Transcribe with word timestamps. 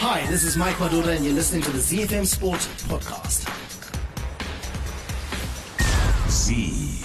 Hi, 0.00 0.24
this 0.26 0.44
is 0.44 0.56
Mike 0.56 0.76
Madoda, 0.76 1.16
and 1.16 1.24
you're 1.24 1.34
listening 1.34 1.60
to 1.62 1.72
the 1.72 1.78
ZiFM 1.78 2.24
Sport 2.24 2.60
Podcast. 2.86 3.50
Z. 6.30 7.02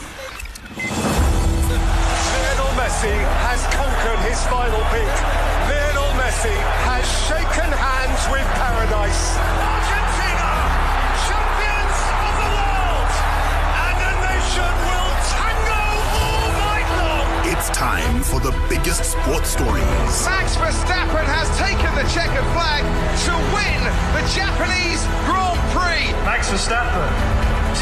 Lionel 0.77 2.73
Messi 2.77 3.17
has 3.41 3.65
conquered 3.73 4.21
his 4.29 4.37
final 4.45 4.77
peak. 4.93 5.09
Lionel 5.73 6.13
Messi 6.21 6.53
has 6.85 7.01
shaken 7.25 7.71
hands 7.73 8.29
with 8.29 8.45
paradise. 8.61 10.12
Time 17.83 18.23
for 18.23 18.39
the 18.39 18.55
biggest 18.69 19.03
sports 19.03 19.49
stories. 19.49 20.15
Max 20.23 20.55
Verstappen 20.55 21.27
has 21.27 21.51
taken 21.59 21.91
the 21.99 22.07
checkered 22.15 22.47
flag 22.55 22.79
to 23.27 23.33
win 23.51 23.81
the 24.15 24.23
Japanese 24.31 25.03
Grand 25.27 25.59
Prix. 25.75 26.07
Max 26.23 26.47
Verstappen, 26.47 27.11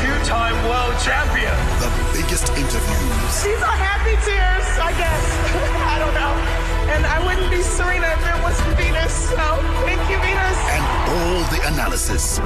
two-time 0.02 0.58
world 0.66 0.98
champion. 1.06 1.54
The 1.86 1.92
biggest 2.18 2.50
interviews. 2.58 3.34
These 3.46 3.62
are 3.62 3.78
happy 3.78 4.18
tears, 4.26 4.66
I 4.82 4.90
guess. 4.98 5.26
I 5.94 6.00
don't 6.02 6.16
know. 6.18 6.61
And 6.92 7.06
I 7.06 7.24
wouldn't 7.26 7.50
be 7.50 7.62
Serena 7.64 8.08
if 8.12 8.24
it 8.24 8.40
wasn't 8.44 8.76
Venus. 8.76 9.14
So 9.32 9.48
thank 9.88 10.02
you, 10.12 10.20
Venus. 10.20 10.60
And 10.76 10.84
all 11.12 11.42
the 11.48 11.62
analysis 11.72 12.40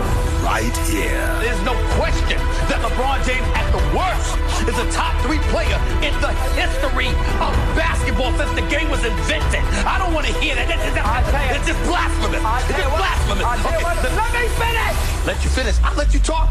right 0.45 0.75
here. 0.89 1.25
There's 1.41 1.61
no 1.65 1.73
question 1.97 2.37
that 2.69 2.81
LeBron 2.85 3.25
James, 3.25 3.45
at 3.57 3.67
the 3.73 3.81
worst, 3.97 4.37
is 4.69 4.77
a 4.77 4.87
top 4.93 5.13
three 5.25 5.41
player 5.49 5.77
in 6.05 6.13
the 6.21 6.33
history 6.53 7.09
of 7.41 7.53
basketball 7.73 8.33
since 8.37 8.53
the 8.53 8.65
game 8.69 8.89
was 8.89 9.03
invented. 9.05 9.65
I 9.85 9.97
don't 9.97 10.13
want 10.13 10.25
to 10.27 10.33
hear 10.37 10.55
that. 10.55 10.69
This 10.69 10.81
is 10.85 10.95
it's 10.95 11.65
just 11.65 11.81
blasphemous. 11.89 12.41
It's 12.69 12.77
just 12.77 12.93
blasphemous. 12.93 13.45
Okay, 13.45 13.81
let 13.81 14.29
me 14.33 14.45
finish. 14.61 14.95
Let 15.25 15.37
you 15.43 15.49
finish. 15.49 15.75
I'll 15.83 15.97
let 15.97 16.13
you 16.13 16.19
talk. 16.19 16.49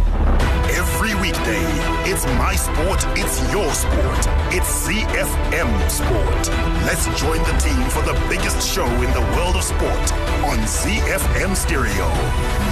Every 0.77 1.14
weekday, 1.14 1.62
it's 2.11 2.27
my 2.27 2.56
sport, 2.56 3.05
it's 3.17 3.41
your 3.53 3.72
sport. 3.75 4.19
It's 4.53 4.89
ZiFM 4.89 5.89
Sport. 5.89 6.48
Let's 6.84 7.06
join 7.20 7.39
the 7.39 7.56
team 7.61 7.81
for 7.91 8.03
the 8.03 8.19
biggest 8.28 8.69
show 8.69 8.86
in 8.86 9.12
the 9.12 9.20
world 9.36 9.55
of 9.55 9.62
sport 9.62 10.12
on 10.42 10.58
ZiFM 10.66 11.55
Stereo. 11.55 12.08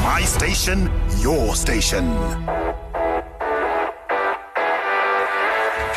My 0.03 0.22
station, 0.25 0.91
your 1.20 1.55
station. 1.55 2.61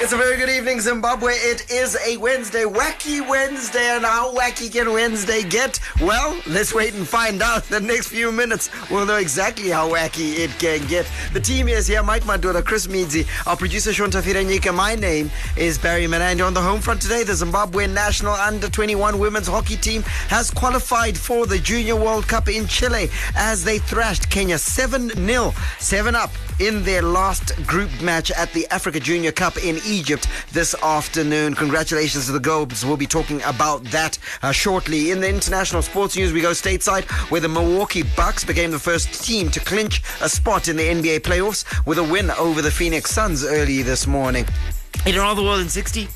It's 0.05 0.13
a 0.13 0.17
very 0.17 0.37
good 0.37 0.49
evening, 0.49 0.81
Zimbabwe. 0.81 1.33
It 1.33 1.71
is 1.71 1.97
a 2.05 2.17
Wednesday, 2.17 2.61
wacky 2.61 3.27
Wednesday, 3.27 3.95
and 3.95 4.05
how 4.05 4.35
wacky 4.35 4.71
can 4.71 4.93
Wednesday 4.93 5.41
get? 5.41 5.79
Well, 5.99 6.39
let's 6.45 6.75
wait 6.75 6.93
and 6.93 7.07
find 7.07 7.41
out. 7.41 7.63
The 7.75 7.79
next 7.79 8.09
few 8.09 8.31
minutes, 8.31 8.69
we'll 8.91 9.07
know 9.07 9.15
exactly 9.15 9.69
how 9.69 9.89
wacky 9.89 10.37
it 10.37 10.51
can 10.59 10.85
get. 10.87 11.09
The 11.33 11.39
team 11.39 11.67
is 11.67 11.87
here: 11.87 12.03
Mike 12.03 12.23
Madura, 12.23 12.61
Chris 12.61 12.85
Meadsy, 12.85 13.25
our 13.47 13.57
producer 13.57 13.89
Shonta 13.89 14.21
Firanyika. 14.21 14.71
My 14.75 14.93
name 14.93 15.31
is 15.57 15.79
Barry 15.79 16.05
Manandi. 16.05 16.45
On 16.45 16.53
the 16.53 16.61
home 16.61 16.81
front 16.81 17.01
today, 17.01 17.23
the 17.23 17.33
Zimbabwe 17.33 17.87
national 17.87 18.33
under 18.33 18.69
21 18.69 19.17
women's 19.17 19.47
hockey 19.47 19.75
team 19.75 20.03
has 20.29 20.51
qualified 20.51 21.17
for 21.17 21.47
the 21.47 21.57
Junior 21.57 21.95
World 21.95 22.27
Cup 22.27 22.47
in 22.47 22.67
Chile 22.67 23.09
as 23.35 23.63
they 23.63 23.79
thrashed 23.79 24.29
Kenya 24.29 24.59
7 24.59 25.09
0, 25.09 25.53
7 25.79 26.13
up 26.13 26.29
in 26.59 26.83
their 26.83 27.01
last 27.01 27.55
group 27.67 27.89
match 28.01 28.31
at 28.31 28.51
the 28.53 28.65
Africa 28.67 28.99
Junior 28.99 29.31
Cup 29.31 29.57
in 29.57 29.77
this 30.01 30.75
afternoon. 30.83 31.55
Congratulations 31.55 32.25
to 32.25 32.33
the 32.33 32.39
Gobes. 32.39 32.85
We'll 32.85 32.97
be 32.97 33.07
talking 33.07 33.41
about 33.43 33.83
that 33.85 34.17
uh, 34.41 34.51
shortly. 34.51 35.11
In 35.11 35.21
the 35.21 35.29
international 35.29 35.81
sports 35.81 36.17
news, 36.17 36.33
we 36.33 36.41
go 36.41 36.51
stateside 36.51 37.05
where 37.31 37.39
the 37.39 37.47
Milwaukee 37.47 38.03
Bucks 38.15 38.43
became 38.43 38.71
the 38.71 38.79
first 38.79 39.23
team 39.23 39.49
to 39.51 39.59
clinch 39.59 40.01
a 40.21 40.27
spot 40.27 40.67
in 40.67 40.75
the 40.75 40.83
NBA 40.83 41.21
playoffs 41.21 41.63
with 41.85 41.97
a 41.97 42.03
win 42.03 42.29
over 42.31 42.61
the 42.61 42.71
Phoenix 42.71 43.11
Suns 43.11 43.45
early 43.45 43.81
this 43.83 44.05
morning. 44.05 44.45
In 45.05 45.15
another 45.15 45.43
world 45.43 45.61
in 45.61 45.69
60, 45.69 46.09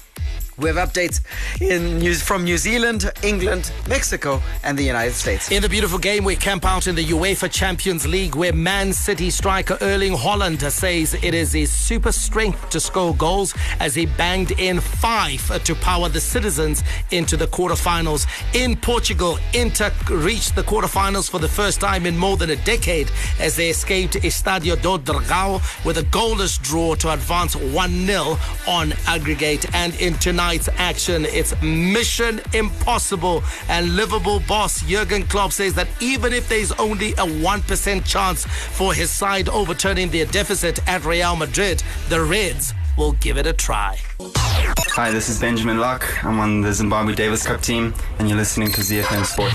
we 0.59 0.70
have 0.70 0.78
updates 0.78 1.22
in 1.62 2.00
news 2.00 2.22
from 2.22 2.44
New 2.44 2.58
Zealand, 2.58 3.12
England, 3.24 3.72
Mexico, 3.88 4.42
and 4.64 4.78
the 4.78 4.84
United 4.84 5.14
States. 5.14 5.52
In 5.52 5.62
the 5.62 5.70
beautiful 5.70 6.00
game, 6.00 6.24
we 6.24 6.36
camp 6.36 6.66
out 6.66 6.88
in 6.88 6.96
the 6.96 7.06
UEFA 7.06 7.50
Champions 7.52 8.06
League, 8.06 8.36
where 8.36 8.53
Man 8.53 8.92
City 8.92 9.30
striker 9.30 9.78
Erling 9.81 10.14
Haaland 10.14 10.59
says 10.69 11.14
it 11.14 11.34
is 11.34 11.53
his 11.53 11.72
super 11.72 12.12
strength 12.12 12.69
to 12.69 12.80
score 12.80 13.16
goals 13.16 13.53
as 13.80 13.96
he 13.96 14.06
banged 14.06 14.52
in 14.52 14.80
five 14.80 15.64
to 15.64 15.75
power 15.75 16.09
the 16.09 16.19
Cityzens 16.19 16.84
into 17.12 17.38
the 17.38 17.48
quarterfinals. 17.48 18.28
In 18.53 18.75
Portugal, 18.75 19.38
Inter 19.53 19.92
reached 20.09 20.56
the 20.56 20.64
quarterfinals 20.64 21.30
for 21.30 21.40
the 21.40 21.48
first 21.48 21.80
time 21.80 22.06
in 22.06 22.18
more 22.18 22.38
than 22.38 22.50
a 22.50 22.56
decade 22.58 23.12
as 23.40 23.56
they 23.56 23.69
escaped 23.69 24.16
Estadio 24.16 24.75
do 24.81 24.98
Dragão 24.98 25.62
with 25.86 25.98
a 25.98 26.03
goalless 26.03 26.62
draw 26.62 26.96
to 26.96 27.12
advance 27.14 27.56
1 27.56 28.06
0 28.06 28.38
on 28.68 28.94
aggregate. 29.08 29.74
And 29.74 29.94
in 29.96 30.16
tonight, 30.16 30.49
tonight's 30.50 30.70
action. 30.80 31.26
It's 31.26 31.54
mission 31.62 32.42
impossible. 32.54 33.44
And 33.68 33.96
Liverpool 33.96 34.42
boss 34.48 34.82
Jurgen 34.82 35.22
Klopp 35.28 35.52
says 35.52 35.76
that 35.76 35.88
even 36.02 36.34
if 36.34 36.50
there's 36.50 36.72
only 36.74 37.12
a 37.12 37.28
1% 37.28 38.04
chance 38.04 38.46
for 38.46 38.92
his 38.92 39.12
side 39.12 39.48
overturning 39.50 40.10
their 40.10 40.26
deficit 40.26 40.80
at 40.88 41.06
Real 41.06 41.36
Madrid, 41.36 41.84
the 42.08 42.24
Reds 42.24 42.74
will 42.98 43.12
give 43.14 43.38
it 43.38 43.46
a 43.46 43.54
try. 43.54 44.00
Hi, 44.98 45.12
this 45.12 45.30
is 45.30 45.40
Benjamin 45.40 45.78
Locke. 45.78 46.26
I'm 46.26 46.40
on 46.40 46.62
the 46.62 46.74
Zimbabwe 46.74 47.14
Davis 47.14 47.46
Cup 47.46 47.62
team, 47.62 47.94
and 48.18 48.28
you're 48.28 48.38
listening 48.38 48.72
to 48.72 48.81
ZiFM 48.81 49.26
Sport. 49.26 49.54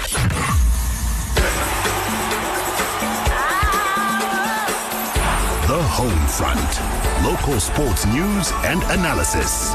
The 5.66 5.82
Home 5.82 6.26
Front. 6.28 7.24
Local 7.26 7.58
sports 7.58 8.06
news 8.06 8.52
and 8.64 8.80
analysis. 8.84 9.72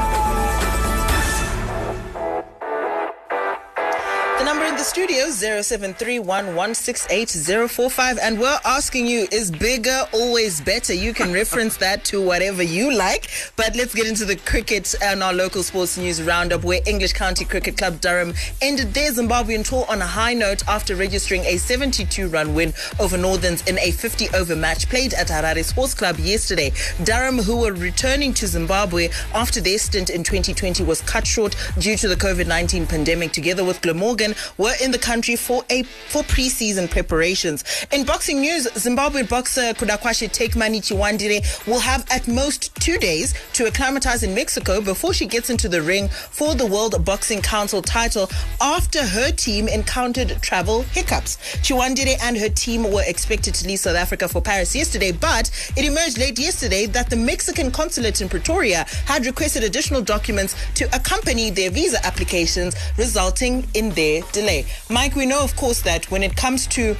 Studio 4.90 5.26
0731168045 5.26 8.18
and 8.20 8.40
we're 8.40 8.58
asking 8.64 9.06
you 9.06 9.28
is 9.30 9.52
bigger 9.52 10.04
always 10.12 10.60
better? 10.60 10.92
You 10.92 11.14
can 11.14 11.32
reference 11.32 11.76
that 11.76 12.04
to 12.06 12.20
whatever 12.20 12.64
you 12.64 12.92
like. 12.92 13.28
But 13.54 13.76
let's 13.76 13.94
get 13.94 14.08
into 14.08 14.24
the 14.24 14.34
cricket 14.34 14.96
and 15.00 15.22
our 15.22 15.32
local 15.32 15.62
sports 15.62 15.96
news 15.96 16.20
roundup 16.20 16.64
where 16.64 16.80
English 16.88 17.12
County 17.12 17.44
Cricket 17.44 17.78
Club 17.78 18.00
Durham 18.00 18.34
ended 18.60 18.92
their 18.92 19.12
Zimbabwean 19.12 19.64
tour 19.64 19.84
on 19.88 20.02
a 20.02 20.06
high 20.06 20.34
note 20.34 20.66
after 20.66 20.96
registering 20.96 21.42
a 21.42 21.58
72 21.58 22.26
run 22.26 22.56
win 22.56 22.72
over 22.98 23.16
Northerns 23.16 23.64
in 23.68 23.78
a 23.78 23.92
50 23.92 24.30
over 24.34 24.56
match 24.56 24.88
played 24.88 25.14
at 25.14 25.28
Harare 25.28 25.64
Sports 25.64 25.94
Club 25.94 26.18
yesterday. 26.18 26.72
Durham, 27.04 27.38
who 27.38 27.58
were 27.58 27.74
returning 27.74 28.34
to 28.34 28.48
Zimbabwe 28.48 29.10
after 29.34 29.60
their 29.60 29.78
stint 29.78 30.10
in 30.10 30.24
2020 30.24 30.82
was 30.82 31.00
cut 31.02 31.28
short 31.28 31.54
due 31.78 31.96
to 31.96 32.08
the 32.08 32.16
COVID 32.16 32.48
19 32.48 32.88
pandemic, 32.88 33.30
together 33.30 33.64
with 33.64 33.80
Glamorgan, 33.82 34.34
were 34.58 34.74
in 34.80 34.90
the 34.90 34.98
country 34.98 35.36
for 35.36 35.64
a 35.70 35.82
for 35.82 36.22
pre-season 36.24 36.88
preparations. 36.88 37.64
In 37.92 38.04
boxing 38.04 38.40
news, 38.40 38.66
Zimbabwean 38.68 39.28
boxer 39.28 39.72
Kudakwashe 39.74 40.28
Takemoney 40.30 40.80
Chiwandire 40.80 41.66
will 41.66 41.80
have 41.80 42.06
at 42.10 42.26
most 42.28 42.74
two 42.76 42.98
days 42.98 43.34
to 43.54 43.66
acclimatize 43.66 44.22
in 44.22 44.34
Mexico 44.34 44.80
before 44.80 45.12
she 45.12 45.26
gets 45.26 45.50
into 45.50 45.68
the 45.68 45.82
ring 45.82 46.08
for 46.08 46.54
the 46.54 46.66
World 46.66 47.04
Boxing 47.04 47.42
Council 47.42 47.82
title 47.82 48.28
after 48.60 49.04
her 49.04 49.30
team 49.30 49.68
encountered 49.68 50.40
travel 50.42 50.82
hiccups. 50.82 51.36
Chiwandire 51.62 52.16
and 52.22 52.36
her 52.36 52.48
team 52.48 52.90
were 52.90 53.04
expected 53.06 53.54
to 53.54 53.66
leave 53.66 53.78
South 53.78 53.96
Africa 53.96 54.28
for 54.28 54.40
Paris 54.40 54.74
yesterday, 54.74 55.12
but 55.12 55.50
it 55.76 55.84
emerged 55.84 56.18
late 56.18 56.38
yesterday 56.38 56.86
that 56.86 57.10
the 57.10 57.16
Mexican 57.16 57.70
consulate 57.70 58.20
in 58.20 58.28
Pretoria 58.28 58.84
had 59.06 59.26
requested 59.26 59.64
additional 59.64 60.02
documents 60.02 60.54
to 60.74 60.84
accompany 60.94 61.50
their 61.50 61.70
visa 61.70 62.04
applications, 62.06 62.74
resulting 62.96 63.66
in 63.74 63.90
their 63.90 64.22
delay. 64.32 64.64
Mike, 64.88 65.14
we 65.16 65.26
know, 65.26 65.42
of 65.42 65.54
course, 65.56 65.82
that 65.82 66.10
when 66.10 66.22
it 66.22 66.36
comes 66.36 66.66
to 66.68 66.96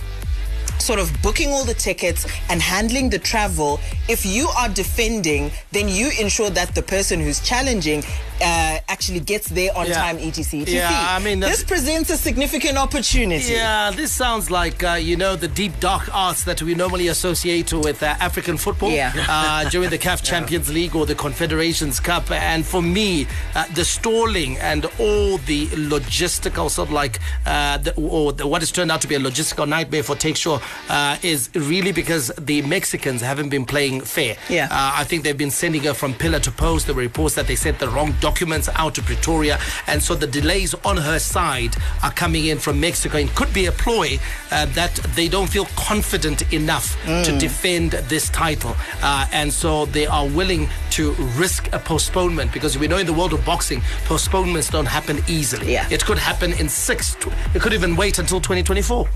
sort 0.80 0.98
of 0.98 1.10
booking 1.22 1.50
all 1.50 1.64
the 1.64 1.74
tickets 1.74 2.26
and 2.48 2.60
handling 2.60 3.10
the 3.10 3.18
travel, 3.18 3.78
if 4.08 4.24
you 4.26 4.48
are 4.58 4.68
defending, 4.68 5.50
then 5.72 5.88
you 5.88 6.10
ensure 6.20 6.50
that 6.50 6.74
the 6.74 6.82
person 6.82 7.20
who's 7.20 7.40
challenging 7.40 8.02
uh, 8.42 8.78
actually 8.88 9.20
gets 9.20 9.48
there 9.50 9.70
on 9.76 9.86
Yeah. 9.86 9.94
time, 10.02 10.16
etc. 10.18 10.62
etc. 10.62 10.74
Yeah, 10.74 11.06
I 11.10 11.18
mean, 11.18 11.40
this 11.40 11.62
presents 11.62 12.08
a 12.08 12.16
significant 12.16 12.78
opportunity. 12.78 13.52
Yeah, 13.52 13.90
this 13.90 14.12
sounds 14.12 14.50
like, 14.50 14.82
uh, 14.82 14.94
you 14.94 15.16
know, 15.16 15.36
the 15.36 15.48
deep 15.48 15.78
dark 15.78 16.08
arts 16.14 16.44
that 16.44 16.62
we 16.62 16.74
normally 16.74 17.08
associate 17.08 17.70
with 17.74 18.02
uh, 18.02 18.06
African 18.18 18.56
football 18.56 18.90
Yeah. 18.90 19.12
uh, 19.28 19.68
during 19.68 19.90
the 19.90 19.98
CAF 19.98 20.22
Champions 20.32 20.72
League 20.72 20.96
or 20.96 21.04
the 21.04 21.14
Confederations 21.14 22.00
Cup. 22.00 22.30
And 22.30 22.64
for 22.64 22.80
me, 22.80 23.26
uh, 23.54 23.66
the 23.74 23.84
stalling 23.84 24.56
and 24.58 24.86
all 24.98 25.36
the 25.38 25.66
logistical 25.66 26.70
sort 26.70 26.88
of 26.88 26.92
like, 26.94 27.18
uh, 27.44 27.76
the, 27.78 27.94
or 27.96 28.32
the, 28.32 28.46
what 28.46 28.62
has 28.62 28.72
turned 28.72 28.90
out 28.90 29.02
to 29.02 29.06
be 29.08 29.16
a 29.16 29.20
logistical 29.20 29.68
nightmare 29.68 30.02
for 30.02 30.16
Take 30.16 30.36
Sure 30.36 30.60
uh, 30.88 31.16
is 31.22 31.50
really 31.54 31.92
because 31.92 32.28
the 32.38 32.62
Mexicans 32.62 33.20
haven't 33.20 33.48
been 33.48 33.64
playing 33.64 34.00
fair. 34.02 34.36
Yeah. 34.48 34.64
Uh, 34.70 34.92
I 34.96 35.04
think 35.04 35.24
they've 35.24 35.36
been 35.36 35.50
sending 35.50 35.82
her 35.84 35.94
from 35.94 36.14
pillar 36.14 36.40
to 36.40 36.50
post. 36.50 36.86
There 36.86 36.94
were 36.94 37.02
reports 37.02 37.34
that 37.36 37.46
they 37.46 37.56
sent 37.56 37.78
the 37.78 37.88
wrong 37.88 38.14
documents 38.20 38.68
out 38.74 38.94
to 38.96 39.02
Pretoria, 39.02 39.58
and 39.86 40.02
so 40.02 40.14
the 40.14 40.26
delays 40.26 40.74
on 40.84 40.96
her 40.96 41.18
side 41.18 41.74
are 42.02 42.12
coming 42.12 42.46
in 42.46 42.58
from 42.58 42.80
Mexico. 42.80 43.18
It 43.18 43.34
could 43.34 43.52
be 43.52 43.66
a 43.66 43.72
ploy 43.72 44.18
uh, 44.50 44.66
that 44.74 44.94
they 45.16 45.28
don't 45.28 45.48
feel 45.48 45.66
confident 45.76 46.52
enough 46.52 46.96
to 47.04 47.36
defend 47.38 47.92
this 47.92 48.28
title, 48.30 48.74
uh, 49.02 49.26
and 49.32 49.52
so 49.52 49.86
they 49.86 50.06
are 50.06 50.26
willing 50.28 50.68
to 50.90 51.12
risk 51.36 51.68
a 51.72 51.78
postponement 51.78 52.52
because 52.52 52.76
we 52.78 52.88
know 52.88 52.98
in 52.98 53.06
the 53.06 53.12
world 53.12 53.32
of 53.32 53.44
boxing, 53.44 53.80
postponements 54.06 54.68
don't 54.70 54.86
happen 54.86 55.18
easily. 55.28 55.72
Yeah. 55.72 55.86
It 55.90 56.04
could 56.04 56.18
happen 56.18 56.52
in 56.54 56.68
six. 56.68 57.14
tw- 57.14 57.28
It 57.54 57.60
could 57.62 57.72
even 57.72 57.96
wait 57.96 58.18
until 58.18 58.40
2024. 58.40 59.08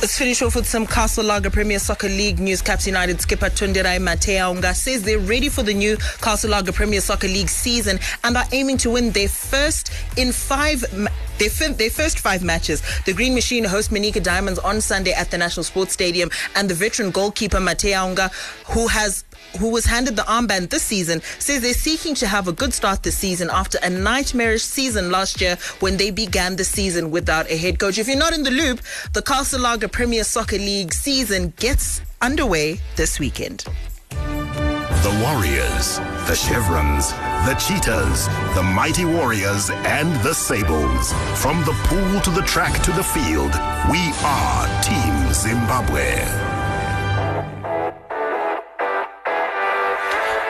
Let's 0.00 0.16
finish 0.16 0.40
off 0.42 0.54
with 0.56 0.66
some 0.66 0.79
Castle 0.86 1.24
Lager 1.24 1.50
Premier 1.50 1.78
Soccer 1.78 2.08
League 2.08 2.38
news. 2.38 2.62
Caps 2.62 2.86
United 2.86 3.20
skipper 3.20 3.46
Tonderai 3.46 3.98
Mateyaunga 3.98 4.74
says 4.74 5.02
they're 5.02 5.18
ready 5.18 5.48
for 5.48 5.62
the 5.62 5.74
new 5.74 5.96
Castle 6.20 6.50
Lager 6.50 6.72
Premier 6.72 7.00
Soccer 7.00 7.28
League 7.28 7.48
season 7.48 7.98
and 8.24 8.36
are 8.36 8.44
aiming 8.52 8.76
to 8.78 8.90
win 8.90 9.10
their 9.10 9.28
first 9.28 9.92
in 10.16 10.32
five. 10.32 10.84
Ma- 10.96 11.10
their, 11.38 11.70
their 11.70 11.88
first 11.88 12.18
five 12.18 12.42
matches. 12.44 12.82
The 13.06 13.14
Green 13.14 13.34
Machine 13.34 13.64
host 13.64 13.90
Manica 13.90 14.20
Diamonds 14.20 14.58
on 14.58 14.82
Sunday 14.82 15.12
at 15.12 15.30
the 15.30 15.38
National 15.38 15.64
Sports 15.64 15.94
Stadium, 15.94 16.30
and 16.54 16.68
the 16.68 16.74
veteran 16.74 17.10
goalkeeper 17.10 17.56
Mateyaunga, 17.56 18.30
who 18.74 18.88
has 18.88 19.24
who 19.58 19.70
was 19.70 19.84
handed 19.84 20.16
the 20.16 20.22
armband 20.22 20.70
this 20.70 20.82
season, 20.82 21.20
says 21.38 21.62
they're 21.62 21.74
seeking 21.74 22.14
to 22.16 22.26
have 22.26 22.48
a 22.48 22.52
good 22.52 22.72
start 22.72 23.02
this 23.02 23.16
season 23.16 23.48
after 23.50 23.78
a 23.82 23.90
nightmarish 23.90 24.62
season 24.62 25.10
last 25.10 25.40
year 25.40 25.56
when 25.80 25.96
they 25.96 26.10
began 26.10 26.56
the 26.56 26.64
season 26.64 27.10
without 27.10 27.50
a 27.50 27.56
head 27.56 27.78
coach. 27.78 27.98
If 27.98 28.08
you're 28.08 28.16
not 28.16 28.32
in 28.32 28.42
the 28.42 28.50
loop, 28.50 28.80
the 29.12 29.22
Castle 29.22 29.60
Lager 29.60 29.88
Premier 29.88 30.24
Soccer 30.24 30.58
League 30.58 30.92
season 30.92 31.52
gets 31.56 32.00
underway 32.20 32.80
this 32.96 33.18
weekend. 33.18 33.64
The 34.10 35.18
Warriors, 35.22 35.98
the 36.28 36.34
Chevrons, 36.34 37.10
the 37.46 37.54
Cheetahs, 37.54 38.26
the 38.54 38.62
Mighty 38.62 39.06
Warriors, 39.06 39.70
and 39.70 40.14
the 40.22 40.34
Sables. 40.34 41.12
From 41.40 41.58
the 41.64 41.72
pool 41.84 42.20
to 42.20 42.30
the 42.30 42.42
track 42.42 42.82
to 42.82 42.92
the 42.92 43.02
field, 43.02 43.52
we 43.90 44.12
are 44.22 44.82
Team 44.82 45.32
Zimbabwe. 45.32 46.49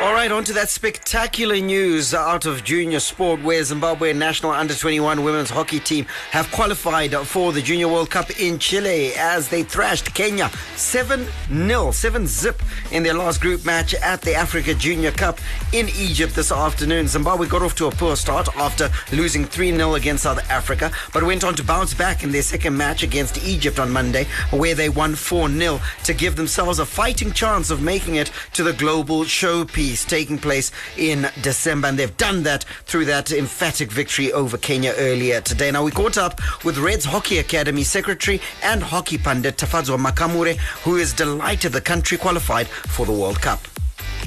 All 0.02 0.14
right, 0.14 0.32
on 0.32 0.44
to 0.44 0.55
that 0.55 0.70
spectacular 0.70 1.56
news 1.56 2.14
out 2.14 2.47
of 2.47 2.64
junior 2.64 3.00
sport 3.00 3.43
where 3.43 3.62
Zimbabwe 3.62 4.14
national 4.14 4.52
under 4.52 4.73
21 4.73 5.23
women's 5.23 5.50
hockey 5.50 5.79
team 5.79 6.06
have 6.31 6.50
qualified 6.52 7.14
for 7.26 7.52
the 7.52 7.61
Junior 7.61 7.87
World 7.87 8.08
Cup 8.08 8.31
in 8.41 8.58
Chile 8.58 9.12
as 9.19 9.50
they 9.50 9.62
thrashed 9.62 10.14
Kenya 10.14 10.49
7 10.76 11.26
0, 11.52 11.91
7 11.91 12.26
zip 12.26 12.62
in 12.93 13.02
their 13.02 13.12
last 13.12 13.43
group 13.43 13.67
match 13.67 13.93
at 13.93 14.23
the 14.23 14.35
Africa 14.35 14.73
Junior 14.73 15.11
Cup 15.11 15.38
in 15.75 15.91
Egypt 15.91 16.35
this 16.35 16.50
afternoon. 16.50 17.06
Zimbabwe 17.06 17.47
got 17.47 17.61
off 17.61 17.75
to 17.75 17.87
a 17.87 17.91
poor 17.91 18.17
start 18.17 18.49
after 18.56 18.88
losing 19.12 19.44
3 19.44 19.76
0 19.76 19.97
against 19.97 20.23
South 20.23 20.50
Africa, 20.50 20.91
but 21.12 21.25
went 21.25 21.44
on 21.44 21.55
to 21.56 21.62
bounce 21.62 21.93
back 21.93 22.25
in 22.25 22.32
their 22.32 22.41
second 22.41 22.75
match 22.75 23.02
against 23.02 23.44
Egypt 23.44 23.79
on 23.79 23.91
Monday, 23.91 24.25
where 24.50 24.75
they 24.75 24.88
won 24.88 25.14
4 25.14 25.50
0 25.50 25.79
to 26.05 26.14
give 26.14 26.37
themselves 26.37 26.79
a 26.79 26.87
fighting 26.87 27.32
chance 27.32 27.70
of 27.70 27.82
making 27.82 28.14
it 28.14 28.32
to 28.55 28.62
the 28.62 28.73
global 28.73 29.25
showpiece 29.25 29.90
taking 29.97 30.39
place 30.39 30.71
in 30.97 31.29
December. 31.43 31.89
And 31.89 31.99
they've 31.99 32.17
done 32.17 32.43
that 32.45 32.65
through 32.85 33.07
that 33.07 33.33
emphatic 33.33 33.91
victory 33.91 34.33
over 34.33 34.57
Kenya 34.57 34.95
earlier 34.97 35.41
today. 35.41 35.71
Now, 35.71 35.85
we 35.85 35.91
caught 35.91 36.19
up 36.19 36.41
with 36.65 36.79
Reds 36.79 37.05
Hockey 37.05 37.39
Academy 37.39 37.83
Secretary 37.85 38.41
and 38.63 38.83
hockey 38.83 39.19
pundit 39.19 39.57
Tafadzwa 39.57 39.99
Makamure, 39.99 40.57
who 40.85 40.97
is 40.97 41.13
delighted 41.13 41.73
the 41.73 41.81
country 41.81 42.19
qualified 42.19 42.67
for 42.69 43.07
the 43.07 43.13
World 43.13 43.41
Cup. 43.41 43.61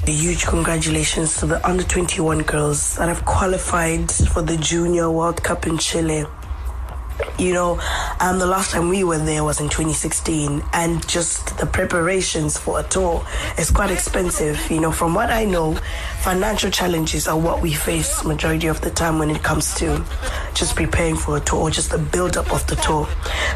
A 0.06 0.10
huge 0.10 0.44
congratulations 0.44 1.38
to 1.38 1.46
the 1.46 1.66
under 1.66 1.82
21 1.82 2.40
girls 2.42 2.96
that 2.96 3.08
have 3.08 3.24
qualified 3.24 4.10
for 4.10 4.42
the 4.42 4.56
Junior 4.58 5.10
World 5.10 5.42
Cup 5.42 5.66
in 5.66 5.78
Chile. 5.78 6.26
You 7.38 7.52
know, 7.52 7.80
um, 8.20 8.38
the 8.38 8.46
last 8.46 8.70
time 8.70 8.88
we 8.88 9.04
were 9.04 9.18
there 9.18 9.44
was 9.44 9.60
in 9.60 9.68
2016, 9.68 10.62
and 10.72 11.06
just 11.08 11.56
the 11.58 11.66
preparations 11.66 12.58
for 12.58 12.80
a 12.80 12.82
tour 12.84 13.24
is 13.58 13.70
quite 13.70 13.90
expensive. 13.90 14.58
You 14.70 14.80
know, 14.80 14.92
from 14.92 15.14
what 15.14 15.30
I 15.30 15.44
know, 15.44 15.78
financial 16.24 16.70
challenges 16.70 17.28
are 17.28 17.38
what 17.38 17.60
we 17.60 17.74
face 17.74 18.24
majority 18.24 18.66
of 18.66 18.80
the 18.80 18.88
time 18.88 19.18
when 19.18 19.28
it 19.28 19.42
comes 19.42 19.74
to 19.74 20.02
just 20.54 20.74
preparing 20.74 21.14
for 21.14 21.36
a 21.36 21.40
tour 21.40 21.60
or 21.60 21.70
just 21.70 21.90
the 21.90 21.98
build 21.98 22.38
up 22.38 22.50
of 22.50 22.66
the 22.66 22.74
tour. 22.76 23.06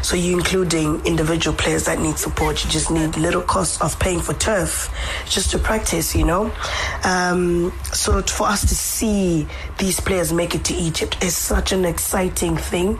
So 0.03 0.15
you 0.15 0.37
including 0.37 1.03
individual 1.03 1.57
players 1.57 1.85
that 1.85 1.99
need 1.99 2.19
support. 2.19 2.63
You 2.63 2.69
just 2.69 2.91
need 2.91 3.17
little 3.17 3.41
cost 3.41 3.81
of 3.81 3.97
paying 3.99 4.19
for 4.19 4.35
turf 4.35 4.93
just 5.27 5.49
to 5.49 5.57
practice. 5.57 6.15
You 6.15 6.25
know, 6.25 6.53
um, 7.05 7.73
so 7.85 8.21
for 8.21 8.45
us 8.45 8.61
to 8.61 8.75
see 8.75 9.47
these 9.79 9.99
players 9.99 10.31
make 10.31 10.53
it 10.53 10.63
to 10.65 10.75
Egypt 10.75 11.23
is 11.23 11.35
such 11.35 11.71
an 11.71 11.85
exciting 11.85 12.55
thing. 12.55 12.99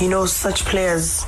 You 0.00 0.08
know, 0.08 0.26
such 0.26 0.64
players 0.64 1.24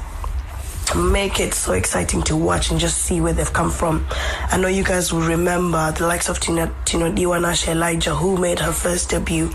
make 0.94 1.40
it 1.40 1.55
so 1.55 1.73
exciting 1.73 2.23
to 2.23 2.37
watch 2.37 2.70
and 2.70 2.81
just 2.81 2.99
see 2.99 3.20
where 3.20 3.32
they've 3.32 3.52
come 3.52 3.70
from. 3.70 4.06
I 4.50 4.58
know 4.58 4.69
you 4.69 4.85
guys 4.85 5.12
will 5.12 5.23
remember 5.26 5.93
the 5.93 6.06
likes 6.06 6.29
of 6.29 6.40
Tina, 6.40 6.73
Tinodiwanashe 6.85 7.69
Elijah, 7.69 8.14
who 8.14 8.37
made 8.37 8.58
her 8.58 8.73
first 8.73 9.11
debut 9.11 9.50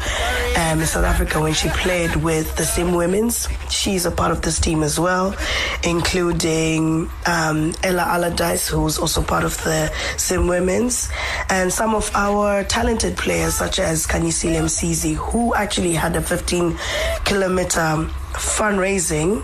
um, 0.57 0.79
in 0.79 0.85
South 0.85 1.05
Africa 1.05 1.41
when 1.41 1.53
she 1.53 1.69
played 1.69 2.15
with 2.17 2.55
the 2.55 2.63
Zim 2.63 2.93
Women's. 2.93 3.47
She's 3.69 4.05
a 4.05 4.11
part 4.11 4.31
of 4.31 4.41
this 4.41 4.59
team 4.59 4.83
as 4.83 4.99
well, 4.99 5.35
including 5.83 7.09
um, 7.25 7.73
Ella 7.83 8.03
Allardyce, 8.03 8.67
who's 8.67 8.97
also 8.97 9.23
part 9.23 9.43
of 9.43 9.55
the 9.63 9.91
Zim 10.17 10.47
Women's, 10.47 11.09
and 11.49 11.71
some 11.71 11.95
of 11.95 12.11
our 12.15 12.63
talented 12.63 13.17
players 13.17 13.55
such 13.55 13.79
as 13.79 14.05
Kanyisile 14.05 14.61
Msizi, 14.61 15.15
who 15.15 15.53
actually 15.55 15.93
had 15.93 16.15
a 16.15 16.21
15 16.21 16.77
kilometer 17.25 18.09
fundraising 18.33 19.43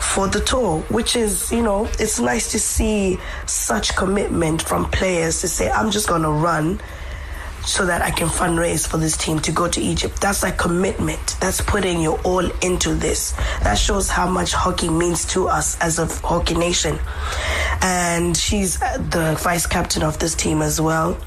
for 0.00 0.28
the 0.28 0.40
tour, 0.40 0.80
which 0.88 1.16
is, 1.16 1.50
you 1.52 1.62
know, 1.62 1.86
it's 1.98 2.20
nice 2.20 2.50
to 2.52 2.58
see 2.58 3.18
such 3.46 3.96
commitment 3.96 4.62
from 4.62 4.90
players 4.90 5.40
to 5.40 5.48
say, 5.48 5.70
I'm 5.70 5.90
just 5.90 6.08
going 6.08 6.22
to 6.22 6.30
run 6.30 6.80
so 7.66 7.84
that 7.84 8.00
I 8.00 8.12
can 8.12 8.28
fundraise 8.28 8.86
for 8.86 8.96
this 8.96 9.16
team 9.16 9.40
to 9.40 9.52
go 9.52 9.68
to 9.68 9.80
Egypt. 9.80 10.20
That's 10.20 10.42
like 10.42 10.56
commitment. 10.56 11.36
That's 11.40 11.60
putting 11.60 12.00
your 12.00 12.20
all 12.20 12.48
into 12.60 12.94
this. 12.94 13.32
That 13.62 13.74
shows 13.74 14.08
how 14.08 14.28
much 14.28 14.52
hockey 14.52 14.88
means 14.88 15.24
to 15.26 15.48
us 15.48 15.78
as 15.80 15.98
a 15.98 16.06
hockey 16.06 16.54
nation. 16.54 16.98
And 17.82 18.36
she's 18.36 18.80
uh, 18.80 18.98
the 19.10 19.36
vice 19.42 19.66
captain 19.66 20.04
of 20.04 20.18
this 20.20 20.34
team 20.34 20.62
as 20.62 20.80
well. 20.80 21.18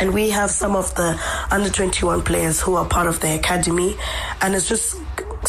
And 0.00 0.14
we 0.14 0.30
have 0.30 0.50
some 0.50 0.76
of 0.76 0.94
the 0.94 1.20
under 1.50 1.70
21 1.70 2.22
players 2.22 2.60
who 2.60 2.76
are 2.76 2.86
part 2.86 3.08
of 3.08 3.20
the 3.20 3.34
academy. 3.34 3.96
And 4.40 4.54
it's 4.54 4.68
just 4.68 4.96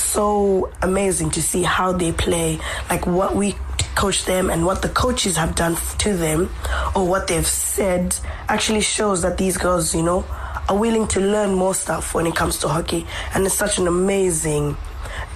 so 0.03 0.71
amazing 0.81 1.31
to 1.31 1.41
see 1.41 1.63
how 1.63 1.91
they 1.91 2.11
play, 2.11 2.59
like 2.89 3.05
what 3.05 3.35
we 3.35 3.55
coach 3.95 4.25
them 4.25 4.49
and 4.49 4.65
what 4.65 4.81
the 4.81 4.89
coaches 4.89 5.36
have 5.38 5.55
done 5.55 5.75
to 5.98 6.13
them 6.15 6.50
or 6.95 7.07
what 7.07 7.27
they've 7.27 7.48
said 7.48 8.15
actually 8.48 8.81
shows 8.81 9.24
that 9.24 9.38
these 9.38 9.57
girls, 9.57 9.95
you 9.95 10.03
know, 10.03 10.24
are 10.69 10.77
willing 10.77 11.07
to 11.07 11.19
learn 11.19 11.53
more 11.53 11.74
stuff 11.74 12.13
when 12.13 12.27
it 12.27 12.36
comes 12.36 12.60
to 12.60 12.67
hockey. 12.67 13.07
And 13.33 13.45
it's 13.45 13.55
such 13.55 13.79
an 13.79 13.88
amazing 13.88 14.77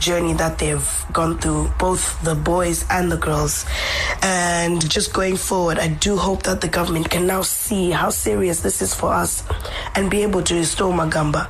journey 0.01 0.34
that 0.34 0.58
they've 0.58 1.05
gone 1.13 1.38
through, 1.38 1.72
both 1.79 2.22
the 2.24 2.36
boys 2.36 2.86
and 2.89 3.10
the 3.10 3.17
girls. 3.17 3.65
And 4.22 4.89
just 4.89 5.13
going 5.13 5.38
forward, 5.38 5.79
I 5.79 5.88
do 5.88 6.17
hope 6.17 6.43
that 6.43 6.60
the 6.60 6.67
government 6.67 7.10
can 7.10 7.27
now 7.27 7.43
see 7.43 7.91
how 7.91 8.10
serious 8.10 8.60
this 8.62 8.81
is 8.81 8.93
for 8.93 9.13
us 9.13 9.43
and 9.96 10.12
be 10.12 10.24
able 10.24 10.41
to 10.43 10.55
restore 10.55 10.91
Magamba. 10.91 11.50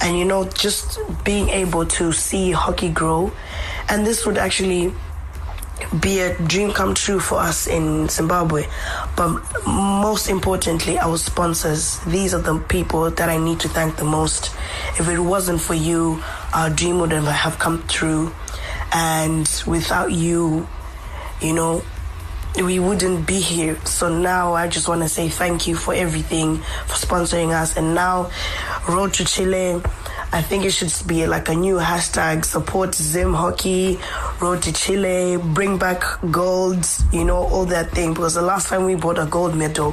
And, 0.00 0.18
you 0.18 0.24
know, 0.24 0.44
just 0.44 0.98
being 1.24 1.48
able 1.48 1.86
to 1.86 2.12
see 2.12 2.50
hockey 2.50 2.90
grow. 2.90 3.32
And 3.88 4.04
this 4.04 4.26
would 4.26 4.36
actually 4.36 4.92
be 6.00 6.20
a 6.20 6.38
dream 6.38 6.72
come 6.72 6.94
true 6.94 7.20
for 7.20 7.38
us 7.38 7.66
in 7.66 8.08
Zimbabwe. 8.08 8.66
But 9.16 9.42
most 9.66 10.28
importantly, 10.28 10.98
our 10.98 11.16
sponsors. 11.16 11.98
These 12.00 12.34
are 12.34 12.40
the 12.40 12.58
people 12.58 13.10
that 13.10 13.28
I 13.28 13.38
need 13.38 13.60
to 13.60 13.68
thank 13.68 13.96
the 13.96 14.04
most. 14.04 14.54
If 14.98 15.08
it 15.08 15.18
wasn't 15.18 15.60
for 15.60 15.74
you, 15.74 16.22
our 16.52 16.70
dream 16.70 16.98
would 17.00 17.10
never 17.10 17.30
have 17.30 17.58
come 17.58 17.86
true. 17.86 18.32
And 18.92 19.48
without 19.66 20.12
you, 20.12 20.66
you 21.40 21.52
know, 21.52 21.82
we 22.56 22.78
wouldn't 22.78 23.26
be 23.26 23.40
here. 23.40 23.78
So 23.86 24.14
now 24.14 24.52
I 24.54 24.68
just 24.68 24.88
want 24.88 25.02
to 25.02 25.08
say 25.08 25.28
thank 25.28 25.66
you 25.66 25.74
for 25.74 25.94
everything, 25.94 26.58
for 26.58 26.94
sponsoring 26.94 27.50
us. 27.50 27.76
And 27.76 27.94
now, 27.94 28.30
Road 28.88 29.14
to 29.14 29.24
Chile. 29.24 29.80
I 30.34 30.40
think 30.40 30.64
it 30.64 30.70
should 30.70 30.90
be 31.06 31.26
like 31.26 31.50
a 31.50 31.54
new 31.54 31.76
hashtag 31.76 32.46
support 32.46 32.94
Zim 32.94 33.34
hockey, 33.34 33.98
road 34.40 34.62
to 34.62 34.72
Chile, 34.72 35.36
bring 35.36 35.76
back 35.76 36.02
gold, 36.30 36.86
you 37.12 37.22
know, 37.22 37.36
all 37.36 37.66
that 37.66 37.90
thing. 37.90 38.14
Because 38.14 38.32
the 38.32 38.40
last 38.40 38.68
time 38.68 38.84
we 38.86 38.94
bought 38.94 39.18
a 39.18 39.26
gold 39.26 39.54
medal 39.54 39.90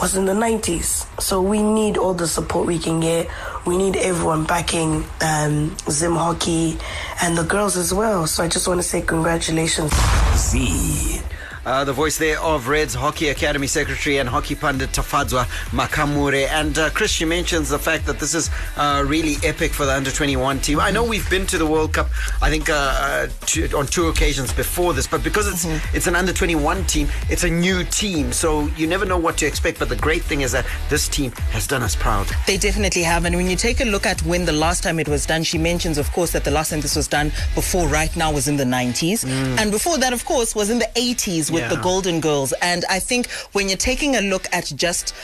was 0.00 0.16
in 0.16 0.24
the 0.24 0.32
90s. 0.32 1.06
So 1.22 1.40
we 1.40 1.62
need 1.62 1.98
all 1.98 2.14
the 2.14 2.26
support 2.26 2.66
we 2.66 2.80
can 2.80 2.98
get. 2.98 3.28
We 3.64 3.78
need 3.78 3.94
everyone 3.96 4.42
backing 4.44 5.04
um, 5.20 5.76
Zim 5.88 6.16
hockey 6.16 6.78
and 7.22 7.38
the 7.38 7.44
girls 7.44 7.76
as 7.76 7.94
well. 7.94 8.26
So 8.26 8.42
I 8.42 8.48
just 8.48 8.66
want 8.66 8.80
to 8.80 8.86
say 8.86 9.02
congratulations. 9.02 9.92
Z. 10.34 11.20
Uh, 11.66 11.82
the 11.82 11.92
voice 11.92 12.16
there 12.16 12.40
of 12.42 12.68
Reds 12.68 12.94
Hockey 12.94 13.30
Academy 13.30 13.66
Secretary 13.66 14.18
and 14.18 14.28
hockey 14.28 14.54
pundit 14.54 14.90
Tafadzwa 14.90 15.46
Makamure. 15.72 16.46
And 16.46 16.78
uh, 16.78 16.90
Chris, 16.90 17.20
you 17.20 17.26
mentions 17.26 17.68
the 17.68 17.78
fact 17.78 18.06
that 18.06 18.20
this 18.20 18.36
is 18.36 18.50
uh, 18.76 19.04
really 19.04 19.34
epic 19.42 19.72
for 19.72 19.84
the 19.84 19.92
under 19.92 20.12
21 20.12 20.60
team. 20.60 20.78
I 20.78 20.92
know 20.92 21.02
we've 21.02 21.28
been 21.28 21.44
to 21.46 21.58
the 21.58 21.66
World 21.66 21.92
Cup, 21.92 22.06
I 22.40 22.50
think, 22.50 22.70
uh, 22.70 22.74
uh, 22.74 23.26
two, 23.46 23.68
on 23.76 23.86
two 23.86 24.06
occasions 24.06 24.52
before 24.52 24.92
this, 24.94 25.08
but 25.08 25.24
because 25.24 25.48
it's 25.48 25.64
it's 25.92 26.06
an 26.06 26.14
under 26.14 26.32
21 26.32 26.84
team, 26.84 27.08
it's 27.28 27.42
a 27.42 27.50
new 27.50 27.82
team, 27.82 28.30
so 28.30 28.68
you 28.76 28.86
never 28.86 29.04
know 29.04 29.18
what 29.18 29.36
to 29.38 29.46
expect. 29.46 29.80
But 29.80 29.88
the 29.88 29.96
great 29.96 30.22
thing 30.22 30.42
is 30.42 30.52
that 30.52 30.66
this 30.88 31.08
team 31.08 31.32
has 31.50 31.66
done 31.66 31.82
us 31.82 31.96
proud. 31.96 32.28
They 32.46 32.58
definitely 32.58 33.02
have. 33.02 33.24
And 33.24 33.34
when 33.34 33.50
you 33.50 33.56
take 33.56 33.80
a 33.80 33.84
look 33.84 34.06
at 34.06 34.22
when 34.22 34.44
the 34.44 34.52
last 34.52 34.84
time 34.84 35.00
it 35.00 35.08
was 35.08 35.26
done, 35.26 35.42
she 35.42 35.58
mentions, 35.58 35.98
of 35.98 36.12
course, 36.12 36.30
that 36.30 36.44
the 36.44 36.52
last 36.52 36.70
time 36.70 36.80
this 36.80 36.94
was 36.94 37.08
done 37.08 37.32
before 37.56 37.88
right 37.88 38.14
now 38.16 38.32
was 38.32 38.46
in 38.46 38.56
the 38.56 38.64
90s. 38.64 39.26
And 39.58 39.72
before 39.72 39.98
that, 39.98 40.12
of 40.12 40.24
course, 40.24 40.54
was 40.54 40.70
in 40.70 40.78
the 40.78 40.90
80s 40.94 41.55
with 41.60 41.70
the 41.70 41.76
Golden 41.82 42.20
Girls. 42.20 42.52
And 42.62 42.84
I 42.88 42.98
think 43.00 43.30
when 43.52 43.68
you're 43.68 43.76
taking 43.76 44.16
a 44.16 44.20
look 44.20 44.46
at 44.52 44.72
just 44.74 45.14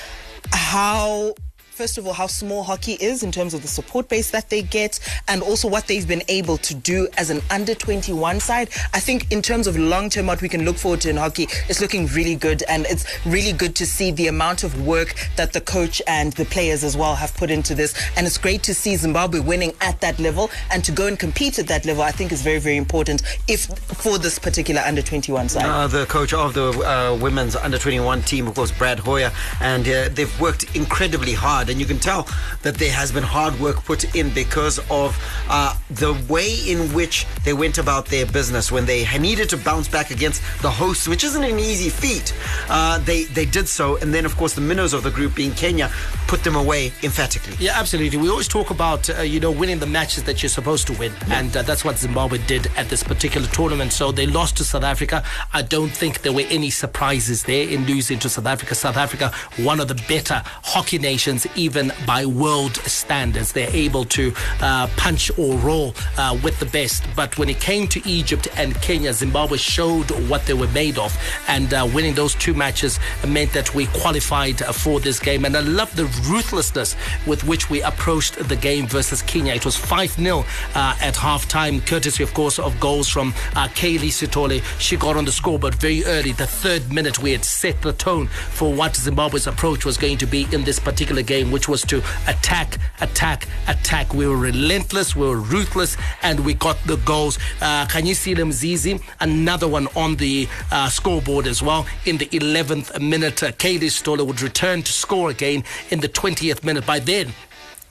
how. 0.52 1.34
First 1.72 1.96
of 1.96 2.06
all, 2.06 2.12
how 2.12 2.26
small 2.26 2.64
hockey 2.64 2.98
is 3.00 3.22
in 3.22 3.32
terms 3.32 3.54
of 3.54 3.62
the 3.62 3.68
support 3.68 4.06
base 4.10 4.30
that 4.32 4.50
they 4.50 4.60
get, 4.60 5.00
and 5.26 5.42
also 5.42 5.68
what 5.68 5.86
they've 5.86 6.06
been 6.06 6.22
able 6.28 6.58
to 6.58 6.74
do 6.74 7.08
as 7.16 7.30
an 7.30 7.40
under 7.50 7.74
21 7.74 8.40
side. 8.40 8.68
I 8.92 9.00
think, 9.00 9.32
in 9.32 9.40
terms 9.40 9.66
of 9.66 9.78
long 9.78 10.10
term, 10.10 10.26
what 10.26 10.42
we 10.42 10.50
can 10.50 10.66
look 10.66 10.76
forward 10.76 11.00
to 11.00 11.08
in 11.08 11.16
hockey 11.16 11.48
is 11.70 11.80
looking 11.80 12.08
really 12.08 12.34
good, 12.34 12.62
and 12.68 12.84
it's 12.90 13.06
really 13.24 13.54
good 13.54 13.74
to 13.76 13.86
see 13.86 14.10
the 14.10 14.26
amount 14.26 14.64
of 14.64 14.86
work 14.86 15.14
that 15.36 15.54
the 15.54 15.62
coach 15.62 16.02
and 16.06 16.34
the 16.34 16.44
players 16.44 16.84
as 16.84 16.94
well 16.94 17.14
have 17.14 17.34
put 17.38 17.50
into 17.50 17.74
this. 17.74 17.94
And 18.18 18.26
it's 18.26 18.36
great 18.36 18.62
to 18.64 18.74
see 18.74 18.94
Zimbabwe 18.96 19.40
winning 19.40 19.72
at 19.80 19.98
that 20.02 20.18
level 20.18 20.50
and 20.70 20.84
to 20.84 20.92
go 20.92 21.06
and 21.06 21.18
compete 21.18 21.58
at 21.58 21.68
that 21.68 21.86
level. 21.86 22.02
I 22.02 22.10
think 22.10 22.32
is 22.32 22.42
very, 22.42 22.58
very 22.58 22.76
important 22.76 23.22
if 23.48 23.64
for 23.96 24.18
this 24.18 24.38
particular 24.38 24.82
under 24.82 25.00
21 25.00 25.48
side. 25.48 25.64
Uh, 25.64 25.86
the 25.86 26.04
coach 26.04 26.34
of 26.34 26.52
the 26.52 26.68
uh, 26.68 27.16
women's 27.18 27.56
under 27.56 27.78
21 27.78 28.20
team, 28.24 28.46
of 28.46 28.54
course, 28.54 28.70
Brad 28.72 28.98
Hoyer, 28.98 29.32
and 29.62 29.88
uh, 29.88 30.10
they've 30.10 30.38
worked 30.38 30.76
incredibly 30.76 31.32
hard. 31.32 31.61
And 31.70 31.80
you 31.80 31.86
can 31.86 31.98
tell 31.98 32.28
that 32.62 32.76
there 32.76 32.92
has 32.92 33.12
been 33.12 33.22
hard 33.22 33.58
work 33.60 33.84
put 33.84 34.14
in 34.14 34.30
because 34.30 34.78
of 34.90 35.16
uh, 35.48 35.76
the 35.90 36.12
way 36.28 36.54
in 36.66 36.92
which 36.94 37.26
they 37.44 37.52
went 37.52 37.78
about 37.78 38.06
their 38.06 38.26
business 38.26 38.70
when 38.72 38.86
they 38.86 39.06
needed 39.18 39.48
to 39.50 39.56
bounce 39.56 39.88
back 39.88 40.10
against 40.10 40.42
the 40.62 40.70
hosts, 40.70 41.08
which 41.08 41.24
isn't 41.24 41.44
an 41.44 41.58
easy 41.58 41.90
feat. 41.90 42.34
Uh, 42.68 42.98
they 43.00 43.24
they 43.24 43.44
did 43.44 43.68
so, 43.68 43.96
and 43.98 44.12
then 44.12 44.24
of 44.24 44.36
course 44.36 44.54
the 44.54 44.60
minnows 44.60 44.92
of 44.94 45.02
the 45.02 45.10
group, 45.10 45.34
being 45.34 45.52
Kenya, 45.52 45.90
put 46.26 46.42
them 46.44 46.56
away 46.56 46.92
emphatically. 47.02 47.54
Yeah, 47.58 47.78
absolutely. 47.78 48.18
We 48.18 48.28
always 48.28 48.48
talk 48.48 48.70
about 48.70 49.08
uh, 49.10 49.22
you 49.22 49.40
know 49.40 49.50
winning 49.50 49.78
the 49.78 49.86
matches 49.86 50.24
that 50.24 50.42
you're 50.42 50.50
supposed 50.50 50.86
to 50.88 50.92
win, 50.98 51.12
and 51.28 51.56
uh, 51.56 51.62
that's 51.62 51.84
what 51.84 51.98
Zimbabwe 51.98 52.38
did 52.46 52.66
at 52.76 52.88
this 52.88 53.02
particular 53.02 53.46
tournament. 53.48 53.92
So 53.92 54.12
they 54.12 54.26
lost 54.26 54.56
to 54.58 54.64
South 54.64 54.84
Africa. 54.84 55.24
I 55.52 55.62
don't 55.62 55.90
think 55.90 56.22
there 56.22 56.32
were 56.32 56.48
any 56.50 56.70
surprises 56.70 57.42
there 57.44 57.68
in 57.68 57.86
losing 57.86 58.18
to 58.20 58.28
South 58.28 58.46
Africa. 58.46 58.74
South 58.74 58.96
Africa, 58.96 59.32
one 59.58 59.80
of 59.80 59.88
the 59.88 59.94
better 60.08 60.42
hockey 60.64 60.98
nations, 60.98 61.46
even 61.56 61.92
by 62.06 62.26
world 62.26 62.76
standards. 62.76 63.52
They're 63.52 63.70
able 63.70 64.04
to 64.06 64.32
uh, 64.60 64.88
punch 64.96 65.30
or 65.38 65.56
roll 65.58 65.94
uh, 66.18 66.38
with 66.42 66.58
the 66.60 66.66
best. 66.66 67.04
But 67.16 67.38
when 67.38 67.48
it 67.48 67.60
came 67.60 67.86
to 67.88 68.08
Egypt 68.08 68.48
and 68.56 68.74
Kenya, 68.82 69.12
Zimbabwe 69.12 69.58
showed 69.58 70.10
what 70.28 70.46
they 70.46 70.54
were 70.54 70.68
made 70.68 70.98
of, 70.98 71.16
and 71.48 71.72
uh, 71.72 71.88
winning 71.94 72.14
those 72.14 72.34
two 72.34 72.54
matches 72.54 72.98
meant 73.26 73.52
that 73.52 73.74
we 73.74 73.86
qualified 73.86 74.58
for 74.60 75.00
this 75.00 75.18
game. 75.18 75.44
And 75.44 75.56
I 75.56 75.60
love 75.60 75.94
the 75.96 76.04
ruthlessness 76.30 76.96
with 77.26 77.44
which 77.44 77.70
we 77.70 77.82
approached 77.82 78.36
the 78.48 78.56
game 78.56 78.86
versus 78.86 79.22
Kenya. 79.22 79.54
It 79.54 79.64
was 79.64 79.76
5 79.76 80.12
0 80.12 80.38
uh, 80.38 80.96
at 81.00 81.14
halftime, 81.14 81.84
courtesy, 81.86 82.22
of 82.22 82.34
course, 82.34 82.58
of 82.58 82.78
goals 82.80 83.08
from 83.08 83.28
uh, 83.54 83.68
Kaylee 83.68 84.10
Sitole. 84.10 84.62
She 84.78 84.96
got 84.96 85.16
on 85.16 85.24
the 85.24 85.32
scoreboard 85.32 85.74
very 85.74 86.04
early. 86.04 86.32
The 86.32 86.46
third 86.46 86.92
minute, 86.92 87.18
we 87.18 87.32
had 87.32 87.44
set 87.44 87.80
the 87.82 87.92
tone 87.92 88.26
for 88.26 88.72
what 88.72 88.96
Zimbabwe's 88.96 89.46
approach 89.46 89.84
was 89.84 89.96
going 89.96 90.18
to 90.18 90.26
be 90.26 90.46
in 90.52 90.64
this 90.64 90.78
particular 90.78 91.22
game, 91.22 91.41
which 91.50 91.68
was 91.68 91.82
to 91.82 92.02
attack, 92.26 92.78
attack, 93.00 93.48
attack. 93.68 94.14
We 94.14 94.26
were 94.26 94.36
relentless, 94.36 95.16
we 95.16 95.26
were 95.26 95.36
ruthless, 95.36 95.96
and 96.22 96.40
we 96.40 96.54
got 96.54 96.78
the 96.86 96.96
goals. 96.98 97.38
Uh, 97.60 97.86
Kanyisile 97.86 98.36
Mzizi, 98.36 99.02
another 99.20 99.68
one 99.68 99.88
on 99.96 100.16
the 100.16 100.48
uh, 100.70 100.88
scoreboard 100.88 101.46
as 101.46 101.62
well. 101.62 101.86
In 102.04 102.18
the 102.18 102.26
11th 102.26 103.00
minute, 103.00 103.42
uh, 103.42 103.52
Kaylee 103.52 103.90
Stoller 103.90 104.24
would 104.24 104.40
return 104.42 104.82
to 104.82 104.92
score 104.92 105.30
again 105.30 105.64
in 105.90 106.00
the 106.00 106.08
20th 106.08 106.64
minute. 106.64 106.86
By 106.86 106.98
then, 106.98 107.32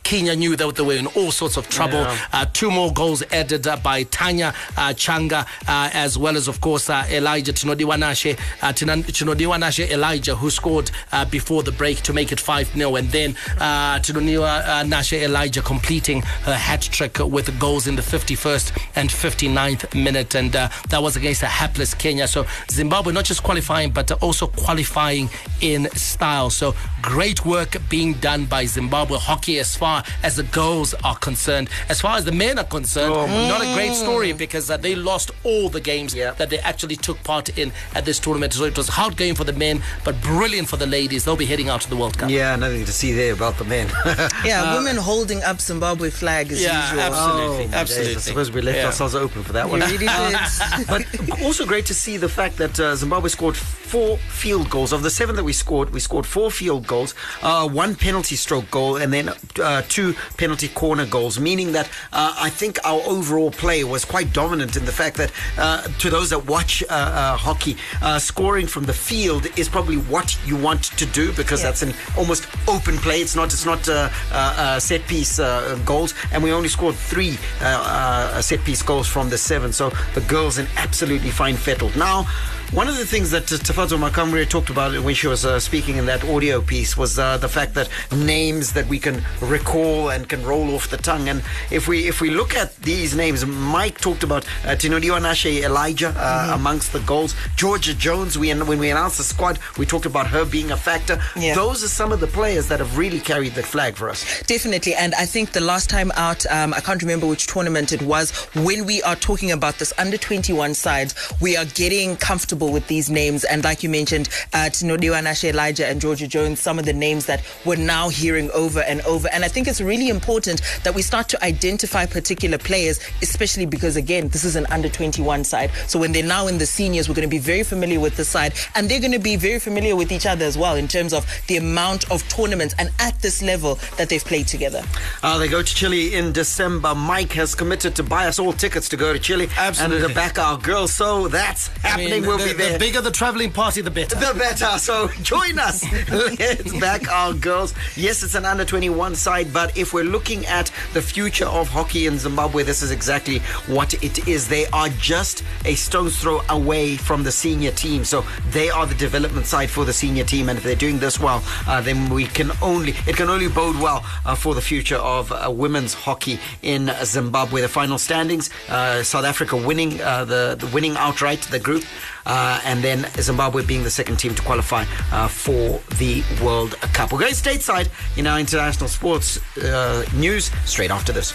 Kenya 0.04 0.36
knew 0.36 0.56
that 0.56 0.76
they 0.76 0.84
were 0.84 0.94
in 0.94 1.08
all 1.08 1.32
sorts 1.32 1.58
of 1.58 1.70
trouble. 1.70 2.02
Yeah. 2.02 2.18
Uh, 2.34 2.46
two 2.54 2.72
more 2.72 2.92
goals 2.92 3.24
added 3.32 3.68
uh, 3.68 3.78
by 3.78 4.04
Tanya 4.04 4.54
uh, 4.78 4.94
Changa, 4.94 5.46
uh, 5.68 5.90
as 5.94 6.18
well 6.18 6.36
as, 6.36 6.48
of 6.48 6.62
course, 6.62 6.90
uh, 6.90 7.06
Elijah 7.10 7.54
Tinodiwanashe, 7.54 8.38
uh, 8.62 8.74
Tinodiwanashe 8.74 9.90
Elijah, 9.90 10.36
who 10.36 10.50
scored 10.50 10.92
uh, 11.12 11.26
before 11.26 11.64
the 11.64 11.72
break 11.72 12.02
to 12.02 12.14
make 12.14 12.32
it 12.32 12.40
5 12.40 12.74
0. 12.74 12.96
And 12.96 13.10
then 13.10 13.36
uh, 13.60 14.00
Tinodiwanashe 14.00 15.22
Elijah 15.22 15.62
completing 15.62 16.22
her 16.44 16.56
hat 16.56 16.82
trick 16.82 17.20
with 17.20 17.58
goals 17.60 17.88
in 17.88 17.96
the 17.96 18.02
51st 18.02 18.88
and 18.96 19.10
59th 19.10 19.96
minute. 19.96 20.36
And 20.36 20.56
uh, 20.56 20.70
that 20.90 21.02
was 21.02 21.16
against 21.16 21.44
a 21.44 21.48
hapless 21.48 21.94
Kenya. 21.94 22.28
So 22.28 22.46
Zimbabwe 22.70 23.14
not 23.14 23.26
just 23.26 23.44
qualifying, 23.44 23.92
but 23.92 24.12
also 24.24 24.48
qualifying 24.48 25.30
in 25.62 25.90
style. 25.92 26.50
So 26.50 26.76
great 27.02 27.46
work 27.46 27.78
being 27.90 28.14
done 28.16 28.46
by 28.46 28.66
Zimbabwe 28.66 29.18
hockey 29.18 29.60
as 29.60 29.76
far 29.76 29.91
as 30.28 30.34
the 30.36 30.48
girls 30.62 30.90
are 31.10 31.18
concerned. 31.28 31.68
As 31.94 32.00
far 32.02 32.14
as 32.20 32.24
the 32.26 32.32
men 32.46 32.56
are 32.62 32.70
concerned, 32.78 33.14
not 33.54 33.62
a 33.62 33.70
great 33.78 33.94
story 33.94 34.32
because 34.34 34.66
uh, 34.72 34.78
they 34.86 34.96
lost 34.96 35.32
all 35.44 35.68
the 35.78 35.82
games 35.92 36.12
Yeah. 36.14 36.32
that 36.40 36.50
they 36.52 36.60
actually 36.72 36.98
took 37.08 37.18
part 37.24 37.46
in 37.62 37.72
at 37.98 38.04
this 38.06 38.20
tournament. 38.26 38.54
So 38.54 38.66
it 38.66 38.78
was 38.78 38.90
a 38.90 38.96
hard 39.02 39.16
game 39.18 39.36
for 39.36 39.46
the 39.52 39.54
men, 39.66 39.76
but 40.06 40.16
brilliant 40.22 40.68
for 40.72 40.78
the 40.78 40.88
ladies. 40.88 41.20
They'll 41.26 41.44
be 41.48 41.52
heading 41.54 41.70
out 41.70 41.82
to 41.86 41.90
the 41.90 41.96
World 42.02 42.16
Cup. 42.18 42.30
Yeah, 42.30 42.56
nothing 42.56 42.86
to 42.86 42.94
see 43.02 43.12
there 43.14 43.34
about 43.34 43.56
the 43.58 43.66
men. 43.76 43.88
yeah, 44.46 44.76
women 44.78 44.96
holding 44.98 45.42
up 45.44 45.60
Zimbabwe 45.62 46.10
flag 46.10 46.52
as 46.52 46.62
Yeah, 46.62 46.84
usual. 46.84 47.02
absolutely. 47.08 47.66
Oh, 47.66 47.80
Absolutely. 47.82 48.14
days. 48.16 48.28
I 48.28 48.30
suppose 48.32 48.52
we 48.52 48.62
left 48.62 48.78
Yeah. 48.78 48.86
ourselves 48.88 49.16
open 49.16 49.44
for 49.44 49.54
that 49.54 49.68
one. 49.70 49.80
really 49.82 50.08
but 50.94 51.02
also 51.42 51.66
great 51.66 51.86
to 51.88 51.94
see 51.94 52.18
the 52.18 52.30
fact 52.30 52.58
that 52.58 52.80
uh, 52.80 52.96
Zimbabwe 52.96 53.30
scored 53.30 53.58
four 53.58 54.18
field 54.18 54.70
goals. 54.70 54.94
Of 54.94 55.04
the 55.04 55.10
seven 55.10 55.36
that 55.36 55.44
we 55.44 55.54
scored, 55.54 55.90
we 55.92 56.00
scored 56.00 56.26
four 56.26 56.50
field 56.52 56.88
goals, 56.88 57.14
uh, 57.42 57.68
one 57.68 57.96
penalty 57.96 58.36
stroke 58.36 58.70
goal, 58.72 58.98
and 58.98 59.12
then 59.14 59.30
uh, 59.62 59.81
two 59.82 60.14
penalty 60.38 60.68
corner 60.70 61.06
goals, 61.06 61.40
meaning 61.40 61.72
that 61.74 61.88
uh, 62.14 62.36
I 62.38 62.50
think 62.50 62.78
our 62.84 63.02
overall 63.06 63.52
play 63.52 63.84
was 63.84 64.06
quite 64.06 64.34
dominant 64.34 64.76
in 64.76 64.86
the 64.86 64.92
fact 64.92 65.18
that 65.18 65.32
uh, 65.58 65.84
to 66.00 66.10
those 66.10 66.30
that 66.32 66.46
watch 66.48 66.84
uh, 66.84 66.88
uh, 66.94 67.38
hockey, 67.38 67.78
uh, 68.02 68.20
scoring 68.20 68.68
from 68.68 68.86
the 68.86 68.94
field 68.94 69.48
is 69.58 69.68
probably 69.70 69.98
what 69.98 70.38
you 70.46 70.56
want 70.56 70.84
to 70.98 71.06
do 71.08 71.32
because 71.34 71.62
Yeah. 71.62 71.68
that's 71.70 71.82
an 71.84 71.94
almost 72.18 72.48
open 72.68 72.98
play. 72.98 73.22
It's 73.22 73.36
not 73.36 73.54
it's 73.54 73.66
not 73.66 73.88
uh, 73.90 74.10
uh, 74.32 74.36
uh, 74.58 74.80
set 74.80 75.06
piece 75.08 75.40
uh, 75.40 75.78
goals, 75.86 76.14
and 76.32 76.44
we 76.44 76.52
only 76.52 76.70
scored 76.70 76.96
three 76.96 77.38
uh, 77.62 77.66
uh, 77.66 78.42
set 78.42 78.64
piece 78.64 78.82
goals 78.82 79.08
from 79.08 79.30
the 79.30 79.38
seven. 79.38 79.74
So 79.74 79.92
the 80.14 80.22
girls 80.22 80.58
in 80.58 80.68
absolutely 80.78 81.32
fine 81.32 81.56
fettled. 81.56 81.96
Now. 81.96 82.28
One 82.74 82.88
of 82.88 82.98
the 82.98 83.06
things 83.06 83.32
that 83.32 83.48
Tafadzwa 83.48 84.00
Makamure 84.00 84.48
talked 84.48 84.70
about 84.70 84.98
when 85.04 85.14
she 85.14 85.28
was 85.28 85.44
uh, 85.44 85.60
speaking 85.60 85.98
in 85.98 86.06
that 86.06 86.24
audio 86.24 86.62
piece 86.62 86.96
was 86.96 87.20
uh, 87.20 87.38
the 87.38 87.50
fact 87.50 87.74
that 87.74 87.90
names 88.16 88.72
that 88.72 88.88
we 88.88 88.98
can 88.98 89.22
recall 89.42 90.10
and 90.10 90.30
can 90.30 90.42
roll 90.46 90.74
off 90.74 90.90
the 90.90 90.96
tongue. 90.96 91.28
And 91.28 91.44
if 91.70 91.90
we 91.90 92.08
if 92.08 92.22
we 92.22 92.30
look 92.30 92.56
at 92.56 92.74
these 92.78 93.14
names, 93.14 93.46
Mike 93.46 94.00
talked 94.00 94.24
about 94.24 94.46
uh, 94.64 94.70
Tinodiwanashe 94.70 95.64
Elijah 95.64 96.14
uh, 96.16 96.52
amongst 96.54 96.94
the 96.94 97.02
goals. 97.02 97.36
Georgia 97.58 97.94
Jones, 97.94 98.38
we 98.38 98.54
when 98.54 98.80
we 98.80 98.90
announced 98.90 99.18
the 99.18 99.26
squad, 99.26 99.60
we 99.78 99.86
talked 99.86 100.06
about 100.06 100.28
her 100.28 100.46
being 100.46 100.72
a 100.72 100.78
factor. 100.78 101.20
Yeah. 101.36 101.56
Those 101.56 101.84
are 101.84 101.90
some 101.90 102.14
of 102.14 102.22
the 102.22 102.28
players 102.28 102.70
that 102.70 102.80
have 102.80 102.98
really 102.98 103.20
carried 103.20 103.54
the 103.54 103.64
flag 103.64 103.96
for 103.96 104.10
us. 104.10 104.44
Definitely, 104.44 104.94
and 104.96 105.14
I 105.16 105.26
think 105.26 105.52
the 105.52 105.60
last 105.60 105.90
time 105.90 106.10
out, 106.16 106.46
um, 106.46 106.74
I 106.74 106.80
can't 106.80 107.02
remember 107.02 107.28
which 107.28 107.48
tournament 107.48 107.92
it 107.92 108.02
was. 108.02 108.32
When 108.56 108.86
we 108.86 109.04
are 109.04 109.18
talking 109.18 109.52
about 109.52 109.78
this 109.78 109.92
under 109.98 110.16
21 110.16 110.74
sides, 110.74 111.16
we 111.42 111.58
are 111.58 111.66
getting 111.66 112.16
comfortable 112.16 112.61
with 112.70 112.88
these 112.88 113.10
names, 113.10 113.44
and 113.44 113.64
like 113.64 113.82
you 113.84 113.90
mentioned, 113.90 114.30
uh, 114.54 114.70
Tinodiwanashe 114.70 115.46
Elijah 115.46 115.88
and 115.88 116.02
Georgia 116.02 116.28
Jones, 116.28 116.60
some 116.60 116.78
of 116.78 116.86
the 116.86 116.94
names 116.94 117.26
that 117.26 117.44
we're 117.66 117.76
now 117.78 118.10
hearing 118.10 118.52
over 118.52 118.82
and 118.82 119.02
over. 119.02 119.28
And 119.32 119.44
I 119.44 119.48
think 119.48 119.68
it's 119.68 119.82
really 119.82 120.10
important 120.10 120.62
that 120.84 120.94
we 120.94 121.02
start 121.02 121.30
to 121.30 121.44
identify 121.44 122.06
particular 122.06 122.58
players, 122.58 123.00
especially 123.22 123.66
because 123.66 123.96
again, 123.96 124.28
this 124.30 124.44
is 124.44 124.56
an 124.56 124.66
under 124.70 124.90
21 124.90 125.44
side. 125.44 125.72
So 125.88 126.00
when 126.00 126.12
they're 126.12 126.24
now 126.24 126.48
in 126.48 126.58
the 126.58 126.66
seniors, 126.66 127.08
we're 127.08 127.16
going 127.16 127.28
to 127.28 127.32
be 127.32 127.40
very 127.40 127.64
familiar 127.64 128.00
with 128.00 128.18
the 128.18 128.26
side, 128.26 128.54
and 128.76 128.90
they're 128.90 129.00
going 129.00 129.12
to 129.12 129.20
be 129.20 129.36
very 129.36 129.60
familiar 129.60 129.96
with 129.96 130.12
each 130.12 130.26
other 130.26 130.46
as 130.46 130.58
well 130.58 130.76
in 130.76 130.88
terms 130.88 131.14
of 131.14 131.26
the 131.48 131.58
amount 131.58 132.10
of 132.12 132.28
tournaments 132.30 132.76
and 132.78 132.90
at 133.00 133.20
this 133.22 133.42
level 133.42 133.76
that 133.98 134.10
they've 134.10 134.24
played 134.24 134.48
together. 134.48 134.84
Uh, 135.24 135.38
they 135.38 135.48
go 135.48 135.62
to 135.62 135.76
Chile 135.76 136.14
in 136.16 136.32
December. 136.32 136.94
Mike 136.96 137.32
has 137.34 137.56
committed 137.56 137.96
to 137.96 138.04
buy 138.04 138.28
us 138.28 138.40
all 138.40 138.54
tickets 138.54 138.90
to 138.90 138.98
go 138.98 139.14
to 139.14 139.20
Chile 139.20 139.48
Absolutely. 139.58 139.98
and 139.98 140.08
to 140.10 140.16
back 140.16 140.38
our 140.40 140.58
girls. 140.58 140.94
So 140.94 141.28
that's 141.28 141.70
I 141.84 141.88
happening. 141.90 142.10
mean, 142.12 142.26
we'll 142.26 142.38
the, 142.38 142.51
be 142.52 142.64
there. 142.64 142.74
the 142.74 142.80
bigger 142.80 143.02
the 143.02 143.12
traveling 143.12 143.52
party, 143.52 143.82
the 143.82 143.92
better. 143.92 144.16
the 144.16 144.34
better. 144.38 144.78
So 144.78 145.08
join 145.24 145.60
us. 145.60 145.84
Let's 146.40 146.80
back 146.80 147.12
our 147.12 147.34
girls. 147.34 147.74
Yes, 147.96 148.24
it's 148.24 148.36
an 148.36 148.46
under 148.46 148.66
21 148.66 149.16
side. 149.16 149.54
but 149.54 149.78
if 149.78 149.94
we're 149.94 150.04
looking 150.04 150.46
at 150.46 150.72
the 150.94 151.02
future 151.02 151.46
of 151.46 151.68
hockey 151.70 152.08
in 152.08 152.18
Zimbabwe, 152.18 152.64
this 152.64 152.82
is 152.82 152.92
exactly 152.92 153.40
what 153.68 153.94
it 154.04 154.28
is. 154.28 154.48
They 154.48 154.66
are 154.68 154.90
just 154.90 155.44
a 155.66 155.76
stone's 155.76 156.20
throw 156.20 156.42
away 156.50 156.98
from 156.98 157.24
the 157.24 157.32
senior 157.32 157.72
team. 157.72 158.04
So 158.04 158.24
they 158.50 158.70
are 158.70 158.86
the 158.86 158.96
development 158.96 159.46
side 159.46 159.70
for 159.70 159.86
the 159.86 159.94
senior 159.94 160.24
team, 160.24 160.50
and 160.50 160.58
if 160.58 160.64
they're 160.64 160.76
doing 160.76 161.00
this 161.00 161.20
well, 161.20 161.44
uh, 161.68 161.82
then 161.82 162.10
we 162.10 162.26
can 162.26 162.52
only 162.62 162.94
it 163.08 163.16
can 163.16 163.30
only 163.30 163.48
bode 163.48 163.78
well 163.78 164.06
uh, 164.26 164.36
for 164.36 164.56
the 164.56 164.62
future 164.62 164.98
of 164.98 165.32
uh, 165.32 165.50
women's 165.52 165.94
hockey 165.94 166.40
in 166.62 166.92
Zimbabwe. 167.04 167.62
The 167.62 167.70
final 167.70 167.98
standings: 167.98 168.50
uh, 168.70 169.04
South 169.04 169.26
Africa 169.26 169.56
winning 169.56 170.02
uh, 170.02 170.26
the, 170.26 170.56
the 170.60 170.68
winning 170.68 170.96
outright 170.98 171.42
the 171.52 171.60
group, 171.60 171.84
uh, 172.26 172.62
and 172.66 172.84
then 172.84 173.06
Zimbabwe 173.20 173.66
being 173.66 173.84
the 173.84 173.90
second 173.90 174.18
team 174.18 174.36
to 174.36 174.42
qualify 174.42 174.86
uh, 175.12 175.28
for 175.28 175.82
the 175.96 176.24
World 176.44 176.80
Cup. 176.94 177.12
We're 177.12 177.20
going 177.20 177.34
stateside 177.34 177.90
in 178.18 178.28
our 178.28 178.40
international 178.40 178.90
sports 178.90 179.40
uh, 179.58 180.06
news 180.16 180.52
straight 180.66 180.92
after 180.92 181.12
this. 181.12 181.32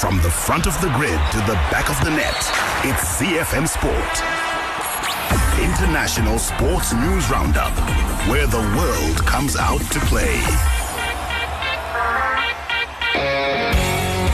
From 0.00 0.16
the 0.22 0.30
front 0.30 0.66
of 0.66 0.80
the 0.80 0.88
grid 0.96 1.20
to 1.32 1.38
the 1.38 1.54
back 1.70 1.88
of 1.90 2.02
the 2.04 2.10
net, 2.10 2.36
it's 2.84 3.20
ZiFM 3.20 3.68
Sport. 3.68 4.42
International 5.60 6.38
Sports 6.38 6.92
News 6.92 7.30
Roundup, 7.30 7.72
where 8.28 8.46
the 8.46 8.60
world 8.76 9.18
comes 9.26 9.56
out 9.56 9.80
to 9.92 10.00
play. 10.00 10.40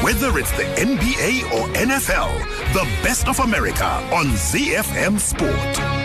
Whether 0.09 0.39
it's 0.39 0.51
the 0.53 0.63
NBA 0.63 1.53
or 1.53 1.69
NFL, 1.75 2.33
the 2.73 2.85
best 3.03 3.29
of 3.29 3.41
America 3.41 3.85
on 4.11 4.29
ZiFM 4.29 5.21
Sport. 5.21 5.98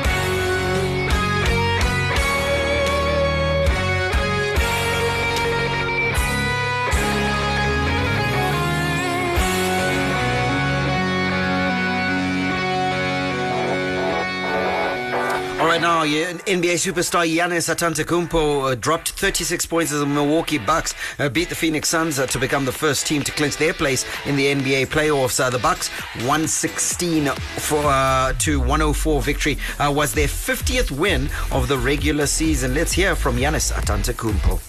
Right, 15.74 15.82
now 15.82 16.04
yeah, 16.04 16.34
NBA 16.34 16.76
superstar 16.76 17.26
Giannis 17.26 17.74
Antetokounmpo 17.74 18.72
uh, 18.72 18.76
dropped 18.76 19.10
36 19.12 19.66
points 19.66 19.92
as 19.92 20.02
the 20.02 20.06
Milwaukee 20.06 20.60
Bucks 20.60 20.94
uh, 21.18 21.30
beat 21.30 21.50
the 21.50 21.56
Phoenix 21.56 21.90
Suns 21.90 22.20
uh, 22.20 22.28
to 22.28 22.38
become 22.38 22.66
the 22.66 22.72
first 22.72 23.08
team 23.08 23.24
to 23.24 23.32
clinch 23.32 23.58
their 23.58 23.74
place 23.74 24.06
in 24.28 24.36
the 24.36 24.46
NBA 24.46 24.86
playoffs. 24.88 25.40
Uh, 25.40 25.50
the 25.50 25.58
Bucks 25.58 25.88
116 26.28 27.26
for 27.58 27.82
uh, 27.86 28.34
to 28.34 28.60
104 28.60 29.22
victory 29.22 29.58
uh, 29.80 29.92
was 29.92 30.14
their 30.14 30.28
50th 30.28 30.92
win 30.92 31.28
of 31.52 31.68
the 31.68 31.78
regular 31.78 32.28
season. 32.28 32.76
Let's 32.76 32.92
hear 32.92 33.16
from 33.16 33.38
Giannis 33.38 33.74
Antetokounmpo. 33.74 34.60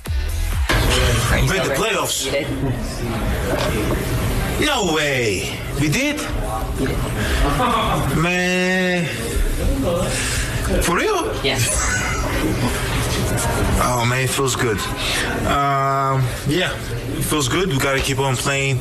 Made 1.50 1.64
the 1.64 1.75
playoffs. 1.75 2.30
No 4.61 4.94
way. 4.94 5.61
We 5.80 5.88
did? 5.90 6.16
Man. 8.23 9.04
For 10.83 10.97
real? 10.97 11.35
Yes. 11.44 11.92
Oh 13.87 14.04
man, 14.09 14.23
it 14.25 14.30
feels 14.30 14.54
good. 14.56 14.78
Um, 15.47 16.23
yeah, 16.47 16.73
it 16.75 17.25
feels 17.25 17.49
good. 17.49 17.68
We 17.68 17.78
gotta 17.78 18.00
keep 18.00 18.18
on 18.18 18.37
playing. 18.37 18.80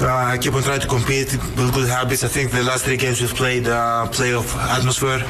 Uh, 0.00 0.36
keep 0.38 0.54
on 0.54 0.62
trying 0.62 0.80
to 0.80 0.86
compete, 0.86 1.30
build 1.56 1.72
good 1.74 1.88
habits. 1.88 2.24
I 2.24 2.28
think 2.28 2.50
the 2.50 2.62
last 2.62 2.84
three 2.84 2.96
games 2.96 3.20
we've 3.20 3.34
played 3.34 3.66
uh, 3.66 4.06
playoff 4.10 4.56
atmosphere. 4.56 5.20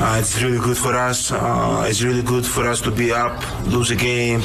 Uh, 0.00 0.18
it's 0.18 0.42
really 0.42 0.58
good 0.58 0.76
for 0.76 0.94
us. 0.94 1.30
Uh, 1.30 1.86
it's 1.88 2.02
really 2.02 2.22
good 2.22 2.44
for 2.44 2.66
us 2.66 2.80
to 2.82 2.90
be 2.90 3.12
up, 3.12 3.36
lose 3.66 3.90
a 3.90 3.96
game, 3.96 4.40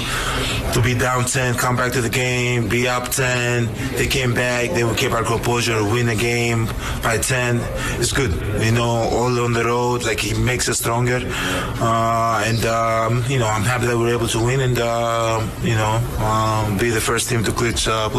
to 0.73 0.81
be 0.83 0.93
down 0.93 1.25
10, 1.25 1.55
come 1.55 1.75
back 1.75 1.91
to 1.93 2.01
the 2.01 2.09
game, 2.09 2.67
be 2.67 2.87
up 2.87 3.09
10. 3.09 3.69
They 3.95 4.07
came 4.07 4.33
back, 4.33 4.71
then 4.71 4.87
we 4.87 4.95
kept 4.95 5.13
our 5.13 5.23
composure, 5.23 5.83
win 5.83 6.09
a 6.09 6.15
game 6.15 6.67
by 7.01 7.17
10. 7.17 7.59
It's 7.99 8.11
good, 8.11 8.31
you 8.63 8.71
know, 8.71 8.83
all 8.83 9.39
on 9.39 9.53
the 9.53 9.63
road. 9.63 10.03
Like 10.03 10.23
it 10.25 10.37
makes 10.37 10.69
us 10.69 10.79
stronger, 10.79 11.19
uh, 11.23 12.43
and 12.45 12.65
um, 12.65 13.23
you 13.27 13.39
know, 13.39 13.47
I'm 13.47 13.63
happy 13.63 13.87
that 13.87 13.97
we're 13.97 14.13
able 14.13 14.27
to 14.27 14.43
win 14.43 14.59
and 14.59 14.77
uh, 14.77 15.45
you 15.61 15.75
know, 15.75 15.95
um, 16.19 16.77
be 16.77 16.89
the 16.89 17.01
first 17.01 17.29
team 17.29 17.43
to 17.43 17.51
clinch 17.51 17.87
uh, 17.87 18.09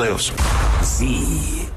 playoffs. 0.85 1.74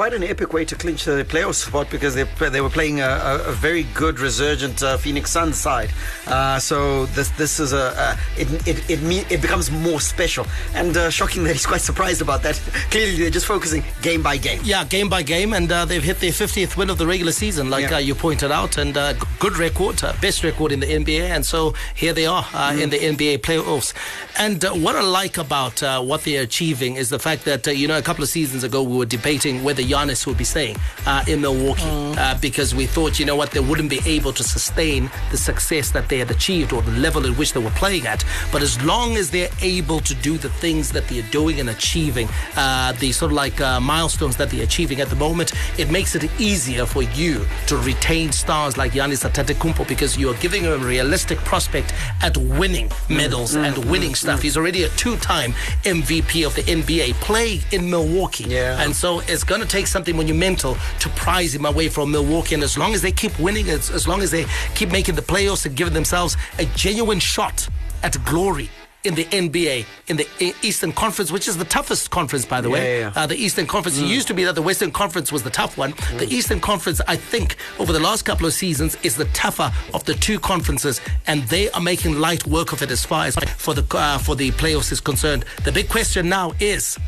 Quite 0.00 0.14
an 0.14 0.24
epic 0.24 0.54
way 0.54 0.64
to 0.64 0.74
clinch 0.74 1.04
the 1.04 1.26
playoff 1.28 1.56
spot 1.56 1.90
because 1.90 2.14
they 2.14 2.24
they 2.48 2.62
were 2.62 2.70
playing 2.70 3.02
a, 3.02 3.42
a, 3.44 3.52
very 3.52 3.82
good 3.92 4.18
resurgent 4.18 4.82
uh, 4.82 4.96
Phoenix 4.96 5.30
Suns 5.30 5.58
side. 5.58 5.90
Uh, 6.26 6.58
so 6.58 7.04
this 7.04 7.28
this 7.32 7.60
is 7.60 7.74
a, 7.74 8.16
it 8.38 8.48
it 8.66 8.88
it, 8.88 9.02
me, 9.02 9.26
it 9.28 9.42
becomes 9.42 9.70
more 9.70 10.00
special 10.00 10.46
and 10.74 10.96
uh, 10.96 11.10
shocking 11.10 11.44
that 11.44 11.52
he's 11.52 11.66
quite 11.66 11.82
surprised 11.82 12.22
about 12.22 12.42
that. 12.44 12.54
Clearly, 12.90 13.14
they're 13.16 13.28
just 13.28 13.44
focusing 13.44 13.84
game 14.00 14.22
by 14.22 14.38
game. 14.38 14.62
Yeah, 14.64 14.84
game 14.84 15.10
by 15.10 15.22
game, 15.22 15.52
and 15.52 15.70
uh, 15.70 15.84
they've 15.84 16.02
hit 16.02 16.18
their 16.18 16.32
50th 16.32 16.78
win 16.78 16.88
of 16.88 16.96
the 16.96 17.06
regular 17.06 17.32
season, 17.32 17.68
like 17.68 17.90
Yeah. 17.90 17.96
uh, 17.96 17.98
you 17.98 18.14
pointed 18.14 18.50
out, 18.50 18.78
and 18.78 18.96
uh, 18.96 19.12
good 19.38 19.58
record, 19.58 20.02
uh, 20.02 20.14
best 20.22 20.42
record 20.42 20.72
in 20.72 20.80
the 20.80 20.86
NBA, 20.86 21.28
and 21.28 21.44
so 21.44 21.74
here 21.94 22.14
they 22.14 22.24
are 22.24 22.46
uh, 22.54 22.74
in 22.74 22.88
the 22.88 22.98
NBA 22.98 23.40
playoffs. 23.40 23.92
And 24.38 24.64
uh, 24.64 24.72
what 24.72 24.96
I 24.96 25.02
like 25.02 25.36
about 25.36 25.82
uh, 25.82 26.00
what 26.00 26.24
they're 26.24 26.42
achieving 26.42 26.96
is 26.96 27.10
the 27.10 27.18
fact 27.18 27.44
that 27.44 27.68
uh, 27.68 27.72
you 27.72 27.86
know 27.86 27.98
a 27.98 28.02
couple 28.02 28.22
of 28.22 28.30
seasons 28.30 28.64
ago 28.64 28.82
we 28.82 28.96
were 28.96 29.04
debating 29.04 29.62
whether 29.62 29.89
Giannis 29.90 30.26
would 30.26 30.38
be 30.38 30.44
staying 30.44 30.76
uh, 31.06 31.24
in 31.26 31.40
Milwaukee 31.40 31.82
uh, 32.18 32.38
because 32.40 32.74
we 32.74 32.86
thought 32.86 33.18
you 33.18 33.26
know 33.26 33.36
what 33.36 33.50
they 33.50 33.60
wouldn't 33.60 33.90
be 33.90 34.00
able 34.06 34.32
to 34.32 34.42
sustain 34.42 35.10
the 35.30 35.36
success 35.36 35.90
that 35.90 36.08
they 36.08 36.18
had 36.18 36.30
achieved 36.30 36.72
or 36.72 36.82
the 36.82 36.92
level 36.92 37.26
at 37.26 37.36
which 37.36 37.52
they 37.52 37.60
were 37.60 37.70
playing 37.82 38.06
at. 38.06 38.24
But 38.52 38.62
as 38.62 38.82
long 38.84 39.16
as 39.16 39.30
they're 39.30 39.50
able 39.62 40.00
to 40.00 40.14
do 40.14 40.38
the 40.38 40.48
things 40.48 40.92
that 40.92 41.08
they're 41.08 41.28
doing 41.30 41.60
and 41.60 41.70
achieving, 41.70 42.28
uh, 42.56 42.92
the 42.92 43.12
sort 43.12 43.32
of 43.32 43.36
like 43.36 43.60
uh, 43.60 43.80
milestones 43.80 44.36
that 44.36 44.50
they're 44.50 44.62
achieving 44.64 45.00
at 45.00 45.08
the 45.08 45.16
moment, 45.16 45.52
it 45.78 45.90
makes 45.90 46.14
it 46.14 46.30
easier 46.40 46.86
for 46.86 47.02
you 47.02 47.44
to 47.66 47.76
retain 47.78 48.32
stars 48.32 48.76
like 48.76 48.92
Giannis 48.92 49.28
Antetokounmpo 49.28 49.86
because 49.88 50.16
you're 50.18 50.34
giving 50.34 50.62
him 50.64 50.72
a 50.72 50.78
realistic 50.78 51.38
prospect 51.38 51.92
at 52.22 52.36
winning 52.36 52.90
medals 53.08 53.54
and 53.56 53.76
winning 53.86 54.14
stuff. 54.14 54.42
He's 54.42 54.56
already 54.56 54.84
a 54.84 54.88
two-time 54.90 55.52
MVP 55.84 56.46
of 56.46 56.54
the 56.54 56.62
NBA, 56.62 57.14
play 57.14 57.60
in 57.72 57.90
Milwaukee, 57.90 58.44
Yeah. 58.44 58.80
and 58.82 58.94
so 58.94 59.20
it's 59.20 59.44
going 59.44 59.60
to 59.60 59.66
take 59.70 59.86
something 59.86 60.16
monumental 60.16 60.76
to 60.98 61.08
prize 61.10 61.54
him 61.54 61.64
away 61.64 61.88
from 61.88 62.10
Milwaukee. 62.10 62.54
And 62.54 62.62
as 62.64 62.76
long 62.76 62.92
as 62.92 63.02
they 63.02 63.12
keep 63.12 63.38
winning, 63.38 63.70
as, 63.70 63.90
as 63.90 64.06
long 64.08 64.20
as 64.20 64.30
they 64.30 64.44
keep 64.74 64.90
making 64.90 65.14
the 65.14 65.22
playoffs 65.22 65.64
and 65.64 65.76
giving 65.76 65.94
themselves 65.94 66.36
a 66.58 66.64
genuine 66.76 67.20
shot 67.20 67.68
at 68.02 68.22
glory. 68.24 68.68
In 69.02 69.14
the 69.14 69.24
NBA, 69.24 69.86
in 70.08 70.18
the 70.18 70.28
Eastern 70.60 70.92
Conference, 70.92 71.32
which 71.32 71.48
is 71.48 71.56
the 71.56 71.64
toughest 71.64 72.10
conference, 72.10 72.44
by 72.44 72.60
the 72.60 72.68
way, 72.68 72.80
Yeah, 72.80 72.98
yeah, 72.98 73.12
yeah. 73.16 73.22
Uh, 73.22 73.26
the 73.26 73.34
Eastern 73.34 73.66
Conference. 73.66 73.96
It 73.98 74.04
used 74.04 74.28
to 74.28 74.34
be 74.34 74.44
that 74.44 74.54
the 74.54 74.60
Western 74.60 74.90
Conference 74.90 75.32
was 75.32 75.42
the 75.42 75.48
tough 75.48 75.78
one. 75.78 75.94
The 76.18 76.26
Eastern 76.28 76.60
Conference, 76.60 77.00
I 77.08 77.16
think, 77.16 77.56
over 77.78 77.94
the 77.94 77.98
last 77.98 78.26
couple 78.26 78.44
of 78.44 78.52
seasons, 78.52 78.98
is 79.02 79.16
the 79.16 79.24
tougher 79.32 79.72
of 79.94 80.04
the 80.04 80.12
two 80.12 80.38
conferences, 80.38 81.00
and 81.26 81.44
they 81.44 81.70
are 81.70 81.80
making 81.80 82.20
light 82.20 82.46
work 82.46 82.74
of 82.74 82.82
it 82.82 82.90
as 82.90 83.02
far 83.02 83.24
as 83.24 83.36
for 83.56 83.72
the 83.72 83.86
uh, 83.96 84.18
for 84.18 84.36
the 84.36 84.50
playoffs 84.50 84.92
is 84.92 85.00
concerned. 85.00 85.46
The 85.64 85.72
big 85.72 85.88
question 85.88 86.28
now 86.28 86.52
is 86.60 86.98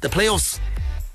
the 0.00 0.08
playoffs. 0.08 0.60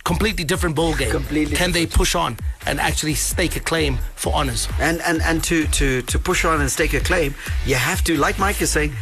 Completely 0.08 0.46
different 0.46 0.74
ball 0.74 0.96
game. 0.96 1.12
Completely 1.12 1.54
Can 1.54 1.74
they 1.74 1.86
push 1.86 2.16
on 2.16 2.38
and 2.66 2.80
actually 2.80 3.14
stake 3.14 3.58
a 3.58 3.60
claim 3.60 3.98
for 4.16 4.34
honors? 4.34 4.70
And 4.80 5.02
and 5.02 5.22
and 5.22 5.44
to 5.44 5.68
to 5.68 6.02
to 6.02 6.18
push 6.18 6.46
on 6.46 6.62
and 6.62 6.72
stake 6.72 6.94
a 6.94 7.02
claim, 7.02 7.36
you 7.66 7.76
have 7.76 8.02
to, 8.06 8.16
like 8.16 8.40
Mike 8.40 8.62
is 8.62 8.72
saying. 8.72 8.94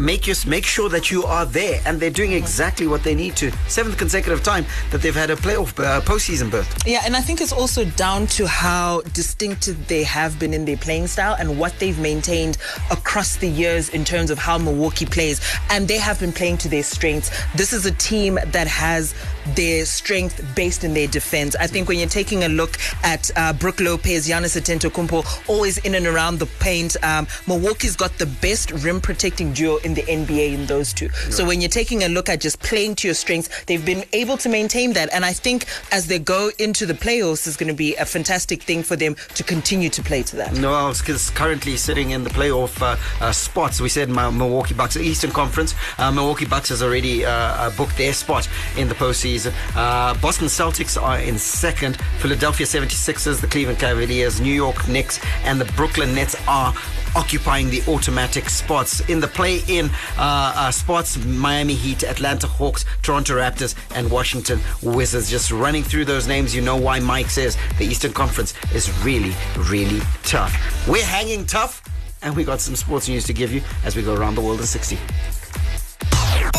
Make 0.00 0.26
your, 0.26 0.36
make 0.46 0.64
sure 0.64 0.88
that 0.88 1.10
you 1.10 1.24
are 1.24 1.44
there, 1.44 1.82
and 1.84 2.00
they're 2.00 2.08
doing 2.08 2.32
exactly 2.32 2.86
what 2.86 3.04
they 3.04 3.14
need 3.14 3.36
to. 3.36 3.52
Seventh 3.68 3.98
consecutive 3.98 4.42
time 4.42 4.64
that 4.92 5.02
they've 5.02 5.14
had 5.14 5.28
a 5.28 5.36
playoff 5.36 5.78
uh, 5.78 6.00
postseason 6.00 6.50
berth. 6.50 6.86
Yeah, 6.86 7.02
and 7.04 7.14
I 7.14 7.20
think 7.20 7.42
it's 7.42 7.52
also 7.52 7.84
down 7.84 8.26
to 8.28 8.46
how 8.46 9.02
distinctive 9.12 9.88
they 9.88 10.02
have 10.04 10.38
been 10.38 10.54
in 10.54 10.64
their 10.64 10.78
playing 10.78 11.06
style 11.06 11.36
and 11.38 11.58
what 11.58 11.78
they've 11.78 11.98
maintained 11.98 12.56
across 12.90 13.36
the 13.36 13.46
years 13.46 13.90
in 13.90 14.06
terms 14.06 14.30
of 14.30 14.38
how 14.38 14.56
Milwaukee 14.56 15.04
plays. 15.04 15.38
And 15.68 15.86
they 15.86 15.98
have 15.98 16.18
been 16.18 16.32
playing 16.32 16.56
to 16.58 16.68
their 16.70 16.82
strengths. 16.82 17.30
This 17.54 17.74
is 17.74 17.84
a 17.84 17.92
team 17.92 18.38
that 18.46 18.68
has 18.68 19.14
their 19.54 19.84
strength 19.84 20.42
based 20.54 20.82
in 20.82 20.94
their 20.94 21.08
defense. 21.08 21.56
I 21.56 21.66
think 21.66 21.88
when 21.88 21.98
you're 21.98 22.08
taking 22.08 22.44
a 22.44 22.48
look 22.48 22.78
at 23.02 23.30
uh, 23.36 23.52
Brook 23.52 23.80
Lopez, 23.80 24.26
Giannis 24.26 24.58
Antetokounmpo, 24.58 25.48
always 25.48 25.76
in 25.78 25.94
and 25.94 26.06
around 26.06 26.38
the 26.38 26.46
paint, 26.46 26.96
um, 27.04 27.26
Milwaukee's 27.46 27.96
got 27.96 28.16
the 28.16 28.26
best 28.26 28.70
rim 28.70 29.00
protecting 29.00 29.52
duo 29.52 29.76
in 29.78 29.89
the 29.94 30.02
NBA 30.02 30.54
in 30.54 30.66
those 30.66 30.92
two. 30.92 31.08
So 31.30 31.46
when 31.46 31.60
you're 31.60 31.68
taking 31.68 32.02
a 32.02 32.08
look 32.08 32.28
at 32.28 32.40
just 32.40 32.60
playing 32.60 32.96
to 32.96 33.08
your 33.08 33.14
strengths, 33.14 33.64
they've 33.64 33.84
been 33.84 34.04
able 34.12 34.36
to 34.38 34.48
maintain 34.48 34.92
that. 34.94 35.12
And 35.12 35.24
I 35.24 35.32
think 35.32 35.66
as 35.92 36.06
they 36.06 36.18
go 36.18 36.50
into 36.58 36.86
the 36.86 36.94
playoffs, 36.94 37.46
is 37.46 37.56
going 37.56 37.68
to 37.68 37.74
be 37.74 37.94
a 37.96 38.04
fantastic 38.04 38.62
thing 38.62 38.82
for 38.82 38.96
them 38.96 39.16
to 39.34 39.42
continue 39.42 39.90
to 39.90 40.02
play 40.02 40.22
to 40.22 40.36
that. 40.36 40.54
No, 40.54 40.72
I 40.72 40.92
because 40.92 41.30
currently 41.30 41.76
sitting 41.76 42.10
in 42.10 42.24
the 42.24 42.30
playoff 42.30 42.80
uh, 42.82 42.96
uh, 43.24 43.32
spots. 43.32 43.80
We 43.80 43.88
said 43.88 44.08
Milwaukee 44.08 44.74
Bucks, 44.74 44.96
Eastern 44.96 45.30
Conference. 45.30 45.74
Uh, 45.98 46.10
Milwaukee 46.10 46.46
Bucks 46.46 46.68
has 46.70 46.82
already 46.82 47.24
uh, 47.24 47.30
uh, 47.30 47.76
booked 47.76 47.96
their 47.96 48.12
spot 48.12 48.48
in 48.76 48.88
the 48.88 48.94
postseason. 48.94 49.52
Uh, 49.74 50.14
Boston 50.20 50.48
Celtics 50.48 51.00
are 51.00 51.18
in 51.18 51.38
second. 51.38 51.96
Philadelphia 52.18 52.66
76ers, 52.66 53.40
the 53.40 53.46
Cleveland 53.46 53.78
Cavaliers, 53.78 54.40
New 54.40 54.54
York 54.54 54.88
Knicks, 54.88 55.20
and 55.44 55.60
the 55.60 55.70
Brooklyn 55.72 56.14
Nets 56.14 56.36
are 56.48 56.74
occupying 57.14 57.70
the 57.70 57.82
automatic 57.88 58.48
spots 58.48 59.00
in 59.08 59.20
the 59.20 59.28
play-in. 59.28 59.86
Uh, 60.16 60.52
uh, 60.56 60.70
spots 60.70 61.16
Miami 61.24 61.74
Heat, 61.74 62.02
Atlanta 62.02 62.46
Hawks, 62.46 62.84
Toronto 63.02 63.36
Raptors, 63.36 63.74
and 63.94 64.10
Washington 64.10 64.60
Wizards. 64.82 65.30
Just 65.30 65.50
running 65.50 65.82
through 65.82 66.04
those 66.04 66.26
names, 66.26 66.54
you 66.54 66.62
know 66.62 66.76
why 66.76 67.00
Mike 67.00 67.30
says 67.30 67.56
the 67.78 67.84
Eastern 67.84 68.12
Conference 68.12 68.54
is 68.74 68.90
really, 69.04 69.34
really 69.70 70.00
tough. 70.22 70.54
We're 70.88 71.04
hanging 71.04 71.46
tough, 71.46 71.82
and 72.22 72.36
we 72.36 72.44
got 72.44 72.60
some 72.60 72.76
sports 72.76 73.08
news 73.08 73.24
to 73.24 73.32
give 73.32 73.52
you 73.52 73.62
as 73.84 73.96
we 73.96 74.02
go 74.02 74.14
around 74.14 74.34
the 74.34 74.40
world 74.40 74.60
in 74.60 74.66
60. 74.66 74.98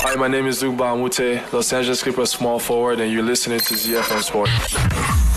Hi, 0.03 0.15
my 0.15 0.27
name 0.27 0.47
is 0.47 0.59
Zuba 0.59 0.85
Amute, 0.85 1.53
Los 1.53 1.71
Angeles 1.71 2.01
Clippers 2.01 2.31
small 2.31 2.59
forward, 2.59 2.99
and 2.99 3.11
you're 3.11 3.23
listening 3.23 3.59
to 3.59 3.73
ZiFM 3.75 4.23
Sport. 4.23 5.30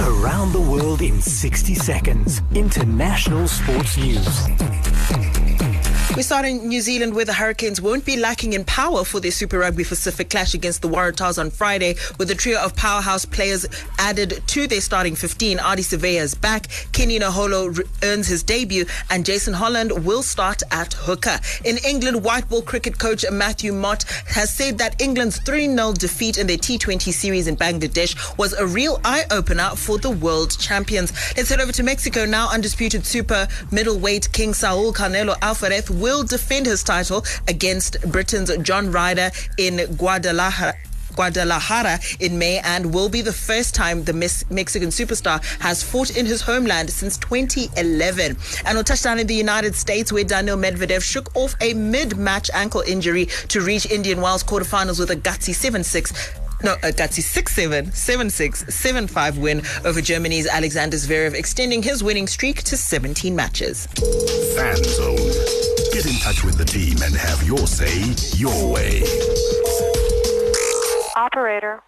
Around 0.00 0.52
the 0.52 0.60
world 0.60 1.02
in 1.02 1.20
60 1.20 1.74
seconds. 1.74 2.42
International 2.54 3.46
sports 3.46 3.96
news. 3.96 5.29
We 6.16 6.22
start 6.22 6.44
in 6.44 6.66
New 6.66 6.80
Zealand 6.80 7.14
where 7.14 7.24
the 7.24 7.32
Hurricanes 7.32 7.80
won't 7.80 8.04
be 8.04 8.16
lacking 8.16 8.52
in 8.52 8.64
power 8.64 9.04
for 9.04 9.20
their 9.20 9.30
Super 9.30 9.60
Rugby 9.60 9.84
Pacific 9.84 10.28
clash 10.28 10.54
against 10.54 10.82
the 10.82 10.88
Waratahs 10.88 11.38
on 11.38 11.50
Friday 11.50 11.94
with 12.18 12.28
a 12.32 12.34
trio 12.34 12.60
of 12.60 12.74
powerhouse 12.74 13.24
players 13.24 13.64
added 13.96 14.42
to 14.48 14.66
their 14.66 14.80
starting 14.80 15.14
15. 15.14 15.58
Ardie 15.58 15.78
Savea 15.78 16.20
is 16.20 16.34
back, 16.34 16.66
Kini 16.90 17.20
Naholo 17.20 17.78
re- 17.78 17.84
earns 18.02 18.26
his 18.26 18.42
debut 18.42 18.86
and 19.08 19.24
Jason 19.24 19.54
Holland 19.54 20.04
will 20.04 20.24
start 20.24 20.64
at 20.72 20.94
hooker. 20.94 21.38
In 21.64 21.78
England, 21.86 22.24
white 22.24 22.48
ball 22.48 22.62
cricket 22.62 22.98
coach 22.98 23.24
Matthew 23.30 23.72
Mott 23.72 24.02
has 24.26 24.52
said 24.52 24.78
that 24.78 25.00
England's 25.00 25.38
3-0 25.40 25.96
defeat 25.96 26.38
in 26.38 26.48
their 26.48 26.58
T20 26.58 27.12
series 27.12 27.46
in 27.46 27.56
Bangladesh 27.56 28.36
was 28.36 28.52
a 28.54 28.66
real 28.66 29.00
eye-opener 29.04 29.70
for 29.76 29.96
the 29.96 30.10
world 30.10 30.58
champions. 30.58 31.12
Let's 31.36 31.50
head 31.50 31.60
over 31.60 31.72
to 31.72 31.84
Mexico 31.84 32.24
now. 32.24 32.50
Undisputed 32.52 33.06
super 33.06 33.46
middleweight 33.70 34.32
King 34.32 34.54
Saul 34.54 34.92
Canelo 34.92 35.36
Alvarez 35.40 35.88
will 36.00 36.22
defend 36.22 36.66
his 36.66 36.82
title 36.82 37.24
against 37.46 38.00
Britain's 38.10 38.56
John 38.58 38.90
Ryder 38.90 39.30
in 39.58 39.94
Guadalajara. 39.96 40.74
Guadalajara 41.14 41.98
in 42.20 42.38
May 42.38 42.60
and 42.60 42.94
will 42.94 43.08
be 43.08 43.20
the 43.20 43.32
first 43.32 43.74
time 43.74 44.04
the 44.04 44.12
Mexican 44.12 44.88
superstar 44.88 45.42
has 45.60 45.82
fought 45.82 46.16
in 46.16 46.24
his 46.24 46.40
homeland 46.40 46.88
since 46.88 47.18
2011. 47.18 48.36
And 48.64 48.76
we'll 48.76 48.84
touch 48.84 49.02
down 49.02 49.18
in 49.18 49.26
the 49.26 49.34
United 49.34 49.74
States 49.74 50.12
where 50.12 50.24
Daniil 50.24 50.56
Medvedev 50.56 51.02
shook 51.02 51.34
off 51.36 51.54
a 51.60 51.74
mid-match 51.74 52.50
ankle 52.54 52.82
injury 52.82 53.26
to 53.48 53.60
reach 53.60 53.90
Indian 53.90 54.20
Wells 54.20 54.44
quarterfinals 54.44 54.98
with 54.98 55.10
a 55.10 55.16
gutsy 55.16 55.52
7-6 55.52 56.49
no, 56.62 56.74
a 56.82 56.92
gutsy 56.92 57.22
6-7, 57.22 57.88
7-6, 57.88 58.64
7-5 58.66 59.38
win 59.38 59.62
over 59.84 60.00
Germany's 60.00 60.46
Alexander 60.46 60.96
Zverev, 60.96 61.34
extending 61.34 61.82
his 61.82 62.02
winning 62.02 62.26
streak 62.26 62.62
to 62.64 62.76
17 62.76 63.34
matches. 63.34 63.86
Fan 64.56 64.76
Zone. 64.84 65.16
Get 65.92 66.06
in 66.06 66.18
touch 66.20 66.44
with 66.44 66.56
the 66.56 66.64
team 66.64 66.96
and 67.02 67.14
have 67.14 67.42
your 67.42 67.66
say 67.66 68.14
your 68.38 68.72
way. 68.72 69.02
Operator. 71.16 71.82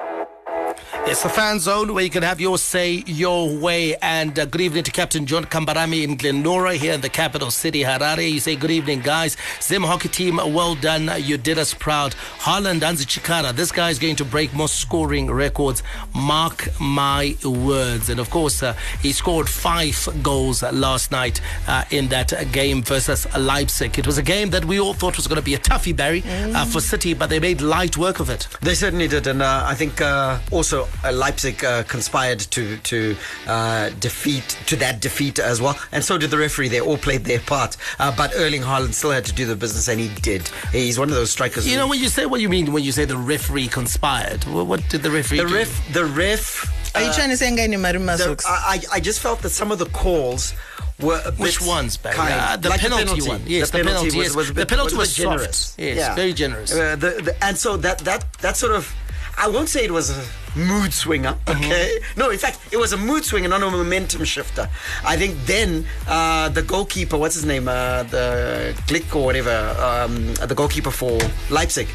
It's 1.06 1.22
the 1.22 1.28
fan 1.28 1.58
zone 1.58 1.94
where 1.94 2.04
you 2.04 2.10
can 2.10 2.22
have 2.22 2.40
your 2.40 2.58
say 2.58 3.02
your 3.06 3.54
way. 3.58 3.96
And 3.96 4.38
uh, 4.38 4.44
good 4.46 4.60
evening 4.60 4.84
to 4.84 4.90
Captain 4.90 5.26
John 5.26 5.44
Kambarami 5.44 6.04
in 6.04 6.16
Glen 6.16 6.42
Norah 6.42 6.74
here 6.74 6.92
in 6.92 7.00
the 7.00 7.08
capital 7.08 7.50
city, 7.50 7.82
Harare. 7.82 8.30
You 8.30 8.40
say 8.40 8.56
good 8.56 8.70
evening, 8.70 9.00
guys. 9.00 9.36
Zim 9.60 9.82
hockey 9.82 10.08
team, 10.08 10.36
well 10.36 10.74
done. 10.74 11.10
You 11.18 11.36
did 11.38 11.58
us 11.58 11.74
proud. 11.74 12.14
Harlan 12.14 12.80
Danzi 12.80 13.04
Chikara, 13.04 13.52
this 13.52 13.72
guy 13.72 13.90
is 13.90 13.98
going 13.98 14.16
to 14.16 14.24
break 14.24 14.54
most 14.54 14.76
scoring 14.76 15.30
records. 15.30 15.82
Mark 16.14 16.68
my 16.80 17.36
words. 17.44 18.08
And 18.08 18.20
of 18.20 18.30
course, 18.30 18.62
uh, 18.62 18.74
he 19.00 19.12
scored 19.12 19.48
five 19.48 20.08
goals 20.22 20.62
last 20.62 21.10
night 21.10 21.40
uh, 21.66 21.84
in 21.90 22.08
that 22.08 22.32
game 22.52 22.82
versus 22.82 23.26
Leipzig. 23.36 23.98
It 23.98 24.06
was 24.06 24.18
a 24.18 24.22
game 24.22 24.50
that 24.50 24.64
we 24.64 24.78
all 24.78 24.94
thought 24.94 25.16
was 25.16 25.26
going 25.26 25.40
to 25.40 25.44
be 25.44 25.54
a 25.54 25.58
toughie, 25.58 25.96
Barry, 25.96 26.22
uh, 26.26 26.64
for 26.64 26.80
City, 26.80 27.14
but 27.14 27.28
they 27.28 27.40
made 27.40 27.60
light 27.60 27.96
work 27.96 28.20
of 28.20 28.30
it. 28.30 28.48
They 28.60 28.74
certainly 28.74 29.08
did, 29.08 29.26
and 29.26 29.42
uh, 29.42 29.64
I 29.66 29.74
think 29.74 30.00
uh, 30.00 30.38
also 30.72 30.88
uh, 31.04 31.12
Leipzig 31.12 31.64
uh, 31.64 31.82
conspired 31.84 32.40
to 32.40 32.76
to 32.78 33.16
uh, 33.46 33.90
defeat 34.00 34.56
to 34.66 34.76
that 34.76 35.00
defeat 35.00 35.38
as 35.38 35.60
well, 35.60 35.78
and 35.92 36.02
so 36.04 36.18
did 36.18 36.30
the 36.30 36.38
referee. 36.38 36.68
They 36.68 36.80
all 36.80 36.96
played 36.96 37.24
their 37.24 37.40
part, 37.40 37.76
uh, 37.98 38.14
but 38.16 38.32
Erling 38.36 38.62
Haaland 38.62 38.94
still 38.94 39.10
had 39.10 39.24
to 39.26 39.32
do 39.32 39.46
the 39.46 39.56
business, 39.56 39.88
and 39.88 40.00
he 40.00 40.08
did. 40.20 40.48
He's 40.72 40.98
one 40.98 41.08
of 41.08 41.14
those 41.14 41.30
strikers. 41.30 41.68
You 41.68 41.76
know 41.76 41.86
when 41.88 42.00
you 42.00 42.08
say 42.08 42.26
what 42.26 42.40
you 42.40 42.48
mean 42.48 42.72
when 42.72 42.82
you 42.84 42.92
say 42.92 43.04
the 43.04 43.16
referee 43.16 43.68
conspired. 43.68 44.44
What, 44.44 44.66
what 44.66 44.88
did 44.88 45.02
the 45.02 45.10
referee 45.10 45.38
the 45.38 45.46
do? 45.48 45.54
ref, 45.54 45.92
the 45.92 46.04
ref. 46.04 46.96
Are 46.96 47.02
you 47.02 47.12
trying 47.12 47.30
to 47.30 47.36
say 47.36 47.50
Ngani 47.50 47.76
Maruma 47.78 48.16
the- 48.18 48.24
Socks? 48.24 48.46
I, 48.46 48.50
I 48.92 48.96
I 48.96 49.00
just 49.00 49.20
felt 49.20 49.40
that 49.42 49.50
some 49.50 49.70
of 49.72 49.78
the 49.78 49.86
calls 49.86 50.54
were 51.00 51.18
Which 51.38 51.60
ones, 51.60 51.96
Barry? 51.96 52.16
Uh, 52.18 52.56
the 52.56 52.68
Like 52.68 52.80
penalty 52.80 53.22
one. 53.26 53.42
Yes, 53.46 53.70
the 53.70 53.78
penalty, 53.82 54.06
was, 54.06 54.14
yes. 54.14 54.36
was 54.36 54.50
a 54.50 54.52
The 54.52 54.66
penalty 54.66 54.94
was, 54.94 55.08
was 55.08 55.16
bit 55.16 55.22
soft. 55.24 55.38
generous. 55.38 55.74
Yes, 55.78 56.14
very 56.14 56.32
generous. 56.32 56.72
Uh, 56.72 56.96
the, 56.96 57.10
the, 57.26 57.44
and 57.44 57.56
so 57.56 57.76
that 57.78 57.98
that 58.00 58.32
that 58.44 58.56
sort 58.56 58.72
of, 58.72 58.92
I 59.38 59.48
won't 59.48 59.68
say 59.68 59.84
it 59.84 59.90
was 59.90 60.10
a 60.10 60.24
mood 60.58 60.92
swinger. 60.92 61.36
Mm-hmm. 61.46 61.64
Okay, 61.64 61.98
no, 62.16 62.30
in 62.30 62.38
fact, 62.38 62.58
it 62.70 62.76
was 62.76 62.92
a 62.92 62.96
mood 62.96 63.24
swinger, 63.24 63.48
not 63.48 63.62
a 63.62 63.70
momentum 63.70 64.24
shifter. 64.24 64.68
I 65.04 65.16
think 65.16 65.36
then 65.46 65.86
uh, 66.06 66.48
the 66.50 66.62
goalkeeper, 66.62 67.16
what's 67.16 67.34
his 67.34 67.44
name, 67.44 67.68
uh, 67.68 68.02
the 68.04 68.74
Glick 68.86 69.14
or 69.14 69.24
whatever, 69.24 69.74
um, 69.80 70.34
the 70.34 70.54
goalkeeper 70.54 70.90
for 70.90 71.18
Leipzig. 71.50 71.88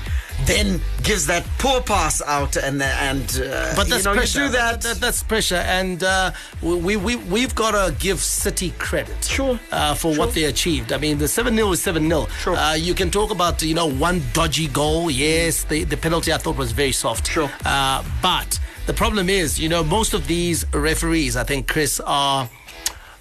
Then 0.45 0.79
gives 1.03 1.25
that 1.27 1.45
poor 1.57 1.81
pass 1.81 2.21
out 2.21 2.55
and 2.55 2.81
and 2.81 3.21
uh, 3.43 3.73
But 3.75 3.87
you 3.87 3.93
that's 3.93 4.05
know, 4.05 4.11
you 4.13 4.17
pressure. 4.19 4.39
do 4.45 4.49
that. 4.49 4.81
that's 4.81 5.21
pressure, 5.23 5.55
and 5.55 6.03
uh, 6.03 6.31
we 6.61 6.95
we 6.95 7.15
we've 7.17 7.53
got 7.55 7.71
to 7.71 7.93
give 7.99 8.19
City 8.19 8.71
credit, 8.77 9.25
Sure. 9.25 9.59
uh, 9.71 9.93
for 9.95 10.15
what 10.15 10.33
they 10.33 10.45
achieved. 10.45 10.93
I 10.93 10.97
mean, 10.99 11.17
the 11.17 11.27
seven 11.27 11.55
0 11.55 11.71
is 11.71 11.81
seven 11.81 12.07
0 12.07 12.27
Sure. 12.43 12.55
Uh, 12.55 12.75
you 12.75 12.93
can 12.93 13.09
talk 13.11 13.31
about 13.31 13.61
you 13.61 13.73
know 13.73 13.87
one 13.89 14.21
dodgy 14.33 14.67
goal. 14.67 15.11
Yes, 15.11 15.63
the 15.65 15.83
the 15.83 15.97
penalty 15.97 16.31
I 16.31 16.37
thought 16.37 16.55
was 16.55 16.71
very 16.71 16.93
soft. 16.93 17.27
Sure. 17.27 17.49
Uh, 17.65 18.03
but 18.21 18.59
the 18.85 18.93
problem 18.93 19.29
is, 19.29 19.59
you 19.59 19.67
know, 19.67 19.83
most 19.83 20.13
of 20.13 20.27
these 20.27 20.63
referees, 20.73 21.35
I 21.35 21.43
think, 21.43 21.67
Chris, 21.67 21.99
are 22.05 22.47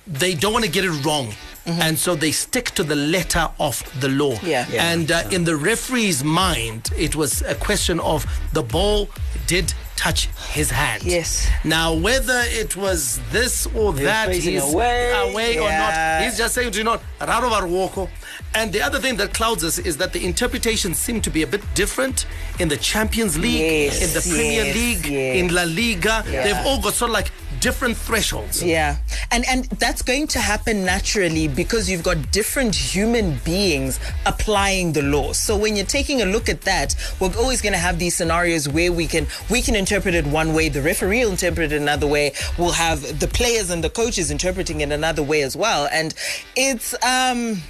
they 0.07 0.35
don't 0.35 0.53
want 0.53 0.65
to 0.65 0.71
get 0.71 0.85
it 0.85 1.05
wrong. 1.05 1.33
And 1.67 1.99
so 1.99 2.15
they 2.15 2.31
stick 2.33 2.67
to 2.73 2.85
the 2.85 2.95
letter 2.95 3.49
of 3.59 3.83
the 4.01 4.09
law. 4.09 4.35
Mm-hmm. 4.35 4.47
Yeah. 4.47 4.67
Yeah. 4.71 4.93
And 4.93 5.11
uh, 5.11 5.29
in 5.33 5.45
the 5.45 5.57
referee's 5.57 6.23
mind, 6.23 6.91
it 6.97 7.17
was 7.17 7.43
a 7.43 7.55
question 7.55 7.99
of 8.01 8.25
the 8.53 8.63
ball 8.63 9.09
did 9.47 9.73
touch 9.97 10.27
his 10.51 10.71
hand. 10.71 11.03
Yes. 11.03 11.49
Now, 11.65 11.95
whether 11.95 12.43
it 12.45 12.77
was 12.77 13.19
this 13.31 13.67
or 13.75 13.93
that, 13.95 14.29
facing 14.29 14.53
he's 14.55 14.73
away. 14.73 15.11
away 15.31 15.59
or 15.59 15.69
not, 15.71 16.23
he's 16.23 16.37
just 16.37 16.55
saying, 16.55 16.71
do 16.73 16.79
you 16.79 16.85
know, 16.85 17.01
Rarovar 17.21 17.63
Woko. 17.63 18.09
And 18.55 18.73
the 18.73 18.83
other 18.83 18.99
thing 18.99 19.17
that 19.17 19.33
clouds 19.35 19.65
us 19.65 19.79
is 19.79 19.97
that 19.97 20.13
the 20.13 20.25
interpretations 20.25 20.99
seem 20.99 21.21
to 21.23 21.31
be 21.31 21.43
a 21.43 21.47
bit 21.47 21.63
different 21.75 22.27
in 22.59 22.69
the 22.69 22.77
Champions 22.77 23.39
League, 23.39 23.61
Yes, 23.61 24.03
in 24.03 24.15
the 24.15 24.21
Premier 24.37 24.65
yes, 24.65 24.77
League, 24.77 25.07
yes. 25.07 25.37
in 25.37 25.55
La 25.55 25.63
Liga. 25.63 26.25
Yeah. 26.31 26.45
They've 26.45 26.67
all 26.67 26.81
got 26.81 26.95
sort 26.95 27.11
of 27.11 27.15
like 27.15 27.33
different 27.61 27.97
thresholds. 27.97 28.63
Yeah. 28.63 28.97
And 29.31 29.45
and 29.47 29.65
that's 29.79 30.03
going 30.03 30.27
to 30.29 30.39
happen 30.39 30.85
naturally 30.85 31.49
because 31.49 31.89
you've 31.91 32.03
got 32.03 32.31
different 32.33 32.75
human 32.75 33.39
beings 33.45 34.01
applying 34.25 34.93
the 34.93 35.03
law. 35.03 35.33
So 35.33 35.57
when 35.57 35.77
you're 35.77 35.87
taking 35.87 36.23
a 36.23 36.27
look 36.27 36.49
at 36.49 36.63
that, 36.63 36.95
we're 37.21 37.35
always 37.37 37.63
going 37.63 37.73
to 37.73 37.79
have 37.79 37.99
these 37.99 38.17
scenarios 38.17 38.69
where 38.69 38.93
we 38.93 39.07
can 39.07 39.27
we 39.51 39.63
can 39.63 39.75
interpret 39.75 40.15
it 40.15 40.27
one 40.27 40.55
way, 40.55 40.69
the 40.69 40.83
referee 40.83 41.25
will 41.25 41.33
interpret 41.33 41.73
it 41.73 41.81
another 41.81 42.07
way. 42.07 42.33
We'll 42.59 42.73
have 42.73 43.21
the 43.21 43.29
players 43.29 43.71
and 43.71 43.83
the 43.83 43.91
coaches 43.91 44.31
interpreting 44.31 44.81
it 44.81 44.93
another 44.93 45.23
way 45.23 45.43
as 45.43 45.57
well. 45.57 45.89
And 45.93 46.15
it's 46.57 46.95
um 47.05 47.63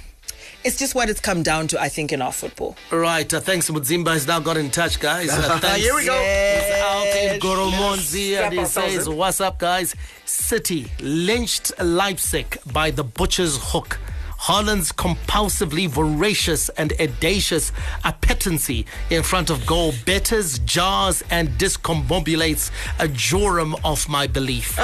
it's 0.67 0.77
just 0.77 0.95
what 0.95 1.09
it's 1.09 1.21
come 1.21 1.43
down 1.43 1.67
to, 1.69 1.81
I 1.81 1.87
think, 1.87 2.11
in 2.11 2.21
our 2.21 2.33
football. 2.33 2.75
Right, 2.91 3.33
uh, 3.33 3.39
thanks. 3.39 3.69
Mudzimba 3.69 4.09
has 4.09 4.27
now 4.27 4.41
got 4.41 4.57
in 4.57 4.69
touch, 4.69 4.99
guys. 4.99 5.29
Uh, 5.29 5.57
thanks. 5.61 5.81
Here 5.81 5.95
we 5.95 6.05
go. 6.05 6.13
He's 6.13 6.71
out 6.81 7.05
in 7.17 7.39
Goromonzi 7.39 8.37
and 8.37 8.53
he 8.53 8.65
says, 8.65 9.07
in. 9.07 9.15
What's 9.15 9.39
up, 9.39 9.59
guys? 9.59 9.95
City 10.25 10.91
lynched 10.99 11.71
Leipzig 11.81 12.57
by 12.73 12.91
the 12.91 13.05
butcher's 13.05 13.57
hook. 13.71 13.97
Haaland's 14.39 14.91
compulsively 14.91 15.89
voracious 15.89 16.69
and 16.69 16.93
audacious 16.99 17.71
appetency 18.03 18.85
in 19.09 19.23
front 19.23 19.49
of 19.49 19.65
goal 19.65 19.93
betters, 20.05 20.59
jars, 20.59 21.23
and 21.31 21.49
discombobulates 21.57 22.69
a 22.99 23.07
jorum 23.07 23.79
of 23.83 24.07
my 24.07 24.27
belief. 24.27 24.77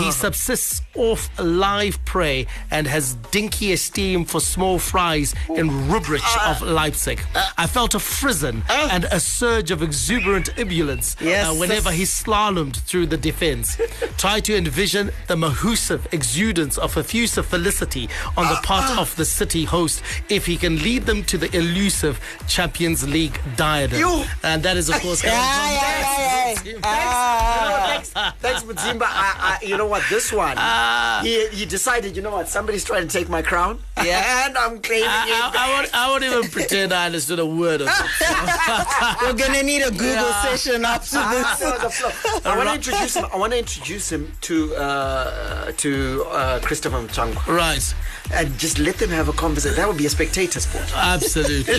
He 0.00 0.12
subsists 0.12 0.82
off 0.96 1.30
live 1.38 2.02
prey 2.04 2.46
and 2.70 2.86
has 2.86 3.14
dinky 3.30 3.72
esteem 3.72 4.24
for 4.24 4.40
small 4.40 4.78
fries 4.78 5.34
in 5.54 5.68
Rubrich 5.88 6.20
uh, 6.24 6.50
of 6.50 6.62
Leipzig. 6.62 7.20
Uh, 7.34 7.48
I 7.56 7.66
felt 7.66 7.94
a 7.94 8.00
frisson 8.00 8.62
uh. 8.68 8.88
and 8.90 9.04
a 9.04 9.20
surge 9.20 9.70
of 9.70 9.82
exuberant 9.82 10.48
ebullience 10.56 11.16
Yes. 11.20 11.46
uh, 11.48 11.54
whenever 11.54 11.90
he 11.92 12.02
slalomed 12.04 12.76
through 12.76 13.06
the 13.06 13.16
defense. 13.16 13.76
Try 14.18 14.40
to 14.40 14.56
envision 14.56 15.10
the 15.28 15.36
mahusive 15.36 16.08
exudance 16.10 16.76
of 16.78 16.96
effusive 16.96 17.46
felicity 17.46 18.08
on 18.36 18.46
the 18.48 18.58
part 18.62 18.98
of 18.98 19.14
the 19.16 19.24
city 19.24 19.64
host 19.64 20.02
if 20.28 20.46
he 20.46 20.56
can 20.56 20.82
lead 20.82 21.04
them 21.06 21.22
to 21.24 21.38
the 21.38 21.54
elusive 21.56 22.18
Champions 22.48 23.06
League 23.08 23.38
diadem. 23.56 23.98
You- 23.98 24.24
And 24.42 24.62
that 24.64 24.76
is, 24.76 24.88
of 24.88 24.96
course, 25.02 25.22
Yeah, 25.22 25.30
yeah, 25.32 25.72
yeah, 25.72 26.60
yeah. 26.64 26.80
Thanks, 26.80 28.12
ah. 28.16 28.34
Mutzimba. 28.66 29.02
I, 29.06 29.58
I, 29.60 29.64
you 29.64 29.76
know 29.76 29.86
what? 29.86 30.02
This 30.10 30.32
one, 30.32 30.56
ah. 30.58 30.89
He, 31.22 31.46
he 31.48 31.66
decided, 31.66 32.16
you 32.16 32.22
know 32.22 32.30
what, 32.30 32.48
somebody's 32.48 32.84
trying 32.84 33.06
to 33.08 33.12
take 33.18 33.28
my 33.28 33.42
crown. 33.42 33.78
Yeah. 34.02 34.46
And 34.46 34.56
I'm 34.56 34.80
claiming 34.80 35.08
I, 35.08 35.26
it. 35.26 35.32
I, 35.32 35.66
I, 35.68 35.72
won't, 35.72 35.94
I 35.94 36.10
won't 36.10 36.24
even 36.24 36.50
pretend 36.50 36.92
I 36.92 37.06
understood 37.06 37.38
a 37.38 37.46
word 37.46 37.82
of 37.82 37.88
it. 37.88 39.22
We're 39.22 39.32
gonna 39.46 39.62
need 39.62 39.82
a 39.82 39.90
Google 39.90 40.06
Yeah. 40.06 40.42
session 40.56 40.84
after 40.84 41.16
Ah, 41.18 41.56
this. 41.58 42.00
no, 42.02 42.10
the. 42.42 42.48
I 42.48 42.56
want 42.56 42.68
to 42.70 42.74
introduce 42.76 43.16
him. 43.16 43.26
I 43.32 43.36
want 43.36 43.52
to 43.52 43.58
introduce 43.58 44.10
him 44.10 44.32
to 44.42 44.74
uh, 44.76 45.72
to 45.72 46.24
uh, 46.28 46.60
Christopher 46.60 46.96
Mchangwa 46.96 47.46
Right. 47.46 47.94
and 48.32 48.56
just 48.58 48.78
let 48.78 48.96
them 48.96 49.10
have 49.10 49.28
a 49.28 49.32
conversation. 49.32 49.76
That 49.76 49.86
would 49.88 49.98
be 49.98 50.06
a 50.06 50.10
spectator 50.10 50.60
sport. 50.60 50.90
Absolutely. 50.96 51.74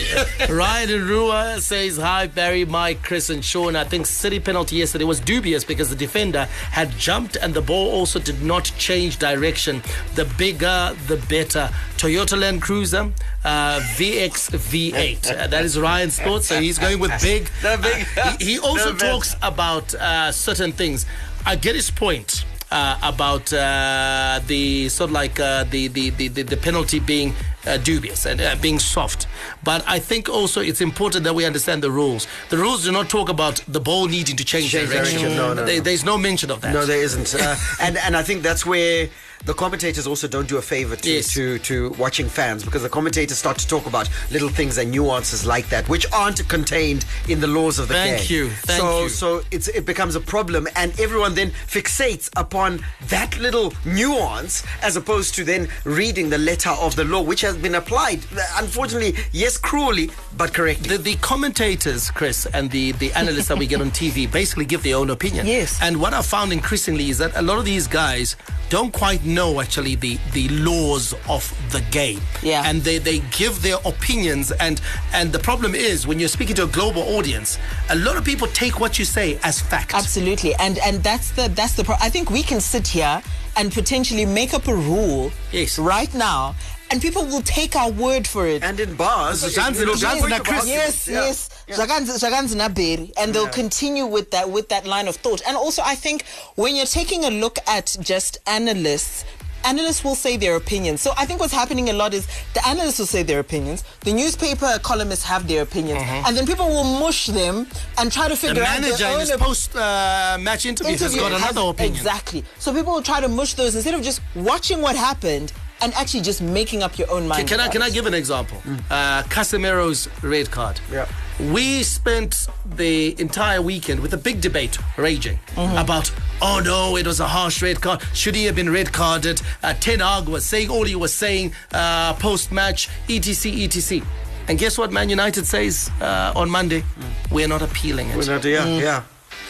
Ryan 0.56 0.90
in 0.92 1.02
Ruwa 1.02 1.60
says, 1.60 1.98
Hi, 1.98 2.28
Barry, 2.28 2.66
Mike, 2.66 3.02
Chris, 3.04 3.30
and 3.30 3.44
Sean. 3.44 3.76
I 3.76 3.84
think 3.84 4.06
City 4.06 4.40
penalty 4.40 4.76
yesterday 4.78 5.06
was 5.06 5.20
dubious 5.20 5.64
because 5.64 5.90
the 5.90 5.96
defender 5.96 6.46
had 6.72 6.92
jumped 6.98 7.36
and 7.38 7.54
the 7.54 7.62
ball 7.62 7.90
also 7.92 8.20
did 8.20 8.42
not 8.44 8.66
change 8.78 8.91
direction. 9.00 9.82
The 10.16 10.26
bigger, 10.38 10.96
the 11.08 11.18
better. 11.30 11.70
Toyota 11.98 12.38
Land 12.40 12.62
Cruiser, 12.62 13.12
uh, 13.44 13.80
VX 13.96 14.52
V8. 14.52 15.32
Uh, 15.32 15.48
that 15.48 15.64
is 15.66 15.80
Ryan's 15.80 16.20
thought. 16.20 16.44
So 16.44 16.60
he's 16.60 16.78
going 16.78 17.00
with 17.00 17.12
big. 17.22 17.50
The 17.62 17.80
big- 17.82 18.06
Uh, 18.18 18.38
he, 18.38 18.46
he 18.54 18.60
also 18.60 18.94
talks 18.96 19.36
about 19.42 19.94
uh, 19.96 20.32
certain 20.32 20.72
things. 20.72 21.06
I 21.46 21.56
get 21.56 21.76
his 21.76 21.90
point. 21.92 22.46
Uh, 22.74 22.98
about 23.04 23.52
uh, 23.52 24.40
the 24.48 24.88
sort 24.88 25.10
of 25.10 25.12
like 25.14 25.38
uh, 25.42 25.66
the, 25.66 25.90
the, 25.90 26.10
the 26.12 26.30
the 26.30 26.56
penalty 26.56 27.00
being 27.02 27.34
uh, 27.66 27.78
dubious 27.78 28.26
and 28.26 28.42
uh, 28.42 28.56
being 28.62 28.80
soft. 28.80 29.28
But 29.64 29.84
I 29.88 30.00
think 30.00 30.30
also 30.30 30.62
it's 30.62 30.82
important 30.82 31.24
that 31.26 31.36
we 31.36 31.46
understand 31.46 31.82
the 31.84 31.92
rules. 31.92 32.28
The 32.50 32.58
rules 32.58 32.84
do 32.84 32.92
not 32.92 33.10
talk 33.10 33.30
about 33.30 33.64
the 33.68 33.80
ball 33.80 34.08
needing 34.08 34.36
to 34.38 34.44
change, 34.44 34.72
Change 34.72 34.90
direction. 34.90 35.20
direction. 35.22 35.38
No, 35.38 35.54
no, 35.54 35.66
There- 35.66 35.78
no. 35.78 35.84
There's 35.84 36.04
no 36.06 36.18
mention 36.18 36.52
of 36.52 36.62
that. 36.62 36.74
No, 36.74 36.86
there 36.86 37.02
isn't. 37.04 37.36
Uh, 37.36 37.56
and 37.80 37.98
and 37.98 38.16
I 38.18 38.24
think 38.24 38.44
that's 38.44 38.66
where 38.66 39.10
the 39.46 39.54
commentators 39.54 40.06
also 40.08 40.28
don't 40.28 40.48
do 40.48 40.58
a 40.58 40.62
favor 40.62 40.96
to, 40.96 41.10
Yes. 41.12 41.34
to 41.34 41.60
to 41.60 41.90
watching 41.98 42.28
fans 42.30 42.64
because 42.64 42.82
the 42.84 42.90
commentators 42.90 43.38
start 43.38 43.58
to 43.58 43.68
talk 43.68 43.86
about 43.86 44.10
little 44.32 44.50
things 44.50 44.78
and 44.78 44.92
nuances 44.92 45.46
like 45.46 45.68
that 45.70 45.88
which 45.90 46.06
aren't 46.14 46.48
contained 46.48 47.06
in 47.28 47.40
the 47.40 47.48
laws 47.48 47.80
of 47.80 47.88
the 47.88 47.94
Thank 47.94 48.28
game. 48.28 48.38
you, 48.38 48.50
thank 48.50 48.80
so 48.80 49.04
you. 49.04 49.10
so 49.10 49.42
it's 49.52 49.68
it 49.70 49.86
becomes 49.86 50.16
a 50.16 50.20
problem 50.22 50.68
and 50.76 50.98
everyone 51.00 51.34
then 51.36 51.52
fixates 51.68 52.30
upon 52.36 52.84
that 53.08 53.38
little 53.40 53.74
nuance 53.86 54.64
as 54.82 54.96
opposed 54.96 55.34
to 55.36 55.44
then 55.44 55.68
reading 55.84 56.30
the 56.30 56.38
letter 56.38 56.70
of 56.72 56.96
the 56.96 57.04
law 57.04 57.22
which 57.22 57.42
has 57.42 57.58
been 57.58 57.76
applied 57.76 58.20
unfortunately 58.58 59.16
yes 59.32 59.58
cruelly 59.58 60.10
but 60.38 60.54
correctly. 60.54 60.98
The, 60.98 61.04
the 61.04 61.16
commentators, 61.18 62.10
Chris, 62.10 62.46
and 62.48 62.72
the, 62.72 62.94
the 62.94 63.12
analysts 63.14 63.48
that 63.50 63.58
we 63.58 63.68
get 63.68 63.82
on 63.82 63.92
TV 64.02 64.32
basically 64.32 64.66
give 64.66 64.82
their 64.82 64.96
own 64.96 65.10
opinion. 65.10 65.46
Yes. 65.46 65.78
And 65.82 66.00
what 66.00 66.14
I 66.14 66.22
found 66.22 66.54
increasingly 66.54 67.10
is 67.10 67.18
that 67.18 67.36
a 67.36 67.42
lot 67.42 67.58
of 67.60 67.66
these 67.66 67.86
guys 67.88 68.36
don't 68.70 68.92
quite 68.94 69.24
know 69.34 69.62
actually 69.62 69.96
the, 69.96 70.18
the 70.34 70.48
laws 70.50 71.14
of 71.30 71.44
the 71.72 71.82
game. 71.92 72.20
Yeah. 72.44 72.64
And 72.66 72.82
they, 72.82 72.98
they 72.98 73.20
give 73.32 73.62
their 73.62 73.78
opinions 73.86 74.52
and 74.52 74.82
and 75.14 75.32
the 75.32 75.40
problem 75.40 75.76
is 75.76 76.06
when 76.08 76.20
you're 76.20 76.30
speaking 76.30 76.56
to 76.56 76.64
a 76.64 76.68
global 76.68 77.02
audience, 77.18 77.58
a 77.90 77.96
lot 77.96 78.18
of 78.18 78.24
people 78.26 78.48
take 78.48 78.80
what 78.80 78.98
you 79.00 79.06
say 79.06 79.40
as 79.44 79.60
fact. 79.62 79.94
Absolutely, 79.94 80.54
and 80.56 80.78
and 80.80 81.04
that's 81.04 81.32
the 81.32 81.50
that's 81.56 81.74
the. 81.76 81.84
Pro- 81.84 81.96
I 82.00 82.10
think 82.10 82.30
we 82.30 82.44
can 82.44 82.62
sit 82.62 82.88
here 82.88 83.22
and 83.58 83.72
potentially 83.72 84.26
make 84.26 84.54
up 84.54 84.68
a 84.68 84.74
rule 84.76 85.32
Yes. 85.52 85.78
right 85.78 86.14
now, 86.14 86.56
and 86.92 87.02
people 87.02 87.26
will 87.26 87.42
take 87.42 87.76
our 87.76 87.90
word 87.92 88.28
for 88.28 88.48
it. 88.48 88.64
and 88.64 88.80
in 88.80 88.96
bars, 88.96 89.44
Zanzi- 89.44 89.80
you 89.80 89.86
know, 89.86 89.94
Zanzi 89.94 90.20
point 90.20 90.30
na 90.30 90.38
of 90.38 90.68
Yes, 90.68 91.08
Yeah. 91.08 91.26
yes. 91.26 91.50
Zvakanzi 91.70 92.12
Zvakanzi 92.20 93.14
and 93.18 93.34
they'll 93.34 93.48
continue 93.48 94.06
with 94.06 94.32
that 94.32 94.50
with 94.50 94.68
that 94.70 94.86
line 94.86 95.08
of 95.08 95.16
thought. 95.16 95.42
And 95.48 95.56
also, 95.58 95.82
I 95.86 95.96
think 95.96 96.24
when 96.56 96.76
you're 96.76 96.86
taking 96.86 97.24
a 97.26 97.30
look 97.32 97.58
at 97.68 97.96
just 98.02 98.38
analysts. 98.48 99.24
Analysts 99.64 100.04
will 100.04 100.16
say 100.16 100.38
their 100.38 100.56
opinions. 100.56 101.02
So 101.04 101.12
I 101.16 101.28
think 101.28 101.40
what's 101.40 101.54
happening 101.54 101.88
a 101.92 101.94
lot 101.94 102.16
is 102.16 102.26
the 102.56 102.68
analysts 102.68 102.98
will 102.98 103.06
say 103.06 103.22
their 103.22 103.38
opinions, 103.40 103.84
the 104.00 104.12
newspaper 104.12 104.80
columnists 104.82 105.24
have 105.26 105.48
their 105.48 105.62
opinions, 105.62 106.02
and 106.02 106.36
then 106.36 106.48
people 106.48 106.68
will 106.68 106.84
mush 107.00 107.28
them 107.28 107.68
and 108.00 108.12
try 108.12 108.24
to 108.28 108.30
the 108.34 108.36
figure 108.36 108.64
out 108.64 108.82
manager 108.82 108.98
their 108.98 109.08
in 109.10 109.14
own 109.14 109.20
his 109.20 109.32
op- 109.34 109.40
post 109.40 109.76
uh, 109.76 110.38
match 110.42 110.66
interview 110.66 110.94
has 110.94 111.02
interview 111.04 111.22
got 111.22 111.32
has- 111.34 111.52
another 111.52 111.70
opinion. 111.70 111.96
Exactly. 111.96 112.44
So 112.58 112.74
people 112.74 112.94
will 112.94 113.04
try 113.04 113.22
to 113.22 113.28
mush 113.28 113.54
those 113.54 113.76
instead 113.76 113.94
of 113.94 114.02
just 114.02 114.22
watching 114.34 114.82
what 114.82 114.96
happened 114.96 115.54
and 115.82 115.94
actually 115.96 116.22
just 116.22 116.42
making 116.42 116.84
up 116.84 116.98
your 116.98 117.10
own 117.12 117.28
mind. 117.28 117.48
Can, 117.48 117.58
can 117.58 117.60
I 117.60 117.70
can 117.70 117.82
I 117.82 117.90
give 117.90 118.06
an 118.06 118.14
example? 118.14 118.58
Uh, 118.90 119.24
Casemiro's 119.24 120.08
red 120.24 120.50
card. 120.52 120.80
Yeah. 120.92 121.08
We 121.52 121.84
spent 121.84 122.48
the 122.76 123.20
entire 123.20 123.62
weekend 123.62 124.00
with 124.00 124.14
a 124.14 124.18
big 124.18 124.42
debate 124.42 124.78
raging 124.98 125.40
about, 125.58 126.12
oh 126.42 126.62
no, 126.64 126.98
it 126.98 127.08
was 127.08 127.20
a 127.20 127.28
harsh 127.28 127.62
red 127.64 127.82
card. 127.82 128.02
Should 128.14 128.36
he 128.36 128.46
have 128.46 128.56
been 128.56 128.70
red 128.72 128.92
carded? 128.94 129.42
Uh, 129.64 129.74
Ten 129.74 130.00
Hag 130.00 130.28
was 130.28 130.46
saying 130.46 130.70
all 130.70 130.84
he 130.86 130.96
was 130.96 131.14
saying 131.14 131.54
uh, 131.74 132.14
post 132.14 132.52
match, 132.52 132.90
etc, 133.10 133.64
etc. 133.64 134.06
And 134.48 134.60
guess 134.60 134.78
what 134.78 134.92
Man 134.92 135.10
United 135.10 135.48
says 135.48 135.90
uh, 136.02 136.34
on 136.36 136.50
Monday? 136.50 136.84
We're 137.32 137.48
not 137.48 137.62
appealing 137.62 138.10
it. 138.10 138.18
Well, 138.18 138.46
yeah, 138.46 138.66
yeah. 138.66 139.04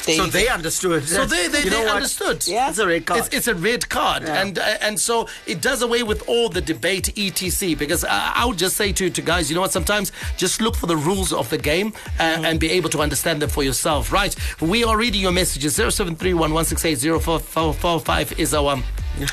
There 0.05 0.15
so 0.15 0.25
you 0.25 0.31
they 0.31 0.47
understood. 0.47 1.03
So 1.07 1.25
they 1.25 1.47
they, 1.47 1.63
they 1.69 1.87
understood. 1.87 2.47
Yeah. 2.47 2.69
It's 2.69 2.79
a 2.79 2.87
red 2.87 3.05
card. 3.05 3.19
It's, 3.19 3.35
it's 3.35 3.47
a 3.47 3.55
red 3.55 3.87
card, 3.89 4.23
Yeah. 4.23 4.41
and 4.41 4.57
uh, 4.57 4.77
and 4.81 4.99
so 4.99 5.27
it 5.45 5.61
does 5.61 5.81
away 5.81 6.03
with 6.03 6.27
all 6.27 6.49
the 6.49 6.61
debate, 6.61 7.09
etc. 7.17 7.75
Because 7.75 8.03
I, 8.03 8.31
I 8.35 8.45
would 8.45 8.57
just 8.57 8.75
say 8.77 8.91
to 8.93 9.09
to 9.09 9.21
guys, 9.21 9.49
you 9.49 9.55
know 9.55 9.61
what? 9.61 9.71
Sometimes 9.71 10.11
just 10.37 10.61
look 10.61 10.75
for 10.75 10.87
the 10.87 10.97
rules 10.97 11.31
of 11.33 11.49
the 11.49 11.57
game 11.57 11.87
uh, 12.19 12.31
Mm-hmm. 12.31 12.45
and 12.45 12.59
be 12.59 12.71
able 12.71 12.89
to 12.89 12.99
understand 13.01 13.41
them 13.41 13.49
for 13.49 13.63
yourself. 13.63 14.11
Right? 14.11 14.35
We 14.61 14.83
are 14.83 14.97
reading 14.97 15.21
your 15.21 15.31
messages. 15.33 15.75
Zero 15.75 15.89
seven 15.89 16.15
three 16.15 16.33
one 16.33 16.53
one 16.53 16.65
six 16.65 16.83
eight 16.85 16.95
zero 16.95 17.19
four 17.19 17.39
four 17.39 17.73
four 17.73 17.99
five 17.99 18.31
is 18.39 18.53
our. 18.53 18.71
Um, 18.73 18.83
Did 19.17 19.29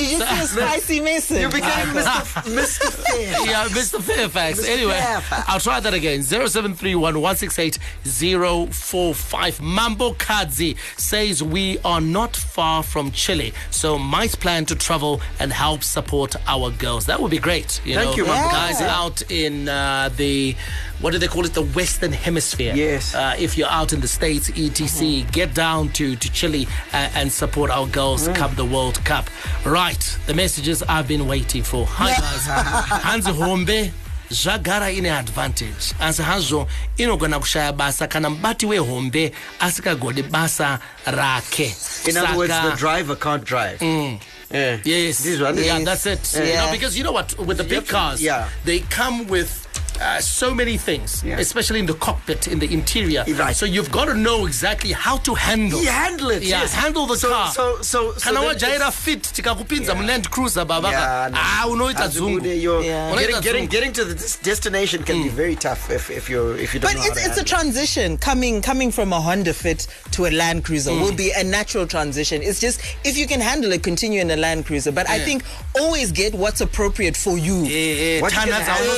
you 0.00 0.18
just 0.18 0.20
a 0.20 0.46
spicy 0.46 1.00
message? 1.00 1.40
You 1.40 1.48
became 1.48 1.88
Mr. 1.88 2.44
Mr. 2.54 2.92
Fair. 2.92 3.46
yeah, 3.46 3.64
Mr. 3.68 4.00
Fairfax. 4.00 4.60
Mr. 4.60 4.68
Anyway, 4.68 4.92
Fairfax. 4.92 5.48
I'll 5.48 5.60
try 5.60 5.80
that 5.80 5.94
again. 5.94 6.22
0731 6.22 7.14
168 7.20 7.78
045. 8.04 9.60
Mambo 9.62 10.12
Kadzi 10.14 10.76
says 10.98 11.42
we 11.42 11.78
are 11.84 12.00
not 12.00 12.36
far 12.36 12.82
from 12.82 13.10
Chile, 13.12 13.52
so 13.70 13.98
might 13.98 14.38
plan 14.40 14.64
to 14.66 14.74
travel 14.74 15.20
and 15.40 15.52
help 15.52 15.82
support 15.82 16.36
our 16.46 16.70
girls. 16.70 17.06
That 17.06 17.20
would 17.20 17.30
be 17.30 17.38
great. 17.38 17.80
You 17.84 17.94
Thank 17.94 18.10
know, 18.10 18.16
you, 18.16 18.26
Mambo. 18.26 18.50
guys 18.50 18.80
Yeah. 18.80 19.00
out 19.00 19.22
in 19.30 19.68
uh, 19.68 20.10
the 20.16 20.54
what 21.00 21.12
do 21.12 21.18
they 21.18 21.28
call 21.28 21.44
it? 21.44 21.54
The 21.54 21.62
Western 21.62 22.12
Hemisphere. 22.12 22.74
Yes. 22.74 23.14
Uh, 23.14 23.34
if 23.38 23.56
you're 23.56 23.68
out 23.70 23.92
in 23.92 24.00
the 24.00 24.08
States, 24.08 24.50
etc., 24.50 25.22
get 25.32 25.54
down 25.54 25.88
to, 25.90 26.16
to 26.16 26.32
Chile 26.32 26.66
uh, 26.92 27.08
and 27.14 27.30
support 27.30 27.70
our 27.70 27.86
girls 27.86 28.28
come 28.28 28.54
the 28.54 28.64
World 28.64 29.04
Cup. 29.04 29.28
Right. 29.64 30.18
The 30.26 30.34
messages 30.34 30.82
I've 30.82 31.06
been 31.08 31.26
waiting 31.28 31.62
for. 31.62 31.86
Hi, 31.90 32.10
guys. 32.10 33.02
Hanzi 33.02 33.32
Hombe. 33.32 33.92
zvagara 34.30 34.90
ine 34.92 35.10
advantage 35.10 35.94
asi 36.00 36.22
hazvo 36.22 36.68
inogona 36.98 37.38
kushaya 37.40 37.72
basa 37.72 38.06
kana 38.08 38.30
mubati 38.30 38.66
wehombe 38.66 39.32
asikagoni 39.60 40.22
basa 40.22 40.78
rake 41.06 41.74
In 42.08 42.16
other 42.16 42.36
words, 42.36 42.52
the 42.62 42.76
driver 42.76 43.16
can't 43.16 43.42
drive. 43.44 43.80
Yeah. 43.82 44.78
Yes. 44.84 45.22
This 45.24 45.40
one? 45.40 45.56
Yeah, 45.58 45.78
that's 45.80 46.06
it. 46.06 46.34
You 46.34 46.42
Yeah. 46.44 46.66
know, 46.66 46.72
because 46.72 46.96
you 46.98 47.04
know 47.04 47.12
what? 47.12 47.38
With 47.38 47.58
the 47.58 47.64
big 47.64 47.86
cars, 47.86 48.22
yeah. 48.22 48.48
they 48.64 48.80
come 48.80 49.26
with 49.28 49.66
uh, 50.00 50.20
so 50.20 50.54
many 50.54 50.76
things, 50.76 51.22
Yeah. 51.24 51.38
especially 51.38 51.80
in 51.80 51.86
the 51.86 51.94
cockpit, 51.94 52.46
in 52.48 52.58
the 52.58 52.72
interior. 52.72 53.24
Right. 53.28 53.54
So 53.56 53.66
you've 53.66 53.90
got 53.90 54.06
to 54.06 54.14
know 54.14 54.46
exactly 54.46 54.92
how 54.92 55.16
to 55.18 55.34
handle. 55.34 55.80
You 55.82 55.88
handle 55.90 56.30
it. 56.30 56.42
Yeah, 56.42 56.60
yes. 56.62 56.72
handle 56.74 57.06
the 57.06 57.16
so, 57.16 57.30
car. 57.30 57.50
So, 57.52 57.82
so, 57.82 58.12
so 58.14 58.30
kana 58.30 58.40
then 58.40 58.56
wajaira 58.56 58.74
it's- 58.88 58.94
fit 59.04 59.22
tikakupinza 59.22 59.94
muland 59.94 60.30
cruiser 60.30 60.64
baba 60.64 60.88
Yeah, 60.90 61.28
no. 61.32 61.38
ah 61.40 61.66
unoita 61.68 62.00
As 62.00 62.14
dzungu 62.16 62.40
good, 62.42 62.60
you're 62.62 62.82
Yeah. 62.82 63.14
getting, 63.16 63.40
getting, 63.40 63.66
getting 63.66 63.92
to 63.92 64.04
the 64.04 64.14
destination 64.42 65.02
can 65.02 65.22
be 65.22 65.28
very 65.28 65.56
tough 65.56 65.90
if, 65.90 66.10
if 66.10 66.28
you're 66.30 66.56
if 66.56 66.74
you 66.74 66.80
don't 66.80 66.90
But 66.92 66.96
know 66.96 67.02
how 67.02 67.08
it's, 67.08 67.22
to 67.22 67.28
it's 67.28 67.36
a 67.36 67.40
handle 67.40 67.42
it. 67.42 67.46
transition 67.46 68.18
coming 68.18 68.62
coming 68.62 68.90
from 68.92 69.12
a 69.12 69.20
Honda 69.20 69.52
Fit 69.54 69.86
to 70.12 70.26
a 70.26 70.30
Land 70.30 70.64
Cruiser 70.64 70.92
will 70.92 71.14
be 71.14 71.30
a 71.32 71.44
natural 71.44 71.86
transition. 71.86 72.42
It's 72.42 72.60
just 72.60 72.80
if 73.04 73.16
you 73.18 73.26
can 73.26 73.40
handle 73.40 73.72
it, 73.72 73.82
continue 73.82 74.20
in 74.20 74.30
a 74.30 74.36
Land 74.36 74.66
Cruiser. 74.66 74.92
But 74.92 75.08
I 75.08 75.18
think 75.18 75.42
always 75.78 76.12
get 76.12 76.34
what's 76.34 76.60
appropriate 76.60 77.16
for 77.16 77.36
you. 77.38 77.64
Eh, 77.64 77.68
eh, 77.68 78.20
What 78.20 78.32
you 78.32 78.38
thana 78.38 78.52
can 78.52 78.62
handle. 78.62 78.94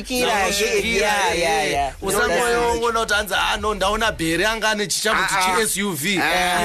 Eh, 0.00 0.04
dzaunosvikira. 0.04 0.26
dzaunosvikira. 0.26 0.50
Dzaunosvikira, 0.50 1.06
Yeah, 1.06 1.38
yeah, 1.38 1.64
eh. 1.64 1.70
yeah. 1.72 1.92
usangoona 2.02 3.00
kuti 3.00 3.14
hanzi 3.14 3.34
ah 3.34 3.56
no 3.60 3.74
ndaona 3.74 4.12
bhere 4.12 4.46
anga 4.46 4.68
ane 4.70 4.86
chichambo 4.86 5.22
Ah, 5.22 5.38
ah. 5.38 5.56
chisuv 5.60 6.04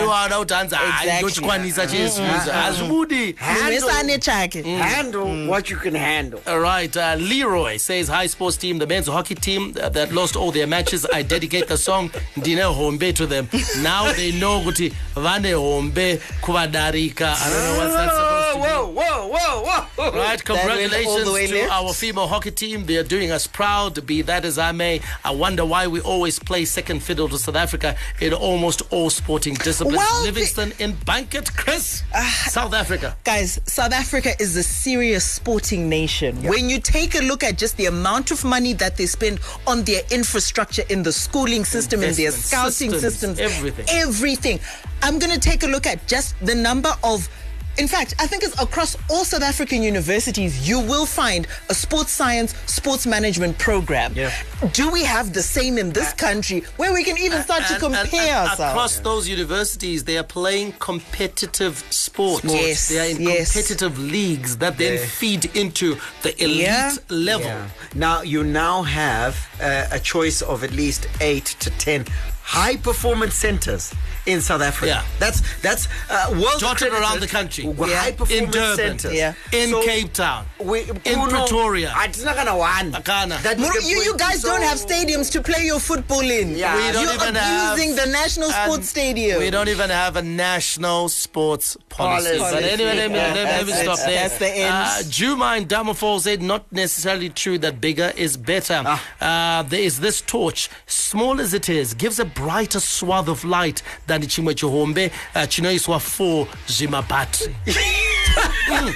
iwana 0.04 0.38
kuti 0.38 0.54
hanzi 0.54 0.76
ah 0.76 0.80
Exactly. 1.04 1.18
ndochikwanisa 1.20 1.88
chesuv 1.88 2.26
hazvibudi 2.54 3.36
Mumesa 3.64 3.98
ane 4.00 4.20
chake. 4.20 4.62
handle 4.78 5.48
what 5.48 5.70
you 5.70 5.78
can 5.78 5.96
handle. 5.96 6.40
All 6.48 6.60
right, 6.60 6.96
uh, 6.98 7.16
Leroy 7.18 7.78
says, 7.78 8.08
Hi, 8.08 8.28
sports 8.28 8.58
team, 8.58 8.80
the 8.80 8.88
men's 8.88 9.08
hockey 9.08 9.36
team 9.36 9.74
uh, 9.82 9.90
that 9.90 10.12
lost 10.12 10.36
all 10.36 10.52
their 10.52 10.68
matches. 10.68 11.06
I 11.14 11.22
dedicate 11.24 11.68
the 11.68 11.78
song 11.78 12.10
Ndine 12.36 12.64
Hombe 12.74 13.14
to 13.16 13.26
them. 13.26 13.50
Now 13.82 14.12
they 14.12 14.32
know 14.32 14.62
kuti 14.62 14.94
vane 15.16 15.54
hombe 15.54 16.20
kuvadarika. 16.42 17.36
I 17.36 17.50
don't 17.50 17.64
know 17.64 17.78
what's 17.78 17.96
that 17.96 18.12
supposed 18.12 18.60
whoa, 18.60 18.88
whoa, 18.88 19.28
whoa, 19.28 19.62
whoa, 19.64 19.86
whoa. 19.96 20.12
Right, 20.18 20.44
That 20.44 20.50
went 20.50 20.50
all 20.50 20.56
congratulations 20.58 21.50
to 21.52 21.70
our 21.72 21.94
female 21.94 22.28
hockey 22.28 22.52
team. 22.52 22.86
They're 22.86 23.04
doing 23.04 23.25
us 23.32 23.48
proud, 23.48 23.96
to 23.96 24.02
be 24.02 24.22
that 24.24 24.46
as 24.46 24.58
I 24.58 24.72
may. 24.72 25.02
I 25.24 25.32
wonder 25.32 25.66
why 25.66 25.88
we 25.88 26.00
always 26.02 26.40
play 26.40 26.66
second 26.66 27.02
fiddle 27.04 27.28
to 27.30 27.38
South 27.38 27.56
Africa 27.56 27.96
in 28.20 28.34
almost 28.34 28.82
all 28.92 29.10
sporting 29.10 29.54
disciplines. 29.56 29.98
Well, 29.98 30.20
the- 30.22 30.26
Livingston 30.26 30.74
in 30.80 30.94
Banket, 31.06 31.56
Chris, 31.56 32.04
ah, 32.14 32.48
South 32.50 32.74
Africa. 32.74 33.16
Guys, 33.24 33.60
South 33.66 33.94
Africa 33.94 34.32
is 34.40 34.56
a 34.56 34.64
serious 34.64 35.24
sporting 35.30 35.88
nation. 35.90 36.42
When 36.44 36.70
you 36.70 36.80
take 36.80 37.16
a 37.16 37.22
look 37.24 37.44
at 37.44 37.58
just 37.58 37.78
the 37.78 37.86
amount 37.86 38.32
of 38.32 38.44
money 38.44 38.74
that 38.74 38.98
they 38.98 39.06
spend 39.06 39.40
on 39.68 39.84
their 39.84 40.02
infrastructure 40.12 40.84
in 40.90 41.04
the 41.04 41.12
schooling 41.12 41.66
system, 41.66 42.04
in 42.04 42.14
their 42.14 42.32
scouting 42.32 42.92
systems, 42.92 43.02
systems, 43.02 43.40
everything. 43.40 43.86
everything. 43.90 44.60
I'm 45.02 45.20
going 45.20 45.34
to 45.34 45.40
take 45.40 45.64
a 45.64 45.68
look 45.68 45.86
at 45.86 46.08
just 46.08 46.36
the 46.42 46.56
number 46.56 46.92
of. 47.04 47.30
In 47.78 47.88
fact, 47.90 48.16
I 48.20 48.28
think 48.28 48.44
it's 48.44 48.60
across 48.62 48.96
all 49.10 49.26
South 49.26 49.42
African 49.44 49.84
universities, 49.84 50.68
you 50.68 50.80
will 50.80 51.06
find 51.06 51.46
a 51.70 51.74
sports 51.74 52.12
science, 52.12 52.56
sports 52.68 53.06
management 53.06 53.58
program. 53.58 54.14
Yeah. 54.16 54.32
Do 54.72 54.90
we 54.90 55.04
have 55.04 55.34
the 55.34 55.42
same 55.44 55.78
in 55.78 55.92
this 55.92 56.14
country 56.14 56.62
where 56.78 56.94
we 56.94 57.04
can 57.04 57.18
even 57.18 57.44
start 57.44 57.64
to 57.68 57.74
And- 57.76 57.84
and- 57.84 57.94
compare 58.10 58.22
and 58.36 58.50
ourselves? 58.50 58.72
Across 58.72 59.00
those 59.00 59.28
universities, 59.28 60.06
they 60.06 60.18
are 60.18 60.24
playing 60.24 60.74
competitive 60.80 61.84
sports. 61.90 62.46
Yes, 62.46 62.88
They 62.88 63.00
are 63.00 63.10
in 63.10 63.22
yes. 63.22 63.52
competitive 63.52 64.00
leagues 64.00 64.58
that 64.58 64.78
then 64.78 64.94
Yeah. 64.94 65.06
feed 65.06 65.46
into 65.54 65.98
the 66.22 66.32
elite 66.42 66.60
Yeah. 66.62 66.94
level. 67.10 67.48
Yeah. 67.48 67.68
Now 67.94 68.22
you 68.22 68.44
now 68.44 68.84
have 68.84 69.36
uh, 69.62 69.88
a 69.92 70.00
choice 70.00 70.42
of 70.42 70.64
at 70.64 70.72
least 70.72 71.08
eight 71.22 71.56
to 71.60 71.70
ten 71.72 72.06
high 72.46 72.76
performance 72.78 73.34
centers 73.34 73.94
in 74.28 74.40
South 74.42 74.62
Africa. 74.62 74.88
Yeah. 74.88 75.04
That's 75.20 75.42
that's 75.62 75.88
uh, 76.10 76.30
world 76.32 76.60
Dotted 76.60 76.94
around 76.94 77.20
the 77.20 77.28
country. 77.28 77.64
High 77.66 78.16
In 78.30 78.50
Durban. 78.52 78.76
centers. 78.78 79.14
Yeah. 79.14 79.34
In 79.52 79.70
So 79.70 79.84
Cape 79.84 80.14
Town. 80.14 80.46
we, 80.60 80.82
in 80.82 80.96
Kuno- 81.02 81.30
Pretoria. 81.30 81.92
Ah, 81.96 82.06
It's 82.06 82.24
not 82.24 82.36
gonna 82.36 82.56
one. 82.58 82.92
Akana. 82.94 83.42
That 83.44 83.58
Muru, 83.60 83.82
you, 83.82 83.98
you 83.98 84.12
point. 84.12 84.20
guys 84.20 84.42
don't 84.42 84.62
have 84.62 84.78
stadiums 84.78 85.32
to 85.34 85.42
play 85.42 85.66
your 85.66 85.80
football 85.80 86.22
in. 86.22 86.56
Yeah. 86.56 86.76
We 86.76 86.92
don't 86.94 87.04
You're 87.04 87.14
even 87.14 87.36
have- 87.36 87.74
abusing 87.74 87.96
the 87.96 88.06
National 88.12 88.50
Sports 88.50 88.90
Stadium. 88.90 89.40
We 89.40 89.50
don't 89.50 89.70
even 89.70 89.90
have 89.90 90.16
a 90.16 90.22
national 90.24 91.10
sports 91.10 91.78
policy. 91.90 92.38
Policy. 92.38 92.56
But 92.56 92.64
anyway, 92.64 92.96
let 92.96 93.12
me, 93.12 93.18
let 93.18 93.34
me, 93.36 93.44
let 93.44 93.66
me 93.66 93.72
That's 93.74 93.82
stop 93.84 94.00
it. 94.00 94.06
there. 94.12 94.22
That's 94.30 94.38
the 94.40 94.50
end. 94.50 94.74
Uh, 94.76 95.04
Juma 95.10 95.56
in 95.58 95.66
Damafall 95.68 96.20
said 96.20 96.42
not 96.42 96.72
necessarily 96.72 97.30
true 97.30 97.58
that 97.60 97.80
bigger 97.82 98.12
is 98.16 98.38
better. 98.38 98.84
Uh, 99.22 99.64
there 99.64 99.80
is 99.82 100.00
this 100.00 100.22
torch, 100.22 100.70
small 100.88 101.40
as 101.40 101.54
it 101.54 101.70
is, 101.70 101.94
gives 101.94 102.20
a 102.20 102.26
brighter 102.36 102.80
swath 102.80 103.28
of 103.28 103.44
light 103.44 103.82
than 104.08 104.22
the 104.22 104.28
chimwe 104.28 104.54
chihombe 104.54 105.12
uh, 105.36 105.40
chinoiswa 105.48 106.00
for 106.00 106.48
zima. 106.68 107.02
Mm. 107.02 108.94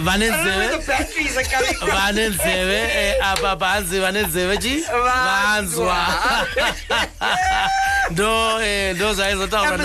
Vane 0.00 0.22
I 0.22 0.28
don't 0.28 0.44
know 0.44 0.56
where 0.56 0.68
nzeve- 0.68 0.80
the 0.80 0.86
batteries 0.86 1.36
are 1.36 1.42
coming 1.44 1.74
from. 1.74 1.88
vane 1.90 2.28
nzeve 2.28 3.14
apa 3.22 3.56
panzi 3.56 4.00
vane 4.00 4.22
nzeve 4.22 4.56
chi 4.58 4.80
vanzwa 4.90 6.06
ndo 8.10 8.58
ndo 8.94 9.14
zvaizotaura 9.14 9.76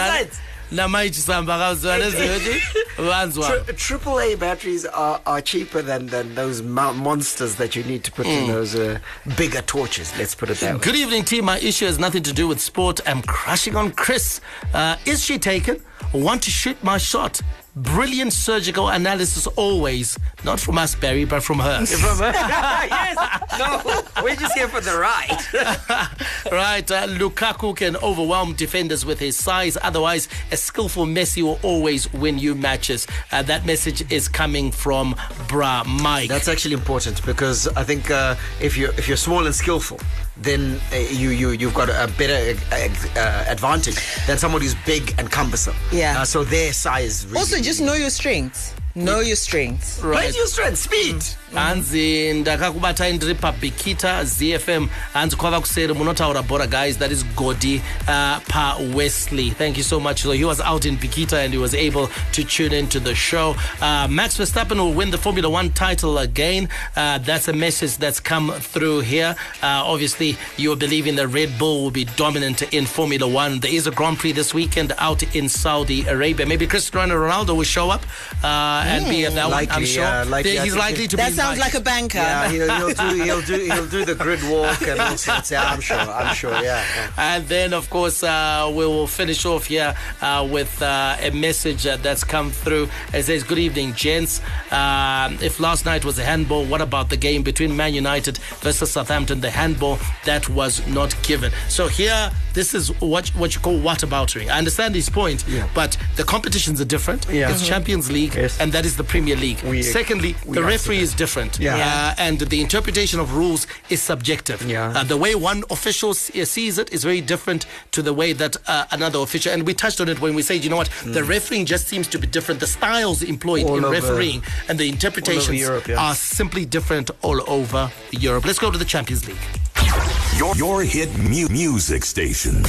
And 0.72 0.80
besides- 0.80 1.28
namaichisamba 1.28 1.58
kauzi 1.58 1.88
vane 1.88 2.06
nzeve 2.06 2.40
chi 2.40 3.02
vanzwa 3.02 3.48
Tri- 3.48 3.74
triple 3.76 4.20
A 4.20 4.36
batteries 4.36 4.86
are, 4.86 5.20
are 5.26 5.42
cheaper 5.42 5.82
than, 5.82 6.08
than 6.08 6.36
those 6.36 6.62
monsters 6.64 7.56
that 7.56 7.76
you 7.76 7.84
need 7.84 8.04
to 8.04 8.12
put 8.12 8.26
in 8.26 8.48
those 8.48 8.76
uh, 8.76 9.00
bigger 9.38 9.62
torches. 9.62 10.12
Let's 10.18 10.36
put 10.36 10.50
it 10.50 10.60
that 10.60 10.74
way. 10.76 10.80
Good 10.82 10.96
evening, 10.96 11.24
team. 11.24 11.46
My 11.46 11.60
issue 11.60 11.86
has 11.86 12.00
nothing 12.00 12.24
to 12.24 12.34
do 12.34 12.48
with 12.48 12.60
sport. 12.60 13.00
I'm 13.06 13.22
crushing 13.22 13.76
on 13.76 13.92
Chris. 13.92 14.42
Uh, 14.74 14.96
is 15.06 15.24
she 15.24 15.38
taken? 15.38 15.82
Want 16.14 16.42
to 16.44 16.52
shoot 16.52 16.82
my 16.84 16.98
shot? 16.98 17.42
Brilliant 17.76 18.32
surgical 18.32 18.88
analysis 18.88 19.48
always. 19.48 20.18
Not 20.46 20.62
from 20.62 20.78
us, 20.78 20.96
Barry, 20.96 21.26
but 21.26 21.44
from 21.44 21.60
her. 21.60 21.86
from 21.86 22.20
her? 22.20 22.32
yes. 22.34 23.18
No, 23.60 24.24
we're 24.24 24.36
just 24.38 24.54
here 24.54 24.70
for 24.70 24.80
the 24.80 24.98
ride. 24.98 25.30
right, 26.52 26.90
uh, 26.90 27.08
Lukaku 27.08 27.76
can 27.76 27.98
overwhelm 27.98 28.54
defenders 28.54 29.06
with 29.06 29.20
his 29.20 29.36
size. 29.36 29.78
Otherwise, 29.82 30.30
a 30.54 30.58
skillful 30.58 31.06
Messi 31.06 31.42
will 31.42 31.60
always 31.64 32.12
win 32.14 32.40
you 32.40 32.56
matches. 32.56 33.08
Uh, 33.34 33.42
that 33.44 33.66
message 33.66 34.10
is 34.10 34.30
coming 34.30 34.72
from 34.72 35.14
Bra 35.50 35.84
Mike. 35.84 36.30
That's 36.30 36.48
actually 36.48 36.76
important 36.76 37.26
because 37.26 37.68
I 37.68 37.84
think 37.84 38.10
uh, 38.10 38.36
if 38.62 38.78
you 38.78 38.88
if 38.98 39.10
you're 39.10 39.18
small 39.18 39.46
and 39.46 39.54
skillful, 39.54 40.00
then 40.38 40.80
uh, 40.92 40.98
you 40.98 41.30
you 41.30 41.52
you've 41.52 41.74
got 41.74 41.90
a 41.90 42.12
better 42.18 42.60
uh, 42.72 43.20
uh, 43.20 43.46
advantage 43.48 43.96
than 44.28 44.38
someone 44.38 44.62
who's 44.62 44.76
big 44.86 45.14
and 45.18 45.32
cumbersome. 45.32 45.76
Yeah. 45.92 46.22
Uh, 46.22 46.26
so 46.26 46.44
their 46.44 46.74
size. 46.74 47.26
Really, 47.28 47.40
also, 47.40 47.58
just 47.62 47.82
know 47.82 47.94
your 47.94 48.10
strengths. 48.10 48.74
Know 48.96 49.20
your 49.20 49.36
strengths. 49.36 50.00
Play 50.00 50.32
to 50.32 50.38
your 50.38 50.48
strength, 50.48 50.78
speed. 50.78 51.22
Hanzi 51.56 52.34
ndakakubatai 52.34 53.14
ndiri 53.14 53.36
pabikita 53.36 54.24
ZiFM 54.26 54.88
hanzi 55.14 55.36
kwava 55.36 55.60
kuseri 55.62 55.94
munotaura 55.94 56.42
bhora 56.42 56.68
guys. 56.68 56.98
That 56.98 57.12
is 57.12 57.24
godi 57.36 57.82
uh, 58.08 58.40
pawesley 58.48 59.52
thank 59.52 59.78
you 59.78 59.84
so 59.84 60.00
much 60.00 60.22
so 60.22 60.32
he 60.32 60.44
was 60.46 60.60
out 60.62 60.86
in 60.86 60.98
bikita 60.98 61.44
and 61.46 61.54
he 61.54 61.58
was 61.60 61.74
able 61.74 62.10
to 62.34 62.44
tune 62.44 62.74
into 62.74 63.00
the 63.00 63.16
show. 63.16 63.56
Uh, 63.82 64.08
max 64.10 64.38
verstappen 64.38 64.78
will 64.78 64.94
win 64.94 65.12
the 65.12 65.18
formula 65.18 65.50
one 65.50 65.70
title 65.72 66.18
again. 66.18 66.68
Uh, 66.96 67.20
that's 67.20 67.48
a 67.48 67.54
message 67.54 67.98
that's 67.98 68.20
come 68.20 68.52
through 68.52 69.00
here. 69.00 69.34
Uh, 69.64 69.82
obviously 69.86 70.38
you're 70.58 70.76
believing 70.76 71.16
that 71.16 71.28
red 71.30 71.58
bull 71.58 71.84
will 71.84 71.92
be 71.92 72.06
dominant 72.18 72.62
in 72.74 72.86
formula 72.86 73.28
one. 73.28 73.60
There 73.62 73.74
is 73.74 73.88
a 73.88 73.92
grand 73.92 74.18
prix 74.20 74.34
this 74.34 74.54
weekend 74.54 74.92
out 74.98 75.24
in 75.36 75.48
saudi 75.48 76.06
arabia. 76.06 76.46
Maybe 76.46 76.68
cristiano 76.68 77.16
ronaldo 77.16 77.56
will 77.56 77.64
show 77.64 77.90
up 77.90 78.04
uh, 78.44 78.84
and 78.86 79.06
be 79.10 79.26
at 79.26 79.34
that 79.36 79.46
one 79.50 79.54
i'm 79.54 79.66
Likely, 79.70 79.86
sure. 79.86 80.26
likely. 80.26 80.58
He's 80.58 80.76
likely 80.76 81.08
to 81.08 81.16
be 81.18 81.24
sounds 81.46 81.58
invited. 81.58 81.74
like 81.74 81.82
a 81.82 81.84
banker. 81.84 82.18
Yeah, 82.18 82.50
he'll, 82.50 82.76
he'll 82.76 83.10
do 83.10 83.24
he'll 83.24 83.42
do 83.42 83.58
he'll 83.74 83.88
do 83.88 84.06
the 84.06 84.16
grid 84.16 84.44
walk 84.50 84.82
and 84.88 85.00
all 85.00 85.18
sorts. 85.18 85.52
Yeah, 85.52 85.64
I'm 85.64 85.82
sure. 85.82 85.98
I'm 85.98 86.36
sure. 86.36 86.52
Yeah. 86.54 86.84
yeah. 86.96 87.12
And 87.18 87.48
then, 87.48 87.74
of 87.74 87.90
course, 87.90 88.24
uh, 88.24 88.72
we 88.74 88.86
will 88.86 89.08
finish 89.08 89.46
off 89.46 89.66
here 89.66 89.96
uh, 90.22 90.48
with 90.50 90.82
uh, 90.82 91.18
a 91.20 91.32
message 91.32 91.86
uh, 91.86 91.98
that's 91.98 92.24
come 92.24 92.52
through. 92.52 92.90
It 93.14 93.24
says, 93.24 93.44
Good 93.44 93.60
evening, 93.60 93.94
gents. 93.94 94.42
Um, 94.72 95.38
if 95.42 95.60
last 95.60 95.86
night 95.86 96.06
was 96.06 96.20
a 96.20 96.24
handball, 96.24 96.66
what 96.66 96.82
about 96.82 97.10
the 97.10 97.18
game 97.18 97.44
between 97.44 97.76
Man 97.76 97.94
United 97.94 98.38
versus 98.62 98.92
Southampton? 98.92 99.42
The 99.42 99.52
handball 99.52 100.00
that 100.26 100.48
was 100.50 100.86
not 100.88 101.16
given. 101.24 101.52
So 101.70 101.88
here, 101.88 102.32
this 102.56 102.74
is 102.74 102.90
what 103.02 103.28
what 103.42 103.54
you 103.56 103.62
call 103.62 103.78
whataboutery. 103.80 104.46
I 104.50 104.58
understand 104.58 104.96
his 104.96 105.10
point, 105.10 105.44
Yeah. 105.48 105.68
but 105.74 105.98
the 106.16 106.24
competitions 106.24 106.80
are 106.82 106.86
different. 106.96 107.28
Yeah. 107.30 107.52
It's 107.52 107.66
Champions 107.68 108.10
League, 108.12 108.34
Yes. 108.36 108.58
and 108.60 108.72
that 108.74 108.86
is 108.86 108.96
the 108.96 109.04
Premier 109.04 109.36
League. 109.36 109.62
We- 109.64 109.84
Secondly, 109.84 110.36
we 110.46 110.56
the 110.56 110.64
referee 110.64 111.00
is 111.08 111.14
different. 111.14 111.60
Yeah. 111.60 111.76
Uh, 111.76 112.16
and 112.28 112.40
the 112.40 112.60
interpretation 112.62 113.20
of 113.20 113.28
rules 113.36 113.68
is 113.90 114.02
subjective. 114.02 114.60
Yeah. 114.64 114.94
Uh, 114.98 115.04
the 115.04 115.18
way 115.18 115.36
one 115.36 115.64
official 115.70 116.12
uh, 116.12 116.46
sees 116.56 116.78
it 116.78 116.88
is 116.92 117.04
very 117.04 117.22
different 117.22 117.66
to 117.92 118.02
the 118.02 118.14
way 118.14 118.34
that 118.34 118.56
uh, 118.68 118.86
another 118.92 119.20
official. 119.20 119.52
And 119.54 119.64
we 119.68 119.74
touched 119.74 120.00
on 120.02 120.08
it 120.10 120.20
when 120.22 120.34
we 120.36 120.42
said, 120.42 120.64
you 120.64 120.70
know 120.70 120.78
what, 120.78 120.90
the 121.06 121.24
refereeing 121.24 121.66
just 121.66 121.88
seems 121.88 122.08
to 122.08 122.18
be 122.20 122.28
different. 122.28 122.60
The 122.62 122.68
styles 122.68 123.22
employed 123.22 123.66
Mm. 123.66 123.70
All 123.70 123.78
in 123.86 123.92
refereeing 124.00 124.44
and 124.68 124.78
the 124.80 124.88
interpretations 124.90 125.60
Europe, 125.60 125.88
yeah. 125.88 125.96
are 126.06 126.16
simply 126.16 126.66
different 126.66 127.10
all 127.22 127.40
over 127.50 127.92
Europe. 128.12 128.46
Let's 128.46 128.60
go 128.60 128.70
to 128.72 128.78
the 128.78 128.86
Champions 128.86 129.26
League. 129.28 130.25
Your, 130.38 130.56
your 130.56 130.84
hit 130.84 131.18
mu- 131.18 131.48
music 131.50 132.04
station. 132.04 132.64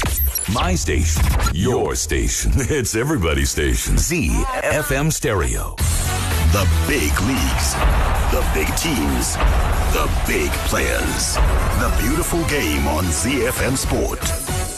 My 0.52 0.74
station. 0.76 1.22
Your 1.52 1.96
station. 1.96 2.52
It's 2.56 2.94
everybody's 2.94 3.50
station. 3.50 3.96
ZiFM 3.96 5.12
Stereo. 5.12 5.74
The 6.52 6.64
big 6.86 7.12
leagues, 7.22 7.74
the 8.30 8.44
big 8.54 8.68
teams, 8.76 9.34
the 9.92 10.08
big 10.26 10.50
players. 10.70 11.34
The 11.82 11.92
beautiful 12.00 12.44
game 12.46 12.86
on 12.86 13.04
ZiFM 13.04 13.76
Sport. 13.76 14.75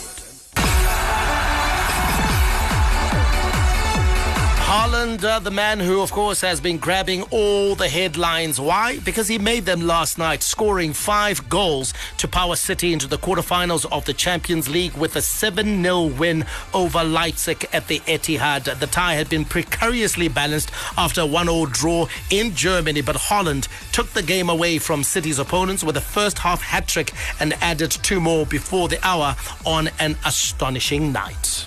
Haaland, 4.69 5.25
uh, 5.25 5.39
the 5.39 5.51
man 5.51 5.81
who, 5.81 6.03
of 6.03 6.13
course, 6.13 6.43
has 6.43 6.61
been 6.61 6.77
grabbing 6.77 7.23
all 7.31 7.75
the 7.75 7.89
headlines. 7.89 8.61
Why? 8.61 8.99
Because 8.99 9.27
he 9.27 9.39
made 9.39 9.65
them 9.65 9.81
last 9.81 10.19
night, 10.19 10.43
scoring 10.43 10.93
five 10.93 11.49
goals 11.49 11.95
to 12.19 12.29
power 12.29 12.55
City 12.55 12.93
into 12.93 13.07
the 13.07 13.17
quarterfinals 13.17 13.91
of 13.91 14.05
the 14.05 14.13
Champions 14.13 14.69
League 14.69 14.93
with 14.93 15.17
a 15.17 15.23
7 15.23 15.83
0 15.83 16.03
win 16.19 16.45
over 16.75 17.03
Leipzig 17.03 17.67
at 17.73 17.89
the 17.89 18.01
Etihad. 18.01 18.79
The 18.79 18.87
tie 18.87 19.15
had 19.15 19.31
been 19.31 19.47
precariously 19.47 20.29
balanced 20.29 20.71
after 20.99 21.23
a 21.23 21.27
1 21.27 21.47
0 21.47 21.65
draw 21.73 22.07
in 22.29 22.55
Germany, 22.55 23.01
but 23.01 23.17
Haaland 23.17 23.69
took 23.91 24.11
the 24.11 24.23
game 24.23 24.51
away 24.51 24.77
from 24.77 25.03
City's 25.03 25.39
opponents 25.39 25.83
with 25.83 25.97
a 25.97 26.03
first 26.03 26.41
half 26.41 26.61
hat 26.61 26.87
trick 26.87 27.15
and 27.41 27.55
added 27.63 27.91
two 27.91 28.21
more 28.21 28.45
before 28.45 28.89
the 28.89 29.03
hour 29.03 29.35
on 29.65 29.89
an 29.99 30.15
astonishing 30.27 31.11
night. 31.11 31.67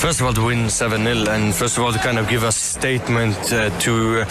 First 0.00 0.20
of 0.20 0.26
all, 0.26 0.32
to 0.32 0.44
win 0.44 0.70
7 0.70 1.04
0, 1.04 1.28
and 1.30 1.54
first 1.54 1.78
of 1.78 1.84
all, 1.84 1.92
to 1.92 1.98
kind 1.98 2.18
of 2.18 2.28
give 2.28 2.42
a 2.42 2.52
statement 2.52 3.52
uh, 3.52 3.70
to. 3.80 4.20
Uh, 4.20 4.24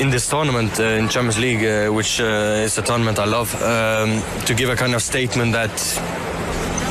in 0.00 0.10
this 0.10 0.28
tournament 0.28 0.78
uh, 0.78 0.84
in 0.84 1.08
Champions 1.08 1.38
League, 1.38 1.64
uh, 1.64 1.92
which 1.92 2.20
uh, 2.20 2.62
is 2.64 2.78
a 2.78 2.82
tournament 2.82 3.18
I 3.18 3.24
love, 3.24 3.52
um, 3.62 4.22
to 4.44 4.54
give 4.54 4.68
a 4.68 4.76
kind 4.76 4.94
of 4.94 5.02
statement 5.02 5.52
that 5.52 5.74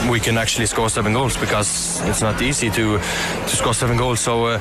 we 0.10 0.20
can 0.20 0.38
actually 0.38 0.66
score 0.68 0.90
seven 0.90 1.14
goals 1.14 1.38
because 1.38 2.02
it's 2.10 2.22
not 2.22 2.42
easy 2.42 2.70
to 2.70 2.98
to 3.50 3.56
score 3.56 3.74
seven 3.74 3.98
goals. 3.98 4.20
So 4.20 4.46
uh, 4.46 4.60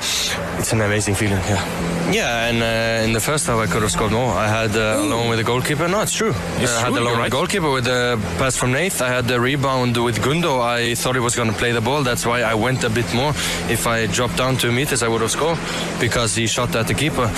it's 0.59 0.73
an 0.73 0.81
amazing 0.81 1.15
feeling. 1.15 1.39
Yeah, 1.47 2.13
yeah. 2.13 2.49
And 2.49 2.63
uh, 2.63 3.07
in 3.07 3.13
the 3.13 3.21
first 3.21 3.47
half, 3.47 3.59
I 3.59 3.67
could 3.67 3.83
have 3.83 3.91
scored 3.91 4.13
more. 4.13 4.33
I 4.33 4.49
had 4.49 4.77
uh, 4.77 5.03
along 5.03 5.29
with 5.29 5.39
the 5.39 5.45
goalkeeper. 5.45 5.89
No, 5.89 6.01
it's 6.03 6.13
true. 6.15 6.35
It's 6.59 6.77
I 6.77 6.81
had 6.81 6.89
true, 6.89 7.03
along 7.03 7.15
you're 7.15 7.23
with 7.23 7.31
the 7.31 7.37
goalkeeper 7.37 7.71
with 7.71 7.85
the 7.85 8.19
pass 8.39 8.57
from 8.57 8.73
Nath. 8.73 9.01
I 9.03 9.09
had 9.09 9.27
the 9.27 9.39
rebound 9.41 9.97
with 9.97 10.19
Gundo. 10.21 10.61
I 10.61 10.95
thought 10.95 11.15
he 11.15 11.21
was 11.21 11.35
going 11.37 11.51
to 11.51 11.57
play 11.57 11.73
the 11.73 11.81
ball. 11.81 12.03
That's 12.03 12.25
why 12.27 12.43
I 12.43 12.55
went 12.55 12.85
a 12.85 12.91
bit 12.91 13.13
more. 13.15 13.33
If 13.69 13.87
I 13.87 14.07
dropped 14.07 14.37
down 14.37 14.57
two 14.57 14.73
meters, 14.73 15.03
I 15.03 15.09
would 15.09 15.21
have 15.21 15.31
scored 15.31 15.59
because 16.01 16.35
he 16.35 16.47
shot 16.47 16.75
at 16.77 16.87
the 16.87 16.95
keeper. 16.95 17.29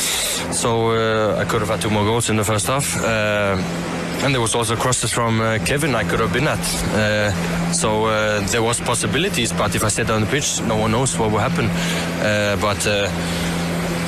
So 0.53 0.91
uh, 0.91 1.41
I 1.41 1.45
could 1.45 1.61
have 1.61 1.71
had 1.71 1.81
two 1.81 1.91
more 1.91 2.05
goals 2.05 2.31
in 2.31 2.37
the 2.37 2.45
first 2.45 2.67
half. 2.67 2.87
And 4.23 4.35
there 4.35 4.41
was 4.41 4.55
also 4.55 4.77
crosses 4.77 5.13
from 5.13 5.41
uh, 5.41 5.59
Kevin 5.65 5.95
I 5.95 6.05
could 6.05 6.21
have 6.21 6.33
been 6.33 6.49
at. 6.49 6.59
Uh, 6.59 7.73
so 7.73 8.07
uh, 8.07 8.41
there 8.49 8.63
was 8.63 8.81
possibilities, 8.81 9.53
but 9.53 9.75
if 9.75 9.85
I 9.85 9.89
stayed 9.89 10.11
on 10.11 10.23
the 10.23 10.27
pitch, 10.27 10.61
no 10.63 10.77
one 10.77 10.91
knows 10.91 11.17
what 11.19 11.31
will 11.31 11.39
happen. 11.39 11.67
Uh, 11.67 12.57
but 12.61 12.85
uh, 12.87 13.09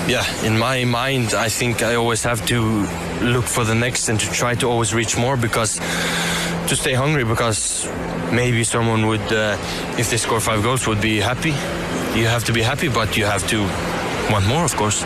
yeah, 0.08 0.24
in 0.44 0.58
my 0.58 0.84
mind, 0.84 1.34
I 1.34 1.48
think 1.48 1.82
I 1.82 1.94
always 1.94 2.24
have 2.24 2.44
to 2.46 2.86
look 3.22 3.44
for 3.44 3.64
the 3.64 3.74
next 3.74 4.08
and 4.08 4.18
to 4.18 4.30
try 4.32 4.54
to 4.56 4.66
always 4.66 4.92
reach 4.92 5.16
more 5.16 5.36
because 5.36 5.78
to 6.66 6.76
stay 6.76 6.94
hungry 6.94 7.24
because 7.24 7.88
maybe 8.32 8.64
someone 8.64 9.06
would, 9.06 9.32
uh, 9.32 9.56
if 9.98 10.10
they 10.10 10.16
score 10.16 10.40
five 10.40 10.62
goals, 10.62 10.86
would 10.86 11.00
be 11.00 11.20
happy. 11.20 11.50
You 12.18 12.26
have 12.26 12.44
to 12.44 12.52
be 12.52 12.62
happy, 12.62 12.88
but 12.88 13.16
you 13.16 13.24
have 13.24 13.46
to 13.48 13.60
want 14.32 14.46
more, 14.46 14.64
of 14.64 14.74
course. 14.76 15.04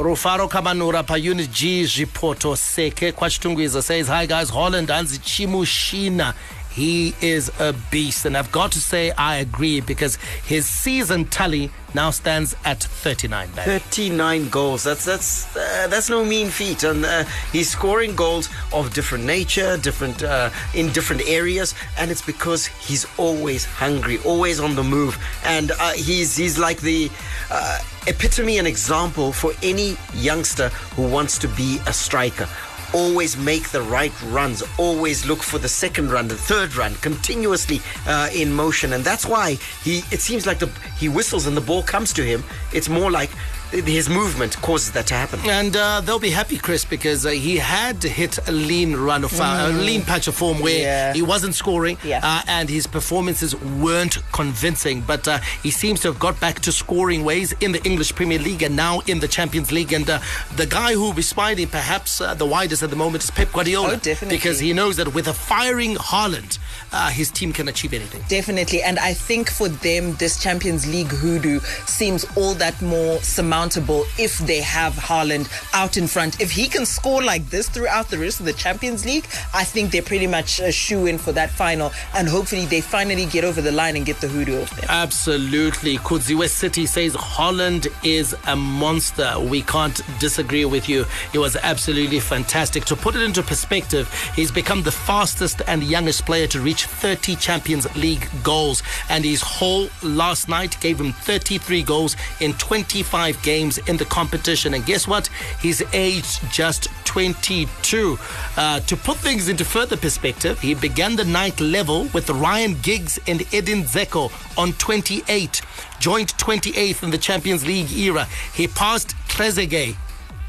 Rufaro 0.00 0.48
Kabanura 0.48 1.02
pa 1.06 1.16
Unit 1.16 1.50
G 1.50 1.84
Ripoto 1.84 2.56
Seke 2.56 3.12
Kwachitungwiza 3.12 3.82
says, 3.82 4.08
Hi 4.08 4.24
guys, 4.26 4.48
Holland 4.48 4.88
Anzi 4.88 5.18
Chimushina. 5.18 6.32
He 6.80 7.14
is 7.20 7.52
a 7.60 7.74
beast. 7.90 8.24
And 8.24 8.34
I've 8.38 8.50
got 8.50 8.72
to 8.72 8.78
say, 8.78 9.10
I 9.10 9.36
agree 9.36 9.82
because 9.82 10.16
his 10.46 10.64
season 10.64 11.26
tally 11.26 11.70
now 11.94 12.08
stands 12.08 12.56
at 12.64 12.82
39. 12.82 13.50
Barry. 13.54 13.78
39 13.80 14.48
goals. 14.48 14.84
That's 14.84 15.04
that's 15.04 15.54
uh, 15.54 15.88
that's 15.90 16.08
no 16.08 16.24
mean 16.24 16.48
feat, 16.48 16.82
and 16.84 17.04
uh, 17.04 17.24
he's 17.52 17.68
scoring 17.68 18.16
goals 18.16 18.48
of 18.72 18.94
different 18.94 19.24
nature, 19.24 19.76
different 19.76 20.22
uh, 20.22 20.48
in 20.72 20.90
different 20.92 21.28
areas, 21.28 21.74
and 21.98 22.10
it's 22.10 22.22
because 22.22 22.64
he's 22.64 23.06
always 23.18 23.66
hungry, 23.66 24.18
always 24.24 24.58
on 24.58 24.74
the 24.74 24.84
move, 24.84 25.18
and 25.44 25.72
uh, 25.72 25.92
he's 25.92 26.34
he's 26.36 26.58
like 26.58 26.80
the 26.80 27.10
uh, 27.50 27.78
epitome 28.06 28.56
and 28.56 28.66
example 28.66 29.32
for 29.32 29.52
any 29.62 29.96
youngster 30.14 30.68
who 30.96 31.06
wants 31.10 31.36
to 31.38 31.48
be 31.48 31.78
a 31.86 31.92
striker 31.92 32.48
always 32.92 33.36
make 33.36 33.70
the 33.70 33.82
right 33.82 34.12
runs, 34.26 34.62
always 34.78 35.26
look 35.26 35.42
for 35.42 35.58
the 35.58 35.68
second 35.68 36.10
run, 36.10 36.28
the 36.28 36.36
third 36.36 36.76
run, 36.76 36.94
continuously 36.96 37.80
uh, 38.06 38.28
in 38.34 38.52
motion, 38.52 38.92
and 38.92 39.04
that's 39.04 39.26
why 39.26 39.54
he. 39.82 39.98
It 40.10 40.20
seems 40.20 40.46
like 40.46 40.58
the 40.58 40.70
he 40.98 41.08
whistles 41.08 41.46
and 41.46 41.56
the 41.56 41.60
ball 41.60 41.82
comes 41.82 42.12
to 42.14 42.24
him. 42.24 42.44
It's 42.72 42.88
more 42.88 43.10
like 43.10 43.30
his 43.70 44.08
movement 44.08 44.56
causes 44.62 44.92
that 44.92 45.06
to 45.08 45.14
happen. 45.14 45.40
And 45.48 45.76
uh, 45.76 46.00
they'll 46.00 46.18
be 46.18 46.30
happy, 46.30 46.58
Chris, 46.58 46.84
because 46.84 47.24
uh, 47.24 47.30
he 47.30 47.56
had 47.56 48.02
hit 48.02 48.38
a 48.48 48.52
lean 48.52 48.96
run 48.96 49.24
of 49.24 49.32
uh, 49.40 49.44
a 49.44 49.70
Mm. 49.72 49.84
lean 49.86 50.02
patch 50.02 50.26
of 50.28 50.34
form 50.34 50.58
where 50.60 50.78
Yeah. 50.80 51.12
he 51.12 51.22
wasn't 51.22 51.54
scoring, 51.54 51.96
Yeah. 52.04 52.20
uh, 52.22 52.42
and 52.48 52.68
his 52.68 52.86
performances 52.86 53.54
weren't 53.56 54.18
convincing. 54.32 55.02
But 55.02 55.26
uh, 55.28 55.38
he 55.62 55.70
seems 55.70 56.00
to 56.00 56.08
have 56.08 56.18
got 56.18 56.38
back 56.40 56.60
to 56.60 56.72
scoring 56.72 57.24
ways 57.24 57.52
in 57.60 57.72
the 57.72 57.82
English 57.84 58.14
Premier 58.14 58.38
League 58.38 58.62
and 58.62 58.74
now 58.76 59.00
in 59.06 59.20
the 59.20 59.28
Champions 59.28 59.70
League. 59.72 59.92
And 59.92 60.08
uh, 60.10 60.18
the 60.56 60.66
guy 60.66 60.94
who 60.94 61.02
will 61.02 61.12
be 61.12 61.22
smiling 61.22 61.68
perhaps 61.68 62.20
uh, 62.20 62.34
the 62.34 62.46
widest 62.46 62.82
at 62.82 62.90
the 62.90 62.96
moment 62.96 63.22
is 63.24 63.30
Pep 63.30 63.52
Guardiola, 63.52 63.92
Oh, 63.94 63.96
definitely. 63.96 64.36
because 64.36 64.58
he 64.60 64.72
knows 64.72 64.96
that 64.96 65.14
with 65.14 65.28
a 65.28 65.34
firing 65.34 65.94
Haaland, 65.96 66.58
uh, 66.92 67.10
his 67.10 67.30
team 67.30 67.52
can 67.52 67.68
achieve 67.68 67.92
anything. 67.92 68.22
Definitely. 68.28 68.82
And 68.82 68.98
I 68.98 69.14
think 69.14 69.50
for 69.50 69.68
them, 69.68 70.14
this 70.14 70.42
Champions 70.42 70.86
League 70.86 71.08
hoodoo 71.08 71.60
seems 71.86 72.24
all 72.36 72.54
that 72.54 72.80
more 72.82 73.18
surmountable 73.22 74.04
if 74.18 74.38
they 74.38 74.60
have 74.60 74.94
Haaland 74.94 75.48
out 75.72 75.96
in 75.96 76.06
front. 76.06 76.40
If 76.40 76.50
he 76.50 76.68
can 76.68 76.86
score 76.86 77.22
like 77.22 77.48
this 77.50 77.68
throughout 77.68 78.08
the 78.08 78.18
rest 78.18 78.40
of 78.40 78.46
the 78.46 78.52
Champions 78.52 79.04
League, 79.04 79.26
I 79.54 79.64
think 79.64 79.90
they're 79.90 80.02
pretty 80.02 80.26
much 80.26 80.60
a 80.60 80.72
shoe 80.72 81.06
in 81.06 81.18
for 81.18 81.32
that 81.32 81.50
final. 81.50 81.92
And 82.14 82.28
hopefully 82.28 82.66
they 82.66 82.80
finally 82.80 83.26
get 83.26 83.44
over 83.44 83.60
the 83.60 83.72
line 83.72 83.96
and 83.96 84.04
get 84.04 84.20
the 84.20 84.28
hoodoo 84.28 84.62
off 84.62 84.74
them. 84.76 84.86
Absolutely. 84.88 85.98
Kudziwe 85.98 86.48
City 86.48 86.86
says 86.86 87.14
Haaland 87.14 87.86
is 88.04 88.34
a 88.46 88.56
monster. 88.56 89.38
We 89.38 89.62
can't 89.62 90.00
disagree 90.18 90.64
with 90.64 90.88
you. 90.88 91.04
He 91.32 91.38
was 91.38 91.56
absolutely 91.56 92.20
fantastic. 92.20 92.84
To 92.86 92.96
put 92.96 93.14
it 93.14 93.22
into 93.22 93.42
perspective, 93.42 94.12
he's 94.34 94.50
become 94.50 94.82
the 94.82 94.92
fastest 94.92 95.62
and 95.66 95.82
youngest 95.82 96.26
player 96.26 96.46
to 96.48 96.60
reach 96.60 96.79
30 96.86 97.36
Champions 97.36 97.86
League 97.96 98.28
goals. 98.42 98.82
And 99.08 99.24
his 99.24 99.42
whole 99.42 99.88
last 100.02 100.48
night 100.48 100.80
gave 100.80 101.00
him 101.00 101.12
33 101.12 101.82
goals 101.82 102.16
in 102.40 102.52
25 102.54 103.42
games 103.42 103.78
in 103.78 103.96
the 103.96 104.04
competition. 104.04 104.74
And 104.74 104.84
guess 104.84 105.06
what? 105.06 105.28
He's 105.60 105.82
aged 105.92 106.50
just 106.50 106.88
22. 107.04 108.18
Uh, 108.56 108.80
to 108.80 108.96
put 108.96 109.16
things 109.16 109.48
into 109.48 109.64
further 109.64 109.96
perspective, 109.96 110.60
he 110.60 110.74
began 110.74 111.16
the 111.16 111.24
night 111.24 111.60
level 111.60 112.04
with 112.14 112.30
Ryan 112.30 112.76
Giggs 112.82 113.18
and 113.26 113.42
Edin 113.52 113.82
Dzeko 113.82 114.30
on 114.56 114.72
28, 114.74 115.60
joined 115.98 116.28
28th 116.36 117.02
in 117.02 117.10
the 117.10 117.18
Champions 117.18 117.66
League 117.66 117.90
era. 117.92 118.26
He 118.54 118.68
passed 118.68 119.16
Trezeguet, 119.28 119.96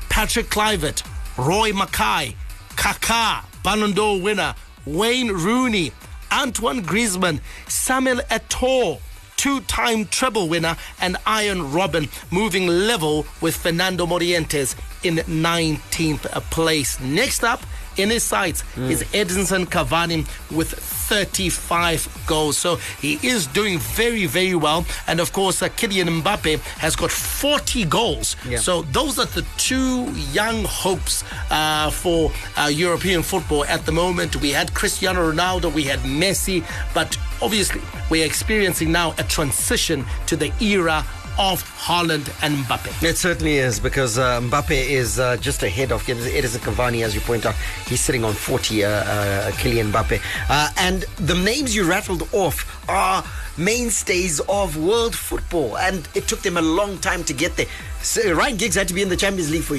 Patrick 0.10 0.48
Kluivert, 0.50 1.04
Roy 1.38 1.72
Makaay, 1.72 2.36
Kaká, 2.76 3.44
Ballon 3.64 3.94
d'Or 3.94 4.22
winner, 4.22 4.54
Wayne 4.86 5.32
Rooney, 5.32 5.92
Antoine 6.32 6.82
Griezmann, 6.84 7.40
Samuel 7.68 8.22
Eto'o, 8.30 9.00
two-time 9.38 10.06
treble 10.06 10.48
winner, 10.48 10.78
and 11.02 11.18
Arjen 11.26 11.60
Robben 11.72 12.10
moving 12.32 12.68
level 12.68 13.26
with 13.42 13.56
Fernando 13.56 14.06
Morientes 14.06 14.76
in 15.04 15.16
19th 15.16 16.30
place. 16.52 17.00
Next 17.00 17.44
up 17.44 17.62
in 17.98 18.10
his 18.10 18.24
sights 18.24 18.64
is 18.78 19.04
Edinson 19.14 19.66
Cavani 19.66 20.26
with 20.56 20.72
35 20.72 22.24
goals. 22.26 22.58
So 22.58 22.78
he 23.02 23.20
is 23.22 23.48
doing 23.48 23.80
very, 23.80 24.26
very 24.28 24.56
well. 24.56 24.86
And 25.08 25.20
of 25.20 25.34
course, 25.34 25.62
uh, 25.62 25.68
Kylian 25.70 26.22
Mbappe 26.22 26.60
has 26.80 26.96
got 26.96 27.12
40 27.12 27.86
goals. 27.86 28.36
Yeah. 28.48 28.60
So 28.60 28.84
those 28.94 29.20
are 29.20 29.26
the 29.26 29.46
two 29.58 30.10
young 30.32 30.64
hopes 30.64 31.24
uh, 31.50 31.92
for 31.92 32.32
uh, 32.58 32.68
European 32.68 33.24
football 33.24 33.66
at 33.66 33.86
the 33.86 33.92
moment. 33.92 34.38
We 34.38 34.52
had 34.52 34.74
Cristiano 34.74 35.32
Ronaldo, 35.32 35.74
we 35.74 35.84
had 35.84 36.00
Messi, 36.00 36.64
but 36.94 37.18
obviously 37.42 37.82
we're 38.10 38.26
experiencing 38.26 38.92
now 38.92 39.14
a 39.18 39.24
transition 39.24 40.06
to 40.28 40.38
the 40.38 40.52
era 40.62 41.06
of 41.38 41.64
Haaland 41.78 42.30
and 42.44 42.56
Mbappe. 42.66 43.04
It 43.04 43.18
certainly 43.18 43.58
is 43.58 43.80
because 43.80 44.18
uh, 44.18 44.42
Mbappe 44.42 44.72
is 44.72 45.20
uh, 45.20 45.38
just 45.38 45.64
ahead 45.64 45.92
of 45.92 46.04
Edinson 46.04 46.60
Cavani, 46.60 47.04
as 47.04 47.16
you 47.16 47.22
point 47.22 47.46
out. 47.46 47.56
He's 47.88 48.02
sitting 48.02 48.24
on 48.24 48.34
40, 48.34 48.84
uh, 48.84 48.90
uh, 48.90 49.52
Kylian 49.52 49.92
Mbappe. 49.92 50.22
Uh, 50.50 50.70
and 50.78 51.04
the 51.18 51.36
names 51.36 51.76
you 51.76 51.84
rattled 51.90 52.28
off 52.32 52.88
are 52.90 53.24
mainstays 53.58 54.40
of 54.42 54.78
world 54.78 55.16
football, 55.16 55.78
and 55.78 56.08
it 56.16 56.28
took 56.28 56.42
them 56.42 56.58
a 56.58 56.62
long 56.62 56.98
time 57.00 57.24
to 57.26 57.34
get 57.34 57.56
there. 57.58 57.68
So 58.04 58.34
Ryan 58.34 58.58
Giggs 58.58 58.76
had 58.76 58.88
to 58.88 58.94
be 58.94 59.02
in 59.02 59.10
the 59.10 59.18
Champions 59.18 59.52
League 59.52 59.64
for 59.64 59.78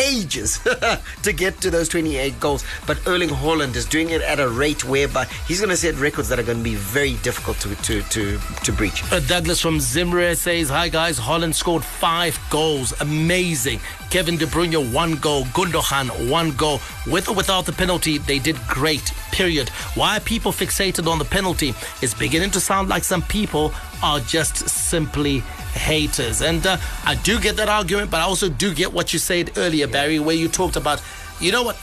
ages 0.00 0.58
to 1.22 1.32
get 1.32 1.60
to 1.60 1.70
those 1.70 1.88
28 1.88 2.38
goals, 2.38 2.64
but 2.86 2.98
Erling 3.06 3.28
Haaland 3.28 3.74
is 3.76 3.84
doing 3.86 4.10
it 4.10 4.20
at 4.22 4.38
a 4.38 4.48
rate 4.48 4.84
whereby 4.84 5.24
he's 5.46 5.60
going 5.60 5.70
to 5.70 5.76
set 5.76 5.94
records 5.96 6.28
that 6.28 6.38
are 6.38 6.42
going 6.42 6.58
to 6.58 6.64
be 6.64 6.74
very 6.74 7.14
difficult 7.16 7.58
to 7.60 7.74
to 7.76 8.02
to, 8.02 8.38
to 8.62 8.72
breach. 8.72 9.02
Uh, 9.12 9.20
Douglas 9.20 9.60
from 9.60 9.78
Zimre 9.78 10.36
says, 10.36 10.68
Hi 10.68 10.88
guys, 10.88 11.18
Haaland 11.18 11.54
scored 11.54 11.84
five 11.84 12.38
goals. 12.50 12.92
Amazing. 13.00 13.80
Kevin 14.10 14.36
De 14.36 14.46
Bruyne, 14.46 14.92
one 14.92 15.16
goal. 15.16 15.44
Gundogan, 15.46 16.30
one 16.30 16.52
goal. 16.52 16.80
With 17.06 17.28
or 17.28 17.34
without 17.34 17.66
the 17.66 17.72
penalty, 17.72 18.18
they 18.18 18.38
did 18.38 18.56
great. 18.68 19.12
Period. 19.32 19.68
Why 19.94 20.18
are 20.18 20.20
people 20.20 20.52
fixated 20.52 21.10
on 21.10 21.18
the 21.18 21.24
penalty? 21.24 21.74
It's 22.00 22.14
beginning 22.14 22.50
to 22.52 22.60
sound 22.60 22.88
like 22.88 23.02
some 23.02 23.22
people 23.22 23.74
are 24.02 24.20
just 24.20 24.68
simply 24.68 25.42
haters. 25.76 26.40
And 26.42 26.66
uh, 26.66 26.76
I 27.04 27.14
do 27.16 27.38
get 27.40 27.56
that 27.56 27.68
argument, 27.68 28.10
but 28.10 28.20
I 28.20 28.24
also 28.24 28.48
do 28.48 28.74
get 28.74 28.92
what 28.92 29.12
you 29.12 29.18
said 29.18 29.52
earlier, 29.56 29.86
Barry, 29.86 30.18
where 30.18 30.36
you 30.36 30.48
talked 30.48 30.76
about, 30.76 31.02
you 31.40 31.52
know 31.52 31.62
what? 31.62 31.76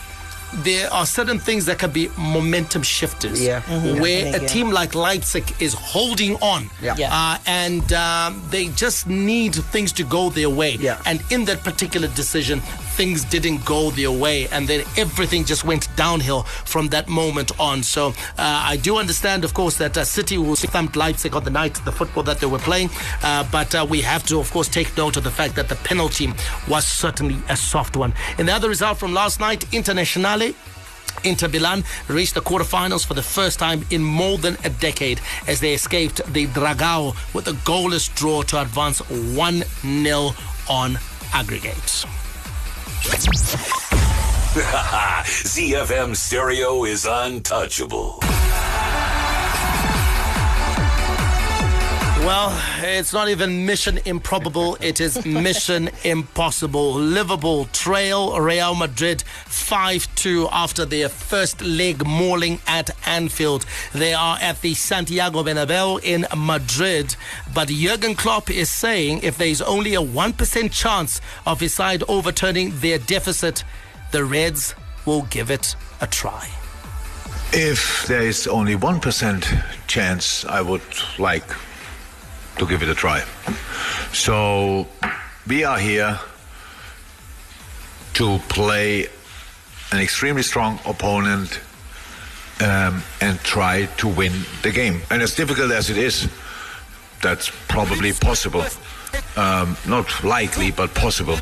There 0.57 0.87
are 0.93 1.05
certain 1.07 1.39
things 1.39 1.65
that 1.65 1.79
can 1.79 1.89
be 1.89 2.09
momentum 2.15 2.83
shifters. 2.83 3.41
Yeah. 3.41 3.61
Mhm. 3.61 3.99
Where 3.99 4.27
Yeah. 4.27 4.35
a 4.35 4.47
team 4.47 4.69
like 4.69 4.93
Leipzig 4.93 5.51
is 5.59 5.73
holding 5.73 6.35
on. 6.41 6.69
Yeah. 6.79 6.95
Yeah. 6.95 7.09
Uh, 7.11 7.37
and 7.47 7.91
um, 7.93 8.43
they 8.51 8.67
just 8.67 9.07
need 9.07 9.55
things 9.55 9.91
to 9.93 10.03
go 10.03 10.29
their 10.29 10.51
way. 10.51 10.77
Yeah. 10.79 10.97
And 11.07 11.23
in 11.31 11.45
that 11.45 11.63
particular 11.63 12.07
decision, 12.09 12.61
things 12.93 13.23
didn't 13.25 13.65
go 13.65 13.91
their 13.91 14.11
way, 14.11 14.47
and 14.49 14.67
then 14.67 14.83
everything 14.97 15.45
just 15.45 15.63
went 15.63 15.93
downhill 15.95 16.43
from 16.43 16.89
that 16.89 17.07
moment 17.07 17.51
on. 17.59 17.83
So 17.83 18.07
uh, 18.07 18.13
I 18.37 18.77
do 18.77 18.97
understand, 18.97 19.43
of 19.43 19.53
course, 19.53 19.77
that 19.77 19.97
uh, 19.97 20.03
City 20.03 20.37
will 20.37 20.55
thumped 20.55 20.95
Leipzig 20.95 21.35
on 21.35 21.43
the 21.43 21.49
night 21.49 21.75
the 21.85 21.91
football 21.91 22.23
that 22.23 22.39
they 22.39 22.47
were 22.47 22.59
playing, 22.59 22.89
uh, 23.21 23.45
but 23.51 23.75
uh, 23.75 23.85
we 23.89 24.01
have 24.01 24.23
to, 24.25 24.39
of 24.39 24.51
course, 24.51 24.67
take 24.67 24.95
note 24.97 25.17
of 25.17 25.23
the 25.23 25.31
fact 25.31 25.55
that 25.55 25.69
the 25.69 25.75
penalty 25.75 26.31
was 26.67 26.85
certainly 26.85 27.37
a 27.49 27.55
soft 27.55 27.95
one. 27.97 28.13
And 28.37 28.47
the 28.47 28.53
other 28.53 28.69
result 28.69 28.97
from 28.97 29.13
last 29.13 29.39
night, 29.39 29.71
Internationale. 29.73 30.53
Inter 31.23 31.47
Milan 31.47 31.83
reached 32.07 32.33
the 32.33 32.41
quarterfinals 32.41 33.05
for 33.05 33.13
the 33.13 33.21
first 33.21 33.59
time 33.59 33.85
in 33.91 34.03
more 34.03 34.37
than 34.39 34.57
a 34.63 34.69
decade 34.69 35.21
as 35.47 35.59
they 35.59 35.73
escaped 35.73 36.21
the 36.33 36.47
Dragao 36.47 37.15
with 37.33 37.47
a 37.47 37.51
goalless 37.51 38.13
draw 38.15 38.41
to 38.43 38.59
advance 38.59 38.99
1 39.09 39.63
0 40.03 40.31
on 40.67 40.97
aggregate. 41.33 42.05
ZiFM 45.43 46.15
stereo 46.15 46.85
is 46.85 47.05
untouchable. 47.05 48.19
Well, 52.25 52.57
it's 52.81 53.11
not 53.11 53.27
even 53.27 53.65
mission 53.65 53.99
improbable, 54.05 54.77
it 54.79 55.01
is 55.01 55.25
mission 55.25 55.89
impossible. 56.05 56.93
Liverpool 56.93 57.65
trail 57.73 58.39
Real 58.39 58.75
Madrid 58.75 59.23
5 59.23 60.15
2 60.15 60.47
after 60.49 60.85
their 60.85 61.09
first 61.09 61.61
leg 61.61 62.07
mauling 62.07 62.61
at 62.65 62.91
Anfield. 63.05 63.65
They 63.91 64.13
are 64.13 64.37
at 64.39 64.61
the 64.61 64.73
Santiago 64.73 65.43
Bernabeu 65.43 66.01
in 66.01 66.25
Madrid. 66.37 67.17
But 67.53 67.67
Jurgen 67.67 68.15
Klopp 68.15 68.49
is 68.49 68.69
saying 68.69 69.19
if 69.21 69.37
there's 69.37 69.61
only 69.61 69.93
a 69.93 70.01
1% 70.01 70.71
chance 70.71 71.19
of 71.45 71.59
his 71.59 71.73
side 71.73 72.03
overturning 72.07 72.79
their 72.79 72.99
deficit, 72.99 73.65
the 74.13 74.23
Reds 74.23 74.75
will 75.05 75.23
give 75.23 75.51
it 75.51 75.75
a 75.99 76.07
try. 76.07 76.47
If 77.51 78.07
there 78.07 78.21
is 78.21 78.47
only 78.47 78.77
1% 78.77 79.87
chance, 79.87 80.45
I 80.45 80.61
would 80.61 80.81
like 81.19 81.43
to 82.57 82.65
give 82.67 82.83
it 82.83 82.89
a 82.89 82.95
try. 82.95 83.23
So 84.11 84.87
we 85.47 85.63
are 85.63 85.77
here 85.77 86.19
to 88.13 88.39
play 88.49 89.07
an 89.91 89.99
extremely 89.99 90.43
strong 90.43 90.79
opponent 90.85 91.59
um, 92.61 93.03
and 93.21 93.39
try 93.39 93.85
to 93.97 94.07
win 94.07 94.33
the 94.61 94.71
game. 94.71 95.01
And 95.09 95.21
as 95.21 95.35
difficult 95.35 95.71
as 95.71 95.89
it 95.89 95.97
is, 95.97 96.29
that's 97.21 97.51
probably 97.67 98.13
possible. 98.13 98.65
Um, 99.35 99.77
not 99.87 100.23
likely, 100.23 100.71
but 100.71 100.93
possible. 100.93 101.37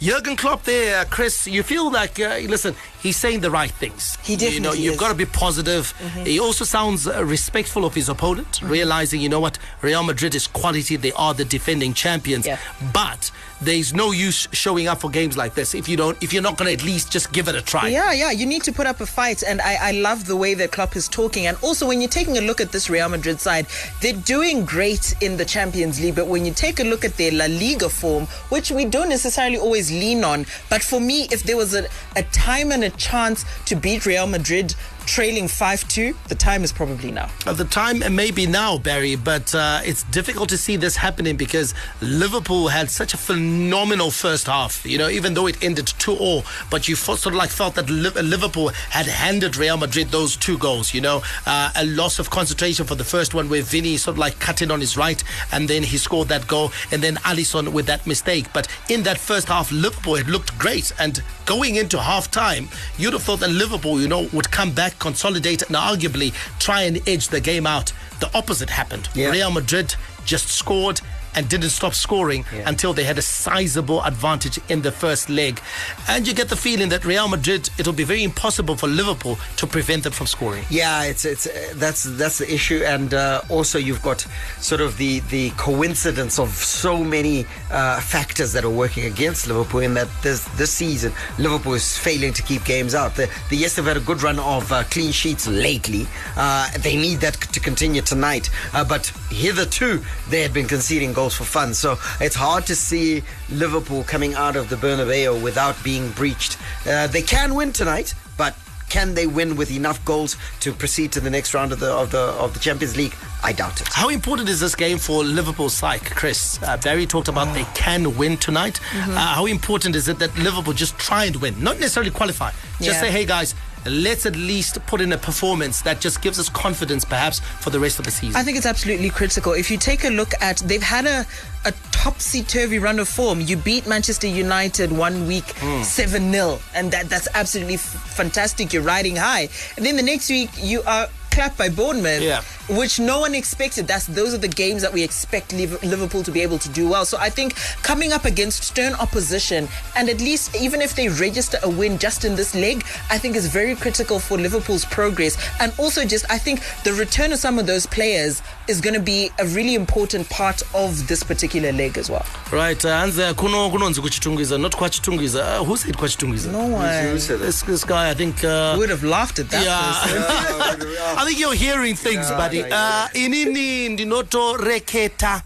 Jurgen 0.00 0.36
Klopp 0.36 0.64
there, 0.64 1.04
Chris, 1.06 1.46
you 1.46 1.62
feel 1.62 1.90
like, 1.90 2.18
uh, 2.18 2.38
listen, 2.48 2.74
he's 3.02 3.16
saying 3.16 3.40
the 3.40 3.50
right 3.50 3.70
things. 3.70 4.16
He 4.22 4.34
You 4.34 4.60
know, 4.60 4.72
you've 4.72 4.94
is. 4.94 5.00
got 5.00 5.08
to 5.08 5.14
be 5.14 5.26
positive. 5.26 5.92
He 6.24 6.40
also 6.40 6.64
sounds 6.64 7.06
uh, 7.06 7.24
respectful 7.24 7.84
of 7.84 7.94
his 7.94 8.08
opponent, 8.08 8.60
realizing, 8.62 9.20
you 9.20 9.28
know 9.28 9.40
what, 9.40 9.58
Real 9.82 10.02
Madrid 10.02 10.34
is 10.34 10.46
quality. 10.46 10.96
They 10.96 11.12
are 11.12 11.34
the 11.34 11.44
defending 11.44 11.94
champions. 11.94 12.46
But 12.92 13.30
there's 13.60 13.94
no 13.94 14.12
use 14.12 14.48
showing 14.52 14.88
up 14.88 15.00
for 15.00 15.10
games 15.10 15.36
like 15.36 15.54
this 15.54 15.74
if 15.74 15.88
you 15.88 15.96
don't, 15.96 16.20
if 16.22 16.32
you're 16.32 16.42
not 16.42 16.58
going 16.58 16.68
to 16.68 16.72
at 16.72 16.84
least 16.84 17.10
just 17.10 17.32
give 17.32 17.48
it 17.48 17.54
a 17.54 17.62
try. 17.62 17.88
Yeah, 17.88 18.12
yeah, 18.12 18.30
you 18.30 18.46
need 18.46 18.62
to 18.64 18.72
put 18.72 18.86
up 18.86 19.00
a 19.00 19.06
fight, 19.06 19.42
and 19.42 19.60
I, 19.60 19.78
I 19.80 19.90
love 19.92 20.26
the 20.26 20.36
way 20.36 20.54
that 20.54 20.72
Klopp 20.72 20.96
is 20.96 21.08
talking. 21.08 21.46
And 21.46 21.56
also, 21.62 21.86
when 21.86 22.00
you're 22.00 22.10
taking 22.10 22.38
a 22.38 22.40
look 22.40 22.60
at 22.60 22.72
this 22.72 22.90
Real 22.90 23.08
Madrid 23.08 23.40
side, 23.40 23.66
they're 24.00 24.12
doing 24.12 24.64
great 24.64 25.14
in 25.22 25.36
the 25.36 25.44
Champions 25.44 26.00
League. 26.00 26.16
But 26.16 26.26
when 26.26 26.44
you 26.44 26.52
take 26.52 26.80
a 26.80 26.84
look 26.84 27.04
at 27.04 27.16
their 27.16 27.32
La 27.32 27.46
Liga 27.46 27.88
form, 27.88 28.26
which 28.48 28.70
we 28.70 28.84
don't 28.84 29.08
necessarily 29.08 29.58
always 29.58 29.90
lean 29.90 30.24
on, 30.24 30.46
but 30.68 30.82
for 30.82 31.00
me, 31.00 31.28
if 31.30 31.42
there 31.42 31.56
was 31.56 31.74
a, 31.74 31.86
a 32.16 32.22
time 32.24 32.72
and 32.72 32.84
a 32.84 32.90
chance 32.90 33.44
to 33.66 33.76
beat 33.76 34.06
Real 34.06 34.26
Madrid 34.26 34.74
trailing 35.06 35.44
5-2, 35.44 36.14
the 36.28 36.34
time 36.34 36.64
is 36.64 36.72
probably 36.72 37.10
now. 37.10 37.30
Uh, 37.46 37.52
the 37.52 37.64
time 37.64 38.02
may 38.14 38.30
be 38.30 38.46
now, 38.46 38.78
Barry, 38.78 39.16
but 39.16 39.54
uh, 39.54 39.80
it's 39.84 40.02
difficult 40.04 40.48
to 40.50 40.58
see 40.58 40.76
this 40.76 40.96
happening 40.96 41.36
because 41.36 41.74
Liverpool 42.00 42.68
had 42.68 42.90
such 42.90 43.14
a 43.14 43.16
phenomenal 43.16 44.10
first 44.10 44.46
half. 44.46 44.84
You 44.84 44.98
know, 44.98 45.08
even 45.08 45.34
though 45.34 45.46
it 45.46 45.62
ended 45.62 45.86
2 45.86 46.16
0, 46.16 46.42
but 46.70 46.88
you 46.88 46.96
sort 46.96 47.26
of 47.26 47.34
like 47.34 47.50
felt 47.50 47.74
that 47.76 47.88
Liverpool 47.88 48.68
had 48.90 49.06
handed 49.06 49.56
Real 49.56 49.76
Madrid 49.76 50.08
those 50.08 50.36
two 50.36 50.58
goals. 50.58 50.92
You 50.92 51.00
know, 51.00 51.22
uh, 51.46 51.70
a 51.76 51.86
loss 51.86 52.18
of 52.18 52.30
concentration 52.30 52.84
for 52.84 52.94
the 52.94 53.04
first 53.04 53.34
one 53.34 53.48
where 53.48 53.62
Vinny 53.62 53.96
sort 53.96 54.14
of 54.14 54.18
like 54.18 54.38
cut 54.40 54.60
in 54.62 54.70
on 54.70 54.80
his 54.80 54.96
right 54.96 55.22
and 55.52 55.68
then 55.68 55.82
he 55.82 55.96
scored 55.96 56.28
that 56.28 56.46
goal, 56.46 56.72
and 56.90 57.02
then 57.02 57.16
Alisson 57.16 57.72
with 57.72 57.86
that 57.86 58.06
mistake. 58.06 58.46
But 58.52 58.68
in 58.88 59.02
that 59.04 59.18
first 59.18 59.48
half, 59.48 59.70
Liverpool 59.70 60.16
had 60.16 60.28
looked 60.28 60.56
great. 60.58 60.92
And 60.98 61.22
going 61.44 61.76
into 61.76 62.00
half 62.00 62.30
time, 62.30 62.68
you'd 62.98 63.12
have 63.12 63.22
thought 63.22 63.40
that 63.40 63.50
Liverpool, 63.50 64.00
you 64.00 64.08
know, 64.08 64.28
would 64.32 64.50
come 64.50 64.72
back, 64.72 64.95
consolidate, 64.98 65.62
and 65.62 65.76
arguably 65.76 66.32
try 66.58 66.82
and 66.82 67.06
edge 67.08 67.28
the 67.28 67.40
game 67.40 67.66
out. 67.66 67.92
The 68.20 68.30
opposite 68.36 68.70
happened. 68.70 69.08
Real 69.14 69.50
Madrid 69.50 69.94
just 70.24 70.48
scored 70.48 71.00
and 71.36 71.48
didn't 71.48 71.70
stop 71.70 71.94
scoring 71.94 72.44
until 72.64 72.92
they 72.92 73.04
had 73.04 73.18
a 73.18 73.22
sizable 73.22 74.02
advantage 74.02 74.58
in 74.68 74.82
the 74.82 74.90
first 74.90 75.28
leg. 75.28 75.60
And 76.08 76.26
you 76.26 76.34
get 76.34 76.48
the 76.48 76.56
feeling 76.56 76.88
that 76.88 77.04
Real 77.04 77.28
Madrid, 77.28 77.70
it'll 77.78 77.92
be 77.92 78.04
very 78.04 78.24
impossible 78.24 78.76
for 78.76 78.88
Liverpool 78.88 79.38
to 79.56 79.66
prevent 79.66 80.04
them 80.04 80.12
from 80.12 80.26
scoring. 80.26 80.64
Yeah, 80.70 81.04
it's 81.04 81.24
it's 81.24 81.46
uh, 81.46 81.72
that's 81.74 82.04
that's 82.04 82.38
the 82.38 82.52
issue, 82.52 82.82
and 82.84 83.12
uh, 83.12 83.42
also 83.48 83.78
you've 83.78 84.02
got 84.02 84.26
sort 84.58 84.80
of 84.80 84.96
the 84.96 85.20
the 85.30 85.50
coincidence 85.50 86.38
of 86.38 86.48
so 86.50 87.02
many 87.04 87.46
uh, 87.70 88.00
factors 88.00 88.52
that 88.52 88.64
are 88.64 88.70
working 88.70 89.04
against 89.04 89.46
Liverpool. 89.46 89.80
In 89.80 89.94
that 89.94 90.08
this 90.22 90.44
this 90.56 90.70
season, 90.70 91.12
Liverpool 91.38 91.74
is 91.74 91.96
failing 91.96 92.32
to 92.32 92.42
keep 92.42 92.64
games 92.64 92.94
out. 92.94 93.14
The, 93.14 93.30
the 93.50 93.56
yes, 93.56 93.76
they've 93.76 93.84
had 93.84 93.96
a 93.96 94.00
good 94.00 94.22
run 94.22 94.38
of 94.38 94.72
uh, 94.72 94.84
clean 94.84 95.12
sheets 95.12 95.46
lately. 95.46 96.06
Uh, 96.36 96.70
they 96.78 96.96
need 96.96 97.20
that 97.20 97.34
to 97.34 97.60
continue 97.60 98.02
tonight, 98.02 98.50
uh, 98.72 98.84
but 98.84 99.06
hitherto 99.30 100.02
they 100.30 100.42
had 100.42 100.52
been 100.52 100.66
conceding 100.66 101.12
goals 101.12 101.25
for 101.34 101.44
fun. 101.44 101.74
So 101.74 101.98
it's 102.20 102.36
hard 102.36 102.66
to 102.66 102.74
see 102.76 103.22
Liverpool 103.50 104.04
coming 104.04 104.34
out 104.34 104.56
of 104.56 104.68
the 104.68 104.76
Bernabeu 104.76 105.42
without 105.42 105.82
being 105.82 106.10
breached. 106.10 106.58
Uh, 106.86 107.06
they 107.06 107.22
can 107.22 107.54
win 107.54 107.72
tonight, 107.72 108.14
but 108.36 108.54
can 108.88 109.14
they 109.14 109.26
win 109.26 109.56
with 109.56 109.72
enough 109.72 110.02
goals 110.04 110.36
to 110.60 110.72
proceed 110.72 111.10
to 111.12 111.20
the 111.20 111.28
next 111.28 111.54
round 111.54 111.72
of 111.72 111.80
the 111.80 111.90
of 111.92 112.12
the 112.12 112.20
of 112.44 112.52
the 112.54 112.60
Champions 112.60 112.96
League? 112.96 113.14
I 113.42 113.52
doubt 113.52 113.80
it. 113.80 113.88
How 113.92 114.08
important 114.10 114.48
is 114.48 114.60
this 114.60 114.74
game 114.76 114.98
for 114.98 115.24
Liverpool's 115.24 115.74
psyche, 115.74 116.14
Chris? 116.14 116.60
Uh, 116.62 116.76
Barry 116.76 117.04
talked 117.06 117.28
about 117.28 117.52
they 117.52 117.64
can 117.74 118.16
win 118.16 118.36
tonight. 118.36 118.78
Mhm. 118.92 119.16
Uh, 119.16 119.18
how 119.18 119.46
important 119.46 119.96
is 119.96 120.06
it 120.08 120.18
that 120.20 120.36
Liverpool 120.38 120.72
just 120.72 120.96
try 120.98 121.24
and 121.24 121.36
win, 121.36 121.54
not 121.62 121.80
necessarily 121.80 122.12
qualify? 122.12 122.50
Just 122.78 122.82
Yeah. 122.82 123.00
say, 123.00 123.10
hey 123.10 123.24
guys, 123.24 123.54
let's 123.86 124.26
at 124.26 124.36
least 124.36 124.84
put 124.86 125.00
in 125.00 125.12
a 125.12 125.18
performance 125.18 125.82
that 125.82 126.00
just 126.00 126.22
gives 126.22 126.38
us 126.38 126.48
confidence, 126.48 127.04
perhaps, 127.04 127.40
for 127.40 127.70
the 127.70 127.78
rest 127.80 127.98
of 127.98 128.04
the 128.04 128.10
season. 128.10 128.36
I 128.36 128.42
think 128.42 128.56
it's 128.56 128.66
absolutely 128.66 129.10
critical. 129.10 129.52
If 129.52 129.70
you 129.70 129.76
take 129.78 130.04
a 130.04 130.10
look 130.10 130.32
at, 130.40 130.58
they've 130.58 130.82
had 130.82 131.06
a, 131.06 131.26
a 131.64 131.72
topsy 131.92 132.42
turvy 132.42 132.78
run 132.78 132.98
of 132.98 133.08
form. 133.08 133.40
You 133.40 133.56
beat 133.56 133.86
Manchester 133.86 134.26
United 134.26 134.92
one 134.92 135.26
week 135.26 135.44
Hmm. 135.58 135.82
7 135.82 136.32
0, 136.32 136.58
and 136.74 136.90
that, 136.92 137.08
that's 137.08 137.28
absolutely 137.34 137.74
f- 137.74 137.80
fantastic. 137.80 138.72
You're 138.72 138.82
riding 138.82 139.16
high. 139.16 139.48
And 139.76 139.84
then 139.86 139.96
the 139.96 140.02
next 140.02 140.28
week, 140.30 140.50
you 140.58 140.82
are 140.86 141.08
clapped 141.36 141.58
by 141.58 141.68
Bournemouth, 141.68 142.22
Yeah. 142.22 142.40
which 142.80 142.98
no 142.98 143.20
one 143.20 143.34
expected. 143.34 143.86
That's 143.86 144.06
Those 144.06 144.32
are 144.32 144.38
the 144.38 144.54
games 144.64 144.80
that 144.80 144.92
we 144.92 145.02
expect 145.02 145.52
Liverpool 145.52 146.22
to 146.22 146.30
be 146.30 146.40
able 146.40 146.58
to 146.58 146.70
do 146.70 146.88
well. 146.88 147.04
So 147.04 147.18
I 147.18 147.28
think 147.28 147.54
coming 147.82 148.10
up 148.16 148.24
against 148.24 148.62
stern 148.64 148.94
opposition, 148.94 149.68
and 149.96 150.08
at 150.08 150.18
least 150.20 150.56
even 150.56 150.80
if 150.80 150.94
they 150.94 151.08
register 151.08 151.58
a 151.62 151.68
win 151.68 151.98
just 151.98 152.24
in 152.24 152.36
this 152.36 152.54
leg, 152.54 152.84
I 153.10 153.18
think 153.18 153.36
is 153.36 153.48
very 153.48 153.74
critical 153.76 154.18
for 154.18 154.38
Liverpool's 154.38 154.86
progress. 154.86 155.36
And 155.60 155.72
also, 155.76 156.06
just 156.06 156.24
I 156.30 156.38
think 156.38 156.60
the 156.84 156.94
return 156.94 157.32
of 157.34 157.38
some 157.38 157.58
of 157.58 157.66
those 157.66 157.84
players 157.84 158.40
is 158.68 158.80
going 158.80 158.94
to 158.94 159.00
be 159.00 159.30
a 159.38 159.44
really 159.46 159.74
important 159.74 160.28
part 160.28 160.62
of 160.74 161.06
this 161.06 161.22
particular 161.24 161.72
leg 161.72 161.98
as 161.98 162.10
well. 162.10 162.24
Right, 162.52 162.84
uh, 162.84 162.90
hanzi 162.90 163.22
kuno 163.36 163.70
kunonzi 163.70 164.00
kuchitungwiza, 164.00 164.58
not 164.58 164.76
kwachitungwiza. 164.76 165.60
Uh, 165.60 165.64
who 165.66 165.76
said 165.76 165.96
kwachitungwiza? 165.96 166.52
No 166.52 166.58
one. 166.76 167.10
Who 167.12 167.18
said 167.18 167.40
This, 167.40 167.62
this 167.62 167.84
guy, 167.86 168.10
I 168.10 168.14
think. 168.14 168.44
Uh, 168.44 168.74
would 168.78 168.90
have 168.90 169.04
laughed 169.04 169.38
at 169.38 169.50
that. 169.50 169.64
Yeah. 169.64 169.74
I 171.18 171.24
think 171.26 171.38
you're 171.38 171.54
hearing 171.54 171.94
things, 171.96 172.28
Yeah, 172.30 172.36
buddy. 172.36 172.56
yeah, 172.58 172.66
yeah. 172.68 173.08
Uh, 173.14 173.20
inini 173.22 173.88
ndinotoreketa 173.88 175.42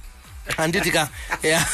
handiti 0.57 0.91
ka 0.91 1.09
yeah. 1.43 1.67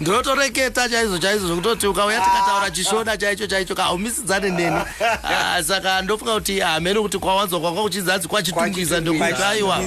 ndinotoreketa 0.00 0.88
chaizvo 0.88 1.18
chaizvo 1.18 1.46
zvokutoti 1.46 1.86
ukauya 1.86 2.20
tikataura 2.20 2.70
chishona 2.70 3.16
chaicho 3.16 3.46
chaicho 3.46 3.74
ka 3.74 3.82
haumisidzane 3.82 4.50
neni. 4.50 4.80
Ah, 5.22 5.62
saka 5.64 6.02
ndofunga 6.02 6.34
kuti 6.34 6.60
hamene 6.60 7.00
kuti 7.00 7.18
kwawanzwa 7.18 7.60
kwanga 7.60 7.82
kuchizanzi 7.82 8.28
kwachitungwiza 8.28 9.00
ndokuti 9.00 9.42
aiwa 9.42 9.80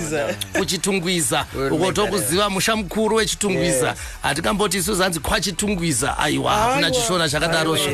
kuchitungwiza. 0.58 1.46
Ukotokuziva 1.72 2.50
musha 2.50 2.76
mukuru 2.76 3.16
wechitungwiza. 3.16 3.88
Yes. 3.88 3.98
hatikamboti 4.22 4.78
isu 4.78 4.96
zanzi 4.96 5.20
kwachitungwiza. 5.20 6.18
Aiwa 6.18 6.54
hakuna 6.54 6.92
chishona 6.92 7.30
chakadarozvo. 7.30 7.92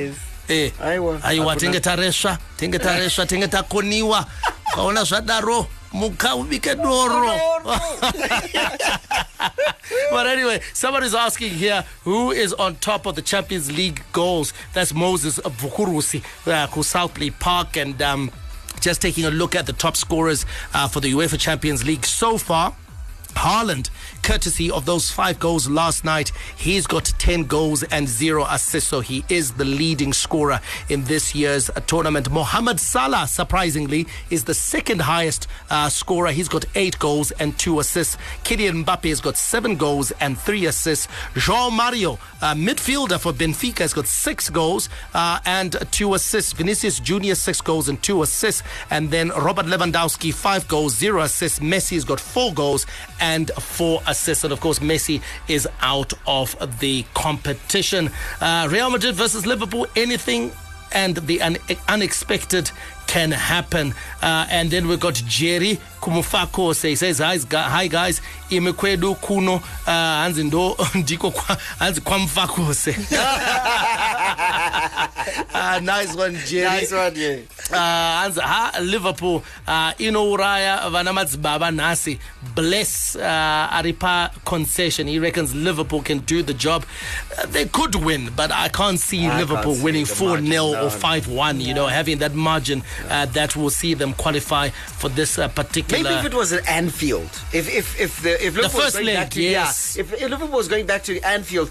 Eh, 0.48 0.72
aiwa. 0.84 1.20
Hakuna. 1.22 1.56
tenge 1.56 1.80
taresva 1.80 2.38
tenge 2.58 2.80
taresva 2.80 3.26
tenge 3.26 3.48
takoniwa. 3.48 4.26
Ukaona 4.74 5.04
zvadaro 5.04 5.68
muka 5.96 6.36
ubike 6.36 6.76
doro. 6.76 7.64
But 10.12 10.28
anyway 10.28 10.62
somebody's 10.74 11.14
asking 11.14 11.52
here 11.52 11.84
who 12.04 12.32
is 12.32 12.54
on 12.54 12.76
top 12.78 13.06
of 13.06 13.16
the 13.16 13.22
champions 13.22 13.72
league 13.72 14.02
goals? 14.12 14.54
That's 14.74 14.94
moses 14.94 15.40
vukurusi 15.40 16.22
uh, 16.48 16.68
ku 16.68 16.82
southplay 16.82 17.38
park 17.40 17.78
and 17.78 18.02
um, 18.02 18.32
just 18.82 19.02
taking 19.02 19.26
a 19.26 19.32
look 19.32 19.56
at 19.56 19.66
the 19.66 19.74
top 19.74 19.96
scorers 19.96 20.46
uh, 20.74 20.88
for 20.88 21.00
the 21.00 21.14
uefa 21.14 21.40
champions 21.40 21.86
league 21.86 22.06
so 22.06 22.38
far. 22.38 22.74
Haaland, 23.36 23.90
courtesy 24.26 24.72
of 24.72 24.88
those 24.88 25.12
five 25.12 25.38
goals 25.38 25.70
last 25.70 26.04
night, 26.04 26.32
he's 26.58 26.88
got 26.88 27.06
10 27.20 27.44
goals 27.44 27.84
and 27.84 28.10
zero 28.10 28.44
assists, 28.50 28.90
so 28.90 29.00
he 29.00 29.24
is 29.30 29.52
the 29.54 29.64
leading 29.64 30.12
scorer 30.14 30.60
in 30.90 31.04
this 31.04 31.36
year's 31.36 31.70
tournament. 31.86 32.32
Mohamed 32.32 32.80
Salah, 32.80 33.28
surprisingly, 33.28 34.08
is 34.32 34.44
the 34.44 34.56
second 34.56 35.02
highest 35.02 35.48
uh, 35.70 35.90
scorer. 35.90 36.32
He's 36.32 36.50
got 36.50 36.66
eight 36.74 36.98
goals 36.98 37.30
and 37.34 37.56
two 37.60 37.80
assists. 37.80 38.18
Kylian 38.44 38.84
Mbappe 38.84 39.10
has 39.10 39.22
got 39.22 39.38
seven 39.38 39.76
goals 39.76 40.10
and 40.20 40.40
three 40.40 40.66
assists. 40.66 41.08
João 41.36 41.72
Mario, 41.72 42.14
uh, 42.42 42.56
midfielder 42.56 43.20
for 43.20 43.32
Benfica, 43.32 43.80
has 43.80 43.94
got 43.94 44.08
six 44.08 44.50
goals 44.50 44.90
uh, 45.14 45.38
and 45.46 45.76
two 45.92 46.16
assists. 46.16 46.52
Vinicius 46.52 47.00
Junior, 47.00 47.36
six 47.36 47.62
goals 47.62 47.90
and 47.90 48.02
two 48.02 48.24
assists. 48.24 48.64
And 48.90 49.12
then 49.12 49.30
Robert 49.30 49.68
Lewandowski, 49.68 50.34
five 50.34 50.68
goals, 50.68 50.96
zero 50.96 51.22
assists. 51.22 51.60
Messi 51.60 51.94
has 51.94 52.06
got 52.06 52.20
four 52.20 52.52
goals 52.52 52.88
and 53.20 53.52
four 53.60 54.00
assists. 54.08 54.15
And 54.16 54.52
of 54.54 54.60
course, 54.62 54.80
Messi 54.80 55.22
is 55.48 55.68
out 55.82 56.14
of 56.26 56.56
the 56.80 57.04
competition. 57.14 58.10
Uh, 58.42 58.68
Real 58.72 58.90
Madrid 58.90 59.16
versus 59.16 59.46
Liverpool, 59.46 59.88
anything 59.96 60.52
and 60.92 61.18
the 61.18 61.42
un- 61.42 61.58
unexpected 61.90 62.72
can 63.08 63.32
happen. 63.32 63.94
Uh, 64.22 64.48
and 64.50 64.72
then 64.72 64.88
we've 64.88 65.00
got 65.00 65.16
Jerry 65.28 65.80
Kumufako 66.02 66.74
say 66.74 66.96
says 66.96 67.20
hi, 67.20 67.38
hi 67.52 67.88
guys 67.88 68.22
imekwedu 68.50 69.16
kuno 69.22 69.56
uh, 69.56 69.62
hanzi 69.86 70.44
ndo 70.44 70.78
ndiko 70.96 71.34
hanzi 71.80 72.02
kwamfakose 72.02 72.92
uh, 75.54 75.80
nice 75.82 76.16
one 76.16 76.38
Jerry 76.48 76.82
Nice 76.82 76.96
one, 76.96 77.16
yeah. 77.20 77.40
Uh, 77.72 77.76
hanzi 77.76 78.40
ha 78.42 78.72
Liverpool 78.82 79.44
uh, 79.68 79.92
inouraya 79.98 80.90
vana 80.92 81.14
madzibaba 81.14 81.72
nhasi 81.72 82.20
bless 82.56 83.16
uh, 83.16 83.22
aripa 83.22 84.32
concession. 84.46 85.08
He 85.08 85.20
reckons 85.20 85.56
Liverpool 85.56 86.02
can 86.02 86.20
do 86.20 86.44
the 86.44 86.54
job. 86.54 86.86
Uh, 87.38 87.46
they 87.48 87.66
could 87.66 87.96
win 87.96 88.30
but 88.36 88.52
I 88.52 88.70
can't 88.70 89.00
see 89.00 89.28
I 89.28 89.40
Liverpool 89.40 89.64
can't 89.74 89.78
see 89.78 89.84
winning 89.84 90.06
4 90.06 90.28
margin, 90.30 90.46
0 90.46 90.72
no, 90.72 90.86
or 90.86 90.90
5 90.90 91.28
1 91.28 91.62
you 91.62 91.74
know 91.74 91.88
having 91.88 92.20
that 92.20 92.34
margin 92.36 92.84
uh, 93.10 93.26
that 93.28 93.56
will 93.56 93.70
see 93.70 93.94
them 93.94 94.14
qualify 94.14 94.70
for 94.70 95.10
this 95.10 95.40
uh, 95.40 95.48
particular 95.48 96.04
Maybe 96.04 96.16
if 96.16 96.26
it 96.26 96.34
was 96.34 96.54
at 96.54 96.68
Anfield, 96.68 97.30
if 97.54 97.74
if 97.74 98.00
if 98.00 98.22
the 98.22 98.34
if 98.46 98.56
Liverpool 98.56 98.62
was 98.64 98.74
first 98.74 98.96
going 98.96 99.06
leg, 99.08 99.16
back 99.16 99.30
to, 99.32 99.42
yes. 99.42 99.96
yeah, 99.96 100.02
if, 100.04 100.14
if 100.14 100.30
Liverpool 100.30 100.58
was 100.58 100.68
going 100.68 100.86
back 100.86 101.04
to 101.04 101.20
Anfield 101.22 101.70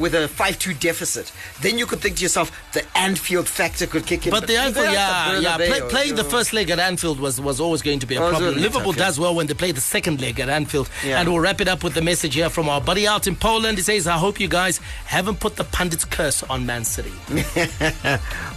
with 0.00 0.14
a 0.14 0.28
five-two 0.28 0.74
deficit, 0.74 1.32
then 1.60 1.78
you 1.78 1.86
could 1.86 2.00
think 2.00 2.16
to 2.16 2.22
yourself 2.22 2.50
the 2.72 2.84
Anfield 2.96 3.48
factor 3.48 3.86
could 3.86 4.06
kick 4.06 4.26
in. 4.26 4.30
But 4.30 4.46
the 4.46 4.56
Anfield, 4.56 4.86
they're 4.86 5.11
yeah, 5.12 5.40
yeah, 5.40 5.56
play, 5.56 5.80
playing 5.88 6.14
the 6.14 6.24
first 6.24 6.52
leg 6.52 6.70
at 6.70 6.78
Anfield 6.78 7.20
was, 7.20 7.40
was 7.40 7.60
always 7.60 7.82
going 7.82 7.98
to 8.00 8.06
be 8.06 8.16
a 8.16 8.18
problem. 8.18 8.58
yeah. 8.58 8.92
does 8.92 9.18
well 9.18 9.34
when 9.34 9.46
they 9.46 9.54
play 9.54 9.72
the 9.72 9.80
second 9.80 10.20
leg 10.20 10.40
at 10.40 10.48
Anfield. 10.48 10.88
Yeah. 11.04 11.20
And 11.20 11.28
we'll 11.28 11.40
wrap 11.40 11.60
it 11.60 11.68
up 11.68 11.84
with 11.84 11.94
the 11.94 12.02
message 12.02 12.34
here 12.34 12.50
from 12.50 12.68
our 12.68 12.80
buddy 12.80 13.06
out 13.06 13.26
in 13.26 13.36
Poland. 13.36 13.78
He 13.78 13.82
says, 13.82 14.06
I 14.06 14.16
hope 14.16 14.40
you 14.40 14.48
guys 14.48 14.78
haven't 15.04 15.40
put 15.40 15.56
the 15.56 15.64
pundit's 15.64 16.04
curse 16.04 16.42
on 16.44 16.66
Man 16.66 16.84
City. 16.84 17.12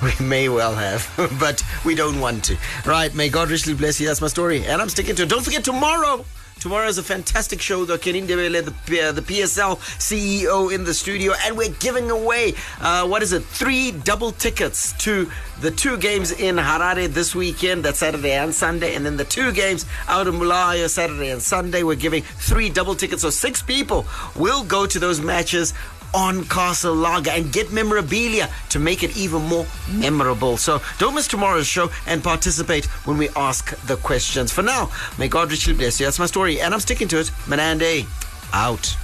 we 0.03 0.25
may 0.25 0.49
well 0.49 0.75
have, 0.75 1.09
but 1.39 1.63
we 1.83 1.95
don't 1.95 2.19
want 2.19 2.43
to. 2.45 2.57
Right, 2.85 3.13
may 3.13 3.29
God 3.29 3.49
richly 3.49 3.73
bless 3.73 3.99
you. 3.99 4.07
That's 4.07 4.21
my 4.21 4.27
story. 4.27 4.65
And 4.65 4.81
I'm 4.81 4.89
sticking 4.89 5.15
to 5.15 5.23
it. 5.23 5.29
Don't 5.29 5.43
forget 5.43 5.63
tomorrow. 5.63 6.25
Tomorrow 6.65 6.87
is 6.87 6.97
a 6.97 7.03
fantastic 7.03 7.61
show, 7.61 7.85
though. 7.85 7.95
Kennedy 7.95 8.25
Ndebele, 8.25 8.65
the, 8.87 9.01
uh, 9.01 9.11
the 9.11 9.21
PSL 9.21 9.77
CEO 9.99 10.73
in 10.73 10.83
the 10.83 10.95
studio, 10.95 11.33
and 11.45 11.55
we're 11.55 11.69
giving 11.69 12.09
away, 12.09 12.55
uh, 12.81 13.07
what 13.07 13.21
is 13.21 13.33
it, 13.33 13.43
three 13.43 13.91
double 13.91 14.31
tickets 14.31 14.91
to 14.93 15.29
the 15.61 15.69
two 15.69 15.95
games 15.97 16.31
in 16.31 16.55
Harare 16.55 17.07
this 17.07 17.35
weekend. 17.35 17.85
That's 17.85 17.99
Saturday 17.99 18.31
and 18.31 18.51
Sunday. 18.51 18.95
And 18.95 19.05
then 19.05 19.15
the 19.15 19.25
two 19.25 19.51
games 19.51 19.85
out 20.07 20.25
of 20.25 20.33
Mulaya, 20.33 20.89
Saturday 20.89 21.29
and 21.29 21.39
Sunday. 21.39 21.83
We're 21.83 21.97
giving 21.97 22.23
three 22.23 22.71
double 22.71 22.95
tickets. 22.95 23.21
So 23.21 23.29
six 23.29 23.61
people 23.61 24.07
will 24.35 24.63
go 24.63 24.87
to 24.87 24.97
those 24.97 25.21
matches 25.21 25.75
on 26.15 26.45
Castle 26.45 26.95
Lager 26.95 27.31
and 27.31 27.51
get 27.51 27.73
memorabilia 27.73 28.49
to 28.69 28.79
make 28.79 29.03
it 29.03 29.17
even 29.17 29.41
more 29.43 29.67
memorable. 29.91 30.55
So 30.55 30.81
don't 30.97 31.13
miss 31.13 31.27
tomorrow's 31.27 31.67
show 31.67 31.89
and 32.07 32.23
participate 32.23 32.85
when 33.05 33.17
we 33.17 33.29
ask 33.35 33.75
the 33.85 33.97
questions. 33.97 34.51
For 34.51 34.61
now, 34.61 34.89
may 35.19 35.27
God 35.27 35.51
richly 35.51 35.73
bless 35.73 35.99
you. 35.99 36.05
That's 36.05 36.19
my 36.19 36.25
story, 36.25 36.61
and 36.61 36.73
I'm 36.73 36.79
sticking 36.79 37.09
to 37.09 37.19
it. 37.19 37.27
Manandi, 37.45 38.07
out. 38.53 38.95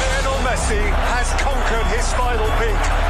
Lionel 0.00 0.38
Messi 0.44 0.84
has 1.08 1.28
conquered 1.40 1.86
his 1.96 2.12
final 2.12 2.46
peak. 2.58 3.07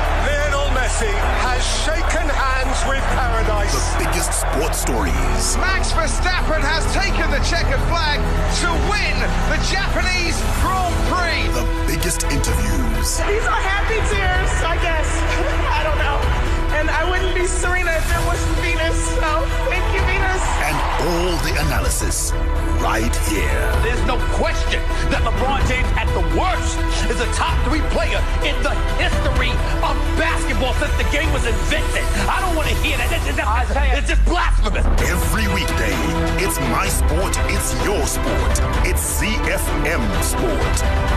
Lionel 0.89 1.12
Messi 1.12 1.12
has 1.45 1.62
shaken 1.84 2.28
hands 2.28 2.80
with 2.89 3.03
paradise. 3.14 3.72
The 3.93 4.05
biggest 4.05 4.32
sports 4.32 4.78
stories. 4.78 5.57
Max 5.59 5.93
Verstappen 5.93 6.61
has 6.61 6.84
taken 6.95 7.30
the 7.30 7.41
checkered 7.45 7.82
flag 7.89 8.20
to 8.62 8.68
win 8.89 9.16
the 9.53 9.59
Japanese 9.68 10.41
Grand 10.62 10.95
Prix. 11.12 11.49
The 11.53 11.66
biggest 11.86 12.24
interviews. 12.24 13.18
These 13.20 13.47
are 13.47 13.62
happy 13.62 14.01
tears, 14.09 14.53
I 14.64 14.76
guess. 14.80 15.09
I 15.78 15.82
don't 15.84 15.99
know. 15.99 16.57
And 16.79 16.89
I 16.91 17.03
wouldn't 17.11 17.35
be 17.35 17.45
Serena 17.47 17.91
if 17.91 18.07
there 18.09 18.22
wasn't 18.26 18.55
Venus. 18.62 18.95
So 19.18 19.31
thank 19.66 19.83
you, 19.95 20.01
Venus. 20.07 20.43
And 20.62 20.76
all 21.03 21.35
the 21.43 21.55
analysis 21.66 22.31
right 22.79 23.14
here. 23.26 23.61
There's 23.83 24.03
no 24.07 24.16
question 24.39 24.79
that 25.11 25.22
LeBron 25.26 25.66
James, 25.66 25.89
at 25.99 26.07
the 26.14 26.22
worst, 26.39 26.79
is 27.11 27.18
a 27.20 27.26
top 27.35 27.59
three 27.66 27.83
player 27.91 28.22
in 28.47 28.55
the 28.62 28.70
history 29.03 29.51
of 29.83 29.95
basketball 30.14 30.72
since 30.79 30.95
the 30.95 31.09
game 31.11 31.26
was 31.35 31.43
invented. 31.47 32.07
I 32.31 32.39
don't 32.47 32.55
want 32.55 32.68
to 32.70 32.76
hear 32.87 32.97
that. 32.99 33.11
It's, 33.11 33.26
it's- 33.26 33.99
it's 33.99 34.09
just 34.09 34.24
blasphemous. 34.24 34.87
Every 35.11 35.47
weekday, 35.55 35.95
it's 36.39 36.59
my 36.70 36.87
sport, 36.89 37.35
it's 37.51 37.74
your 37.85 38.07
sport. 38.07 38.55
It's 38.87 39.03
ZiFM 39.18 40.03
Sport 40.22 40.76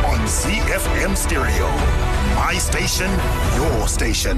on 0.09 0.20
ZiFM 0.26 1.16
Stereo. 1.16 1.70
My 2.36 2.55
station, 2.57 3.09
your 3.55 3.88
station. 3.88 4.38